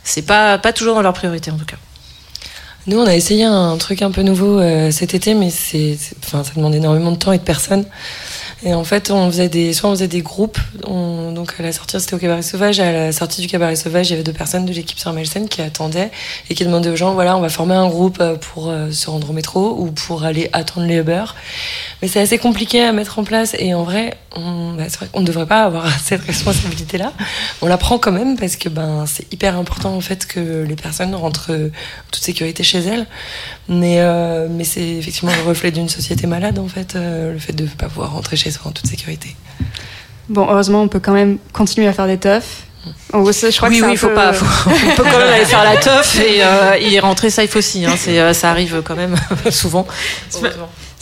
c'est 0.04 0.24
pas 0.24 0.58
pas 0.58 0.74
toujours 0.74 0.96
dans 0.96 1.02
leur 1.02 1.14
priorité 1.14 1.52
en 1.52 1.58
tout 1.58 1.66
cas. 1.66 1.78
Nous, 2.88 2.98
on 3.00 3.06
a 3.06 3.14
essayé 3.16 3.44
un 3.44 3.78
truc 3.78 4.02
un 4.02 4.10
peu 4.10 4.24
nouveau 4.24 4.60
cet 4.92 5.14
été, 5.14 5.36
mais 5.36 5.52
c'est, 5.52 5.96
c'est- 6.00 6.16
enfin, 6.26 6.44
ça 6.44 6.52
demande 6.56 6.74
énormément 6.74 7.12
de 7.12 7.18
temps 7.18 7.32
et 7.32 7.38
de 7.38 7.44
personnes. 7.44 7.86
Et 8.64 8.74
en 8.74 8.84
fait, 8.84 9.12
on 9.12 9.28
faisait 9.32 9.50
des, 9.50 9.74
soit 9.74 9.90
on 9.90 9.94
faisait 9.94 10.08
des 10.08 10.22
groupes. 10.22 10.60
On- 10.86 11.32
donc 11.32 11.54
à 11.60 11.64
la 11.64 11.72
sortie, 11.72 12.00
c'était 12.00 12.14
au 12.16 12.20
cabaret 12.20 12.42
sauvage. 12.42 12.80
À 12.80 12.92
la 12.92 13.12
sortie 13.12 13.42
du 13.42 13.48
cabaret 13.48 13.76
sauvage, 13.76 14.08
il 14.10 14.12
y 14.12 14.14
avait 14.14 14.24
deux 14.24 14.34
personnes 14.34 14.66
de 14.66 14.74
l'équipe 14.74 15.00
sur 15.00 15.12
Melsen 15.14 15.48
qui 15.48 15.62
attendaient 15.62 16.12
et 16.50 16.56
qui 16.56 16.64
demandaient 16.66 16.90
aux 16.90 16.96
gens, 16.96 17.14
voilà, 17.14 17.38
on 17.38 17.42
va 17.42 17.50
former 17.50 17.76
un 17.76 17.88
groupe 17.88 18.18
euh, 18.22 18.36
pour 18.36 18.70
euh, 18.70 18.92
se 18.92 19.10
rendre 19.10 19.30
au 19.30 19.34
métro 19.34 19.76
ou 19.80 19.92
pour 19.92 20.24
aller 20.24 20.50
attendre 20.54 20.88
les 20.88 20.98
Uber. 20.98 21.24
Mais 22.02 22.08
c'est 22.08 22.20
assez 22.20 22.38
compliqué 22.38 22.84
à 22.84 22.92
mettre 22.92 23.20
en 23.20 23.24
place. 23.24 23.56
Et 23.60 23.74
en 23.74 23.84
vrai, 23.84 24.18
on, 24.36 24.74
bah, 24.74 24.84
vrai 24.88 25.08
qu'on 25.12 25.22
ne 25.22 25.26
devrait 25.26 25.46
pas 25.46 25.64
avoir 25.64 25.88
cette 26.04 26.22
responsabilité-là. 26.22 27.14
On 27.62 27.68
la 27.68 27.78
prend 27.78 27.98
quand 27.98 28.12
même 28.12 28.38
parce 28.38 28.56
que 28.56 28.70
ben 28.70 29.06
c'est 29.08 29.32
hyper 29.34 29.58
important 29.58 29.96
en 29.96 30.02
fait 30.02 30.26
que 30.26 30.64
les 30.68 30.76
personnes 30.76 31.14
rentrent 31.16 31.52
euh, 31.52 31.68
en 31.68 32.12
toute 32.12 32.24
sécurité 32.24 32.64
chez 32.64 32.80
elles. 32.80 33.06
Mais 33.74 34.02
euh, 34.02 34.48
mais 34.50 34.66
c'est 34.66 34.86
effectivement 34.86 35.32
le 35.34 35.48
reflet 35.48 35.72
d'une 35.72 35.88
société 35.88 36.28
malade 36.28 36.60
en 36.60 36.68
fait, 36.68 36.96
euh, 36.96 37.32
le 37.32 37.40
fait 37.40 37.54
de 37.54 37.64
ne 37.64 37.70
pas 37.70 37.88
pouvoir 37.88 38.12
rentrer 38.12 38.36
chez 38.36 38.52
soi 38.52 38.68
en 38.68 38.72
toute 38.72 38.86
sécurité. 38.88 39.34
Bon, 40.28 40.46
heureusement, 40.50 40.82
on 40.82 40.90
peut 40.90 41.00
quand 41.00 41.14
même 41.14 41.38
continuer 41.54 41.88
à 41.88 41.94
faire 41.94 42.06
des 42.08 42.18
teufs. 42.18 42.64
Je 43.14 43.58
crois 43.58 43.70
oui, 43.70 43.80
que 43.80 43.86
oui, 43.86 43.92
il 43.94 43.98
faut 43.98 44.08
peu- 44.10 44.14
pas. 44.16 44.34
faut- 44.34 44.70
on 44.70 44.96
peut 44.96 45.04
quand 45.04 45.18
même 45.18 45.34
aller 45.34 45.46
faire 45.46 45.64
la 45.64 45.78
teuf 45.78 46.20
et 46.20 46.44
euh, 46.44 46.78
y 46.80 47.00
rentrer 47.00 47.30
safe 47.30 47.56
aussi. 47.56 47.86
Hein, 47.86 47.94
c'est, 47.98 48.20
euh, 48.20 48.34
ça 48.34 48.50
arrive 48.50 48.82
quand 48.84 48.96
même 48.96 49.16
souvent. 49.52 49.88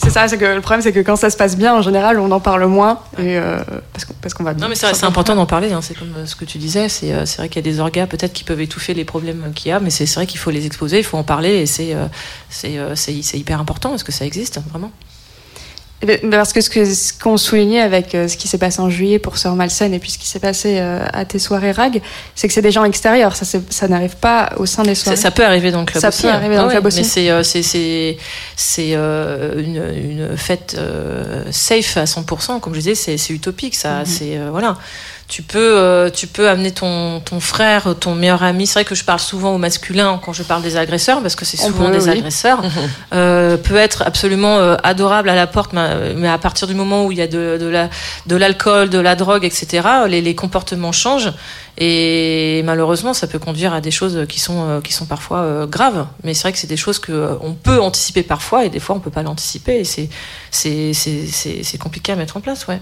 C'est 0.02 0.10
ça, 0.10 0.26
c'est 0.28 0.38
que 0.38 0.46
le 0.46 0.60
problème, 0.62 0.80
c'est 0.80 0.92
que 0.92 1.00
quand 1.00 1.16
ça 1.16 1.28
se 1.28 1.36
passe 1.36 1.56
bien, 1.56 1.74
en 1.74 1.82
général, 1.82 2.18
on 2.18 2.30
en 2.30 2.40
parle 2.40 2.64
moins. 2.66 3.00
Et, 3.18 3.36
euh, 3.36 3.58
parce 3.92 4.06
qu'on 4.06 4.14
parce 4.14 4.34
qu'on 4.34 4.44
va 4.44 4.54
bien. 4.54 4.64
Non, 4.64 4.70
mais 4.70 4.74
c'est, 4.74 5.04
important 5.04 5.34
d'en 5.34 5.46
parler. 5.46 5.72
Hein, 5.72 5.80
c'est 5.82 5.94
comme 5.94 6.14
euh, 6.16 6.26
ce 6.26 6.34
que 6.36 6.46
tu 6.46 6.56
disais. 6.56 6.88
C'est, 6.88 7.12
euh, 7.12 7.26
c'est 7.26 7.38
vrai 7.38 7.48
qu'il 7.48 7.64
y 7.64 7.68
a 7.68 7.70
des 7.70 7.80
orgas 7.80 8.06
peut-être 8.06 8.32
qui 8.32 8.44
peuvent 8.44 8.60
étouffer 8.60 8.94
les 8.94 9.04
problèmes 9.04 9.52
qu'il 9.54 9.68
y 9.68 9.72
a, 9.72 9.80
mais 9.80 9.90
c'est, 9.90 10.06
vrai 10.14 10.26
qu'il 10.26 10.40
faut 10.40 10.50
les 10.50 10.64
exposer, 10.64 10.98
il 10.98 11.04
faut 11.04 11.18
en 11.18 11.22
parler 11.22 11.50
et 11.58 11.66
c'est 11.66 13.38
hyper 13.38 13.60
important 13.60 13.90
parce 13.90 14.02
que 14.02 14.12
ça 14.12 14.24
existe 14.24 14.60
vraiment. 14.70 14.90
Parce 16.30 16.52
que 16.52 16.60
ce 16.62 17.12
qu'on 17.12 17.36
soulignait 17.36 17.82
avec 17.82 18.14
euh, 18.14 18.26
ce 18.26 18.38
qui 18.38 18.48
s'est 18.48 18.56
passé 18.56 18.80
en 18.80 18.88
juillet 18.88 19.18
pour 19.18 19.36
Sœur 19.36 19.54
Malsaine 19.54 19.92
et 19.92 19.98
puis 19.98 20.10
ce 20.10 20.18
qui 20.18 20.26
s'est 20.26 20.38
passé 20.38 20.78
euh, 20.78 21.04
à 21.12 21.26
tes 21.26 21.38
soirées 21.38 21.72
RAG, 21.72 22.00
c'est 22.34 22.48
que 22.48 22.54
c'est 22.54 22.62
des 22.62 22.70
gens 22.70 22.84
extérieurs. 22.84 23.36
Ça, 23.36 23.44
ça 23.68 23.88
n'arrive 23.88 24.16
pas 24.16 24.50
au 24.56 24.64
sein 24.64 24.82
des 24.82 24.94
Ça, 24.94 25.02
soirées. 25.04 25.16
ça 25.18 25.30
peut 25.30 25.44
arriver 25.44 25.70
dans 25.72 25.80
le 25.80 25.86
club 25.86 26.00
Ça 26.00 26.08
aussi. 26.08 26.22
peut 26.22 26.28
hein. 26.28 26.32
arriver 26.36 26.56
dans 26.56 26.62
le 26.62 26.68
Ah 26.68 26.72
club 26.72 26.84
ouais, 26.84 26.88
aussi. 26.88 27.00
Mais 27.00 27.04
c'est, 27.04 27.30
euh, 27.30 27.42
c'est, 28.56 28.92
euh, 28.94 29.60
une, 29.62 29.76
une 30.30 30.36
fête 30.38 30.74
euh, 30.78 31.44
safe 31.50 31.98
à 31.98 32.04
100%. 32.04 32.60
Comme 32.60 32.72
je 32.74 32.78
disais, 32.80 32.94
c'est, 32.94 33.18
c'est 33.18 33.34
utopique. 33.34 33.74
Ça, 33.74 33.98
Mhm. 34.00 34.06
c'est 34.06 34.36
euh, 34.38 34.48
voilà. 34.50 34.78
Tu 35.30 35.42
peux, 35.42 35.78
euh, 35.78 36.10
tu 36.10 36.26
peux 36.26 36.48
amener 36.48 36.72
ton, 36.72 37.20
ton 37.20 37.38
frère, 37.38 37.94
ton 37.98 38.14
meilleur 38.14 38.42
ami. 38.42 38.66
C'est 38.66 38.80
vrai 38.80 38.84
que 38.84 38.94
je 38.96 39.04
parle 39.04 39.20
souvent 39.20 39.54
au 39.54 39.58
masculin 39.58 40.20
quand 40.22 40.32
je 40.32 40.42
parle 40.42 40.62
des 40.62 40.76
agresseurs, 40.76 41.22
parce 41.22 41.36
que 41.36 41.44
c'est 41.44 41.56
souvent 41.56 41.86
peut, 41.86 41.98
des 41.98 42.04
oui. 42.04 42.18
agresseurs. 42.18 42.60
euh, 43.14 43.56
peut 43.56 43.76
être 43.76 44.02
absolument 44.02 44.58
euh, 44.58 44.76
adorable 44.82 45.28
à 45.28 45.34
la 45.36 45.46
porte, 45.46 45.72
mais, 45.72 46.28
à 46.28 46.38
partir 46.38 46.66
du 46.66 46.74
moment 46.74 47.06
où 47.06 47.12
il 47.12 47.18
y 47.18 47.22
a 47.22 47.28
de, 47.28 47.58
de, 47.60 47.66
la, 47.66 47.88
de 48.26 48.36
l'alcool, 48.36 48.90
de 48.90 48.98
la 48.98 49.14
drogue, 49.14 49.44
etc., 49.44 49.86
les, 50.08 50.20
les 50.20 50.34
comportements 50.34 50.92
changent. 50.92 51.32
Et 51.78 52.62
malheureusement, 52.64 53.14
ça 53.14 53.26
peut 53.26 53.38
conduire 53.38 53.72
à 53.72 53.80
des 53.80 53.92
choses 53.92 54.26
qui 54.28 54.40
sont, 54.40 54.80
qui 54.82 54.92
sont 54.92 55.06
parfois 55.06 55.66
graves. 55.66 56.06
Mais 56.24 56.34
c'est 56.34 56.42
vrai 56.42 56.52
que 56.52 56.58
c'est 56.58 56.66
des 56.66 56.76
choses 56.76 57.00
euh, 57.08 57.36
on 57.40 57.54
peut 57.54 57.80
anticiper 57.80 58.22
parfois, 58.22 58.64
et 58.64 58.68
des 58.68 58.80
fois 58.80 58.96
on 58.96 59.00
peut 59.00 59.10
pas 59.10 59.22
l'anticiper. 59.22 59.80
Et 59.80 59.84
c'est, 59.84 60.08
c'est, 60.50 60.92
c'est, 60.92 61.26
c'est, 61.26 61.62
c'est 61.62 61.78
compliqué 61.78 62.12
à 62.12 62.16
mettre 62.16 62.36
en 62.36 62.40
place, 62.40 62.66
ouais. 62.66 62.80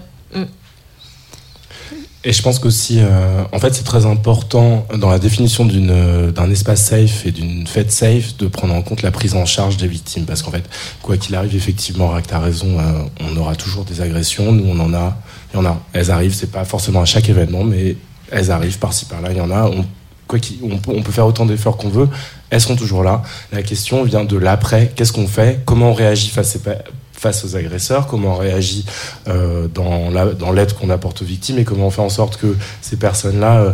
Et 2.25 2.33
je 2.33 2.41
pense 2.41 2.59
qu'aussi, 2.59 2.97
euh, 2.99 3.43
en 3.53 3.59
fait, 3.59 3.73
c'est 3.73 3.85
très 3.85 4.05
important 4.05 4.85
dans 4.97 5.09
la 5.09 5.19
définition 5.19 5.65
euh, 5.71 6.31
d'un 6.31 6.51
espace 6.51 6.83
safe 6.83 7.25
et 7.25 7.31
d'une 7.31 7.65
fête 7.65 7.93
safe 7.93 8.35
de 8.35 8.47
prendre 8.47 8.73
en 8.73 8.81
compte 8.81 9.03
la 9.03 9.11
prise 9.11 9.35
en 9.35 9.45
charge 9.45 9.77
des 9.77 9.87
victimes. 9.87 10.25
Parce 10.25 10.41
qu'en 10.41 10.51
fait, 10.51 10.63
quoi 11.01 11.15
qu'il 11.15 11.33
arrive, 11.35 11.55
effectivement, 11.55 12.09
Rack, 12.09 12.27
t'as 12.27 12.39
raison, 12.39 12.77
euh, 12.77 13.03
on 13.21 13.37
aura 13.37 13.55
toujours 13.55 13.85
des 13.85 14.01
agressions. 14.01 14.51
Nous, 14.51 14.65
on 14.67 14.77
en 14.81 14.93
a, 14.93 15.17
il 15.53 15.57
y 15.57 15.59
en 15.61 15.65
a. 15.65 15.79
Elles 15.93 16.11
arrivent, 16.11 16.33
c'est 16.33 16.51
pas 16.51 16.65
forcément 16.65 17.01
à 17.01 17.05
chaque 17.05 17.29
événement, 17.29 17.63
mais 17.63 17.95
elles 18.31 18.51
arrivent 18.51 18.79
par-ci 18.79 19.05
par-là. 19.05 19.29
Il 19.31 19.37
y 19.37 19.41
en 19.41 19.51
a. 19.51 19.63
On, 19.69 19.85
quoi 20.27 20.39
qu'il- 20.39 20.59
on, 20.63 20.75
peut- 20.77 20.91
on 20.93 21.01
peut 21.01 21.13
faire 21.13 21.25
autant 21.25 21.45
d'efforts 21.45 21.77
qu'on 21.77 21.89
veut. 21.89 22.09
Elles 22.49 22.59
seront 22.59 22.75
toujours 22.75 23.01
là. 23.03 23.21
La 23.53 23.63
question 23.63 24.03
vient 24.03 24.25
de 24.25 24.35
l'après. 24.37 24.91
Qu'est-ce 24.93 25.13
qu'on 25.13 25.27
fait? 25.27 25.61
Comment 25.65 25.91
on 25.91 25.93
réagit 25.93 26.27
face, 26.27 26.57
à- 26.67 26.83
face 27.19 27.43
aux 27.45 27.55
agresseurs 27.55 28.07
Comment 28.07 28.35
on 28.35 28.37
réagit 28.37 28.85
euh, 29.27 29.67
dans 29.67 30.09
la- 30.09 30.33
dans 30.33 30.51
l'aide 30.51 30.73
qu'on 30.73 30.89
apporte 30.89 31.21
aux 31.21 31.25
victimes 31.25 31.59
et 31.59 31.63
comment 31.65 31.87
on 31.87 31.91
fait 31.91 32.01
en 32.01 32.09
sorte 32.09 32.37
que 32.37 32.55
ces 32.81 32.95
personnes-là 32.95 33.57
euh, 33.59 33.71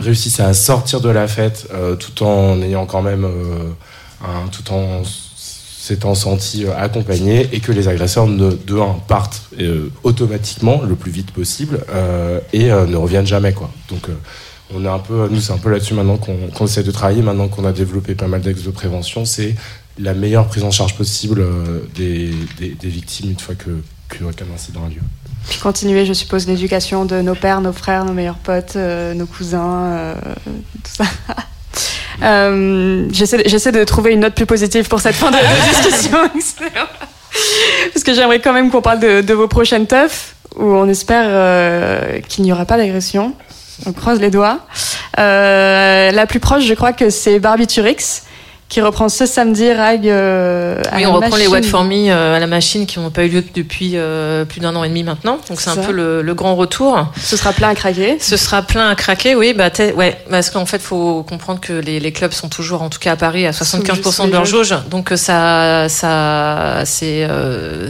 réussissent 0.00 0.40
à 0.40 0.54
sortir 0.54 1.00
de 1.00 1.08
la 1.08 1.26
fête 1.26 1.66
euh, 1.74 1.96
tout 1.96 2.22
en 2.22 2.60
ayant 2.62 2.86
quand 2.86 3.02
même 3.02 3.26
tout 4.52 4.72
en 4.72 5.02
s'étant 5.04 6.14
sentis 6.14 6.64
euh, 6.64 6.76
accompagnés 6.76 7.48
et 7.52 7.60
que 7.60 7.72
les 7.72 7.88
agresseurs 7.88 8.26
de 8.26 8.78
un 8.80 8.96
partent 9.06 9.42
automatiquement 10.02 10.82
le 10.82 10.94
plus 10.96 11.10
vite 11.10 11.30
possible 11.30 11.80
et 12.52 12.64
ne 12.68 12.96
reviennent 12.96 13.26
jamais 13.26 13.52
quoi. 13.52 13.70
Donc 13.90 14.08
on 14.74 14.84
est 14.84 14.88
un 14.88 14.98
peu, 14.98 15.28
nous 15.30 15.40
c'est 15.40 15.52
un 15.52 15.58
peu 15.58 15.70
là-dessus 15.70 15.94
maintenant 15.94 16.18
qu'on 16.18 16.64
essaie 16.66 16.82
de 16.82 16.90
travailler, 16.90 17.22
maintenant 17.22 17.46
qu'on 17.48 17.64
a 17.64 17.72
développé 17.72 18.14
pas 18.16 18.26
mal 18.26 18.40
d'axes 18.40 18.64
de 18.64 18.70
prévention, 18.72 19.24
c'est 19.24 19.54
la 19.98 20.14
meilleure 20.14 20.46
prise 20.48 20.64
en 20.64 20.70
charge 20.70 20.96
possible 20.96 21.40
euh, 21.40 21.80
des, 21.94 22.30
des, 22.58 22.70
des 22.70 22.88
victimes 22.88 23.30
une 23.30 23.38
fois 23.38 23.54
que 23.54 23.70
qu'un 24.08 24.26
incident 24.54 24.84
a 24.84 24.88
lieu. 24.88 25.00
Puis 25.48 25.58
continuer, 25.58 26.04
je 26.06 26.12
suppose, 26.12 26.46
l'éducation 26.46 27.04
de 27.04 27.20
nos 27.20 27.34
pères, 27.34 27.60
nos 27.60 27.72
frères, 27.72 28.04
nos 28.04 28.12
meilleurs 28.12 28.38
potes, 28.38 28.76
euh, 28.76 29.14
nos 29.14 29.26
cousins, 29.26 29.84
euh, 29.84 30.14
tout 30.84 30.92
ça. 31.04 31.04
Euh, 32.22 33.06
J'essaie 33.12 33.72
de 33.72 33.84
trouver 33.84 34.14
une 34.14 34.20
note 34.20 34.34
plus 34.34 34.46
positive 34.46 34.88
pour 34.88 35.00
cette 35.00 35.16
fin 35.16 35.30
de, 35.30 35.36
de 35.36 35.82
discussion. 35.84 36.16
Parce 37.92 38.02
que 38.02 38.14
j'aimerais 38.14 38.40
quand 38.40 38.54
même 38.54 38.70
qu'on 38.70 38.80
parle 38.80 39.00
de, 39.00 39.20
de 39.20 39.34
vos 39.34 39.48
prochaines 39.48 39.86
teufs, 39.86 40.34
où 40.56 40.64
on 40.64 40.88
espère 40.88 42.22
qu'il 42.26 42.44
n'y 42.44 42.52
aura 42.52 42.64
pas 42.64 42.78
d'agression. 42.78 43.34
On 43.84 43.92
croise 43.92 44.18
les 44.18 44.30
doigts. 44.30 44.60
La 45.18 46.26
plus 46.26 46.40
proche, 46.40 46.64
je 46.64 46.72
crois 46.72 46.94
que 46.94 47.10
c'est 47.10 47.38
Barbiturix, 47.38 48.22
qui 48.68 48.80
reprend 48.80 49.08
ce 49.08 49.26
samedi 49.26 49.72
Rag. 49.72 50.08
euh, 50.08 50.80
à 50.90 50.96
Oui, 50.96 51.02
la 51.02 51.10
on 51.10 51.14
reprend 51.14 51.36
les. 51.36 51.46
What 51.46 51.62
For 51.62 51.84
Me 51.84 52.10
euh, 52.10 52.34
à 52.36 52.40
la 52.40 52.48
machine 52.48 52.84
qui 52.86 52.98
n'ont 52.98 53.10
pas 53.10 53.24
eu 53.24 53.28
lieu 53.28 53.44
depuis 53.54 53.92
euh, 53.94 54.44
plus 54.44 54.58
d'un 54.60 54.74
an 54.74 54.82
et 54.82 54.88
demi 54.88 55.04
maintenant. 55.04 55.38
Donc 55.48 55.60
c'est 55.60 55.70
un 55.70 55.74
Ça. 55.76 55.82
peu 55.82 55.92
le, 55.92 56.20
le 56.22 56.34
grand 56.34 56.56
retour. 56.56 57.06
Ce 57.16 57.36
sera 57.36 57.52
plein 57.52 57.68
à 57.68 57.74
craquer. 57.76 58.16
Ce 58.20 58.36
sera 58.36 58.62
plein 58.62 58.88
à 58.90 58.94
craquer, 58.96 59.36
oui. 59.36 59.54
Bah, 59.54 59.70
ouais, 59.96 60.18
parce 60.28 60.50
qu'en 60.50 60.66
fait, 60.66 60.80
faut 60.82 61.22
comprendre 61.22 61.60
que 61.60 61.72
les, 61.74 62.00
les 62.00 62.10
clubs 62.12 62.32
sont 62.32 62.48
toujours, 62.48 62.82
en 62.82 62.88
tout 62.88 62.98
cas 62.98 63.12
à 63.12 63.16
Paris, 63.16 63.46
à 63.46 63.52
75% 63.52 64.26
de 64.26 64.32
leur 64.32 64.44
jauge. 64.44 64.74
Donc 64.90 65.12
euh, 65.12 65.16
ça, 65.16 65.88
ça, 65.88 66.82
c'est, 66.84 67.28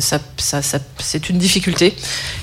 ça, 0.00 0.18
ça, 0.36 0.60
ça- 0.60 0.78
c'est 0.98 1.30
une 1.30 1.38
difficulté 1.38 1.94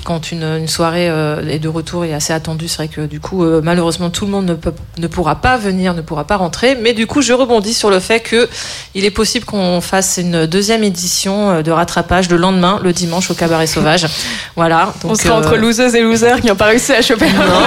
quand 0.06 0.32
une, 0.32 0.44
une 0.44 0.68
soirée 0.68 1.06
est 1.50 1.60
de 1.60 1.68
retour 1.70 2.04
et 2.04 2.14
assez 2.16 2.34
attendue. 2.34 2.68
C'est 2.68 2.78
vrai 2.78 2.88
que 2.88 3.02
du 3.02 3.20
coup, 3.20 3.44
malheureusement, 3.62 4.10
tout 4.10 4.26
le 4.26 4.32
monde 4.32 4.46
ne 4.46 4.54
peut, 4.56 4.74
ne 4.98 5.06
pourra 5.08 5.36
pas 5.36 5.58
venir, 5.58 5.94
ne 5.94 6.02
pourra 6.02 6.24
pas 6.26 6.38
rentrer. 6.38 6.76
Mais 6.82 6.94
du 6.94 7.06
coup, 7.06 7.22
je 7.22 7.34
rebondis 7.34 7.74
sur 7.76 7.92
le 7.92 8.00
fait 8.00 8.22
que 8.24 8.50
il 8.96 9.06
est 9.06 9.12
possible 9.12 9.46
qu'on 9.46 9.82
fasse 9.82 10.18
une 10.18 10.46
deuxième 10.48 10.84
édition 10.84 11.52
euh, 11.52 11.62
de 11.62 11.72
rattrapage 11.72 12.30
le 12.30 12.38
lendemain, 12.38 12.80
le 12.84 12.94
dimanche 12.94 13.30
au 13.30 13.34
Cabaret 13.36 13.68
Sauvage. 13.68 14.08
Voilà. 14.56 14.94
On 15.04 15.10
Donc, 15.10 15.22
sera 15.22 15.36
euh, 15.36 15.40
entre 15.40 15.56
losers 15.58 15.94
et 15.96 16.02
losers 16.02 16.42
qui 16.42 16.48
n'ont 16.48 16.56
pas 16.56 16.66
réussi 16.66 16.92
à 16.94 17.02
choper 17.02 17.28
un 17.28 17.34
non, 17.34 17.66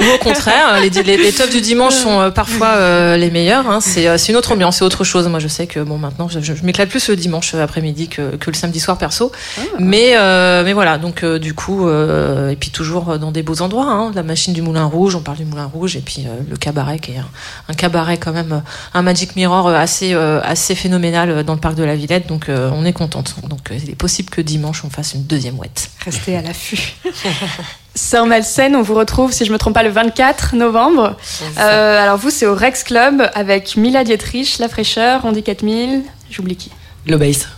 ou 0.00 0.14
au 0.14 0.18
contraire, 0.18 0.80
les, 0.80 0.90
les, 0.90 1.16
les 1.16 1.32
teufs 1.32 1.50
du 1.50 1.60
dimanche 1.60 1.94
sont 1.94 2.20
euh, 2.20 2.30
parfois 2.30 2.68
euh, 2.76 3.16
les 3.16 3.30
meilleurs. 3.30 3.68
Hein. 3.70 3.80
C'est, 3.80 4.06
euh, 4.08 4.16
une 4.28 4.36
autre 4.36 4.52
ambiance, 4.52 4.76
c'est 4.78 4.84
autre 4.84 5.04
chose. 5.04 5.26
Moi, 5.28 5.38
je 5.38 5.48
sais 5.48 5.66
que 5.66 5.80
bon, 5.80 5.96
maintenant, 5.96 6.28
je, 6.28 6.40
je- 6.40 6.54
je 6.54 6.62
m'éclate 6.64 6.88
plus 6.88 7.08
le 7.08 7.16
dimanche 7.16 7.54
après-midi 7.54 8.08
que, 8.08 8.36
que 8.36 8.50
le 8.50 8.56
samedi 8.56 8.80
soir 8.80 8.98
perso. 8.98 9.32
Mais, 9.78 10.12
euh, 10.16 10.64
mais 10.64 10.72
voilà, 10.72 10.98
donc 10.98 11.22
euh, 11.22 11.38
du 11.38 11.54
coup, 11.54 11.88
euh, 11.88 12.50
et 12.50 12.56
puis 12.56 12.70
toujours 12.70 13.18
dans 13.18 13.30
des 13.30 13.42
beaux 13.42 13.62
endroits. 13.62 13.86
Hein. 13.90 14.10
La 14.14 14.22
machine 14.22 14.52
du 14.52 14.60
Moulin 14.62 14.84
Rouge, 14.86 15.14
on 15.14 15.20
parle 15.20 15.38
du 15.38 15.44
Moulin 15.44 15.70
Rouge, 15.72 15.96
et 15.96 16.00
puis 16.00 16.24
euh, 16.26 16.30
le 16.50 16.56
cabaret 16.56 16.98
qui 16.98 17.12
est 17.12 17.18
un, 17.18 17.26
un 17.68 17.74
cabaret 17.74 18.16
quand 18.18 18.32
même, 18.32 18.52
euh, 18.52 18.58
un 18.98 19.02
Magic 19.02 19.36
Mirror 19.36 19.67
euh, 19.68 19.78
assez, 19.78 20.14
euh, 20.14 20.40
assez 20.42 20.74
phénoménal 20.74 21.30
euh, 21.30 21.42
dans 21.42 21.54
le 21.54 21.60
parc 21.60 21.74
de 21.76 21.84
la 21.84 21.94
Villette. 21.94 22.26
Donc 22.26 22.48
euh, 22.48 22.70
on 22.72 22.84
est 22.84 22.92
contente. 22.92 23.34
Donc 23.48 23.70
euh, 23.70 23.78
il 23.82 23.90
est 23.90 23.94
possible 23.94 24.30
que 24.30 24.40
dimanche 24.40 24.84
on 24.84 24.90
fasse 24.90 25.14
une 25.14 25.24
deuxième 25.24 25.58
ouette. 25.58 25.90
Restez 26.04 26.36
à 26.36 26.42
l'affût. 26.42 26.94
Sœur 27.94 28.26
Malsaine, 28.26 28.76
on 28.76 28.82
vous 28.82 28.94
retrouve, 28.94 29.32
si 29.32 29.44
je 29.44 29.52
me 29.52 29.58
trompe 29.58 29.74
pas, 29.74 29.82
le 29.82 29.90
24 29.90 30.54
novembre. 30.54 31.16
Euh, 31.58 32.02
alors 32.02 32.16
vous, 32.16 32.30
c'est 32.30 32.46
au 32.46 32.54
Rex 32.54 32.84
Club 32.84 33.28
avec 33.34 33.76
Mila 33.76 34.04
Dietrich, 34.04 34.58
La 34.58 34.68
Fraîcheur, 34.68 35.24
Andy 35.24 35.42
4000, 35.42 36.02
j'oublie 36.30 36.56
qui. 36.56 36.70
Globase. 37.06 37.48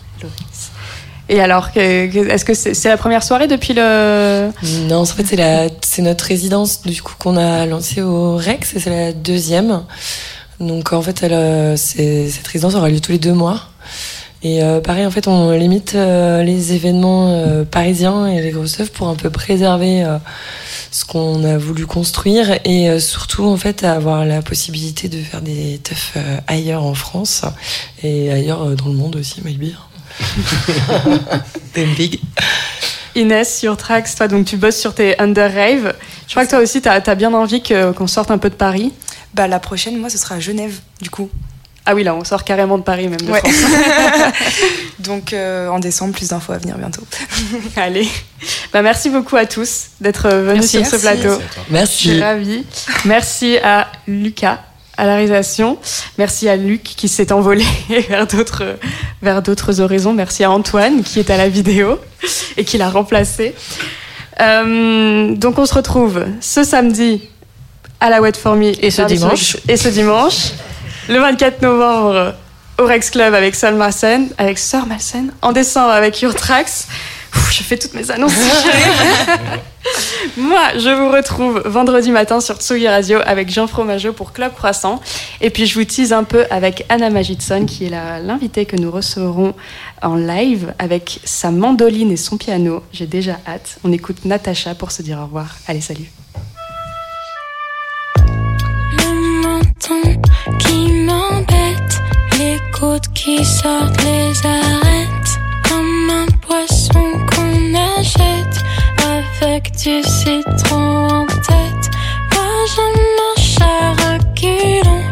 Et 1.28 1.40
alors, 1.40 1.68
est-ce 1.76 2.44
que 2.44 2.54
c'est 2.54 2.88
la 2.88 2.96
première 2.96 3.22
soirée 3.22 3.46
depuis 3.46 3.72
le... 3.72 4.50
Non, 4.88 4.96
en 4.96 5.04
fait, 5.04 5.24
c'est 5.24 5.36
la, 5.36 5.68
c'est 5.80 6.02
notre 6.02 6.24
résidence 6.24 6.82
du 6.82 7.00
coup 7.02 7.14
qu'on 7.16 7.36
a 7.36 7.66
lancée 7.66 8.02
au 8.02 8.36
Rex 8.36 8.74
et 8.74 8.80
c'est 8.80 8.90
la 8.90 9.12
deuxième. 9.12 9.84
Donc 10.60 10.92
en 10.92 11.02
fait, 11.02 11.22
elle, 11.22 11.32
euh, 11.32 11.76
cette 11.76 12.46
résidence 12.46 12.74
aura 12.74 12.90
lieu 12.90 13.00
tous 13.00 13.12
les 13.12 13.18
deux 13.18 13.32
mois. 13.32 13.60
Et 14.42 14.62
euh, 14.62 14.80
pareil, 14.80 15.04
en 15.04 15.10
fait, 15.10 15.28
on 15.28 15.50
limite 15.52 15.94
euh, 15.94 16.42
les 16.42 16.72
événements 16.72 17.28
euh, 17.28 17.64
parisiens 17.64 18.26
et 18.26 18.40
les 18.40 18.50
grosses 18.50 18.80
œuvres 18.80 18.90
pour 18.90 19.08
un 19.08 19.14
peu 19.14 19.28
préserver 19.28 20.02
euh, 20.02 20.16
ce 20.90 21.04
qu'on 21.04 21.44
a 21.44 21.58
voulu 21.58 21.86
construire 21.86 22.58
et 22.64 22.88
euh, 22.88 23.00
surtout 23.00 23.44
en 23.44 23.58
fait 23.58 23.84
avoir 23.84 24.24
la 24.24 24.40
possibilité 24.40 25.08
de 25.08 25.18
faire 25.18 25.42
des 25.42 25.78
teufs 25.82 26.12
euh, 26.16 26.38
ailleurs 26.46 26.84
en 26.84 26.94
France 26.94 27.42
et 28.02 28.32
ailleurs 28.32 28.62
euh, 28.62 28.74
dans 28.76 28.86
le 28.86 28.94
monde 28.94 29.16
aussi, 29.16 29.42
maybe. 29.44 29.74
Damn 31.74 31.94
big. 31.94 32.18
Inès, 33.14 33.58
sur 33.58 33.76
Trax, 33.76 34.14
toi, 34.14 34.28
donc 34.28 34.46
tu 34.46 34.56
bosses 34.56 34.78
sur 34.78 34.94
tes 34.94 35.20
Under 35.20 35.52
Rave. 35.52 35.94
Je 36.26 36.32
crois 36.32 36.46
que 36.46 36.50
toi 36.50 36.60
aussi, 36.60 36.80
t'as 36.80 37.00
as 37.04 37.14
bien 37.14 37.34
envie 37.34 37.62
qu'on 37.62 38.06
sorte 38.06 38.30
un 38.30 38.38
peu 38.38 38.48
de 38.48 38.54
Paris. 38.54 38.92
Bah, 39.34 39.46
la 39.46 39.58
prochaine, 39.60 39.96
moi, 39.98 40.10
ce 40.10 40.18
sera 40.18 40.36
à 40.36 40.40
Genève, 40.40 40.74
du 41.00 41.10
coup. 41.10 41.30
Ah 41.86 41.94
oui, 41.94 42.04
là, 42.04 42.14
on 42.14 42.24
sort 42.24 42.44
carrément 42.44 42.76
de 42.78 42.82
Paris, 42.82 43.08
même 43.08 43.20
de 43.20 43.30
Ouais. 43.30 43.40
France. 43.40 44.32
Donc, 44.98 45.32
euh, 45.32 45.68
en 45.68 45.78
décembre, 45.78 46.14
plus 46.14 46.28
d'infos 46.28 46.52
à 46.52 46.58
venir 46.58 46.76
bientôt. 46.76 47.02
Allez. 47.76 48.06
Bah, 48.72 48.82
merci 48.82 49.08
beaucoup 49.08 49.36
à 49.36 49.46
tous 49.46 49.86
d'être 50.00 50.28
venus 50.28 50.72
Merci. 50.74 50.84
sur 50.84 50.86
ce 51.00 51.04
Merci. 51.06 51.20
plateau. 51.22 51.40
Je 51.68 51.72
Merci. 51.72 51.96
suis 52.10 52.20
ravie. 52.22 52.64
Merci 53.06 53.56
à 53.58 53.90
Lucas 54.06 54.60
à 54.98 55.06
la 55.06 55.14
réalisation. 55.14 55.78
Merci 56.18 56.46
à 56.50 56.56
Luc 56.56 56.82
qui 56.82 57.08
s'est 57.08 57.32
envolé 57.32 57.64
vers 58.10 58.26
d'autres 58.26 58.76
vers 59.22 59.40
d'autres 59.40 59.80
horizons. 59.80 60.12
Merci 60.12 60.44
à 60.44 60.50
Antoine 60.50 61.02
qui 61.02 61.18
est 61.18 61.30
à 61.30 61.38
la 61.38 61.48
vidéo 61.48 61.98
et 62.58 62.64
qui 62.64 62.76
l'a 62.76 62.90
remplacé. 62.90 63.54
Euh, 64.40 65.34
donc 65.34 65.58
on 65.58 65.64
se 65.64 65.72
retrouve 65.74 66.24
ce 66.42 66.64
samedi 66.64 67.29
à 68.00 68.10
la 68.10 68.20
Wet 68.20 68.36
For 68.36 68.56
Me 68.56 68.72
Et 68.84 68.90
ce 68.90 69.02
dimanche. 69.02 69.56
Et 69.68 69.76
ce 69.76 69.88
dimanche, 69.88 70.52
le 71.08 71.18
24 71.18 71.62
novembre 71.62 72.34
au 72.78 72.86
Rex 72.86 73.10
Club 73.10 73.34
avec 73.34 73.54
Sœur 73.54 73.72
Malsen, 73.72 74.28
avec 74.38 74.58
Sœur 74.58 74.86
Malsen. 74.86 75.32
En 75.42 75.52
décembre 75.52 75.90
avec 75.90 76.20
Your 76.22 76.34
Tracks. 76.34 76.86
Je 77.50 77.62
fais 77.62 77.76
toutes 77.76 77.94
mes 77.94 78.10
annonces. 78.10 78.32
Moi, 80.36 80.60
je 80.76 80.90
vous 80.90 81.10
retrouve 81.10 81.62
vendredi 81.64 82.10
matin 82.10 82.40
sur 82.40 82.56
Tsugi 82.56 82.88
Radio 82.88 83.18
avec 83.24 83.50
Jean 83.50 83.66
Fromageau 83.66 84.12
pour 84.12 84.32
Club 84.32 84.52
Croissant. 84.54 85.00
Et 85.40 85.50
puis, 85.50 85.66
je 85.66 85.78
vous 85.78 85.84
tease 85.84 86.12
un 86.12 86.24
peu 86.24 86.44
avec 86.50 86.84
Anna 86.88 87.10
Magidson, 87.10 87.66
qui 87.66 87.86
est 87.86 87.90
l'invitée 87.90 88.66
que 88.66 88.76
nous 88.76 88.90
recevrons 88.90 89.54
en 90.02 90.16
live 90.16 90.74
avec 90.78 91.20
sa 91.24 91.50
mandoline 91.50 92.10
et 92.10 92.16
son 92.16 92.36
piano. 92.36 92.82
J'ai 92.92 93.06
déjà 93.06 93.38
hâte. 93.46 93.78
On 93.84 93.92
écoute 93.92 94.24
Natacha 94.24 94.74
pour 94.74 94.90
se 94.90 95.02
dire 95.02 95.18
au 95.18 95.24
revoir. 95.24 95.56
Allez, 95.66 95.80
salut. 95.80 96.10
Qui 100.58 100.92
m'embête, 100.92 102.00
les 102.38 102.58
côtes 102.78 103.08
qui 103.14 103.44
sortent, 103.44 104.02
les 104.02 104.32
arêtes, 104.46 105.38
comme 105.68 106.10
un 106.10 106.26
poisson 106.46 107.04
qu'on 107.30 107.74
achète 107.98 108.64
avec 109.42 109.72
du 109.72 110.02
citron 110.02 111.08
en 111.08 111.26
tête. 111.26 111.90
Moi 112.32 112.52
je 112.74 112.86
marche 113.18 113.58
à 113.60 113.92
reculons, 114.02 115.04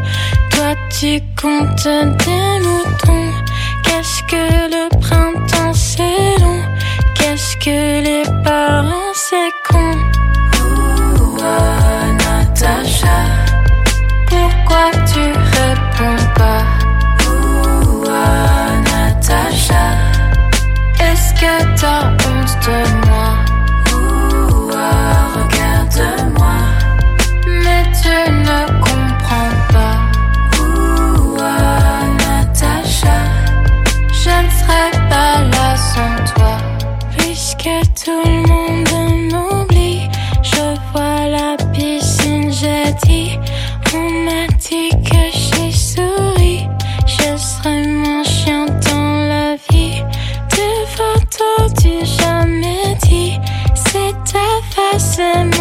toi 0.50 0.74
tu 0.98 1.20
comptes 1.40 1.84
des 2.24 2.60
moutons. 2.64 3.32
Qu'est-ce 3.84 4.22
que 4.22 4.44
le 4.74 4.88
printemps 5.00 5.74
c'est 5.74 6.40
long, 6.40 6.62
qu'est-ce 7.14 7.56
que 7.56 8.02
les 8.02 8.24
parents 8.44 9.12
c'est 9.14 9.52
con. 9.68 9.92
Ouh, 10.60 11.38
ah, 11.42 12.12
Natacha. 12.18 13.37
T'as 21.76 22.06
honte 22.10 22.58
de 22.64 23.06
moi 23.06 23.48
regarde-moi. 25.34 26.58
Mais 27.46 27.82
tu 28.00 28.16
ne 28.30 28.60
comprends 28.80 29.56
pas. 29.72 29.98
Ouh, 30.60 31.36
Natacha 32.18 33.18
Je 34.12 34.34
ne 34.44 34.50
serai 34.58 34.90
pas 35.08 35.34
là 35.52 35.76
sans 35.76 36.16
toi. 36.34 36.54
Puisque 37.16 37.70
tout 38.04 38.22
le 38.24 38.47
face 55.18 55.34
et 55.34 55.57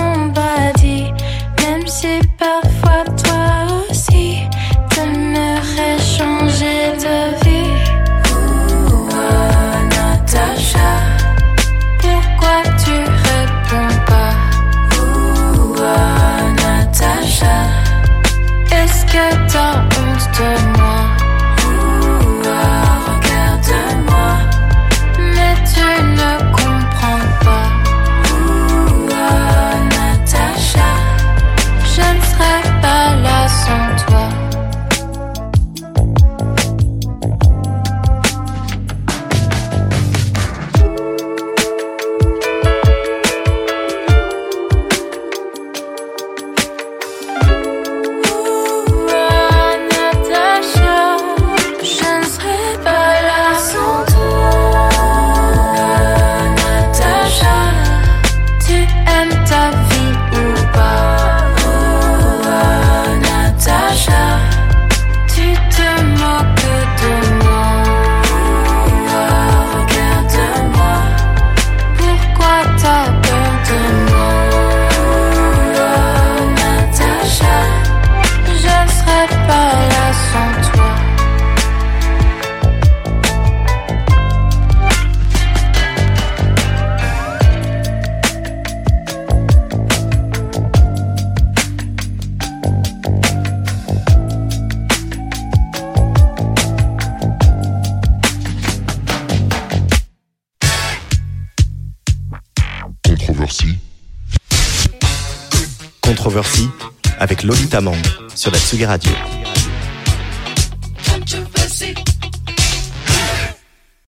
sur 108.34 108.51
la 108.51 108.57
Tsugi 108.57 108.86
Radio. 108.86 109.16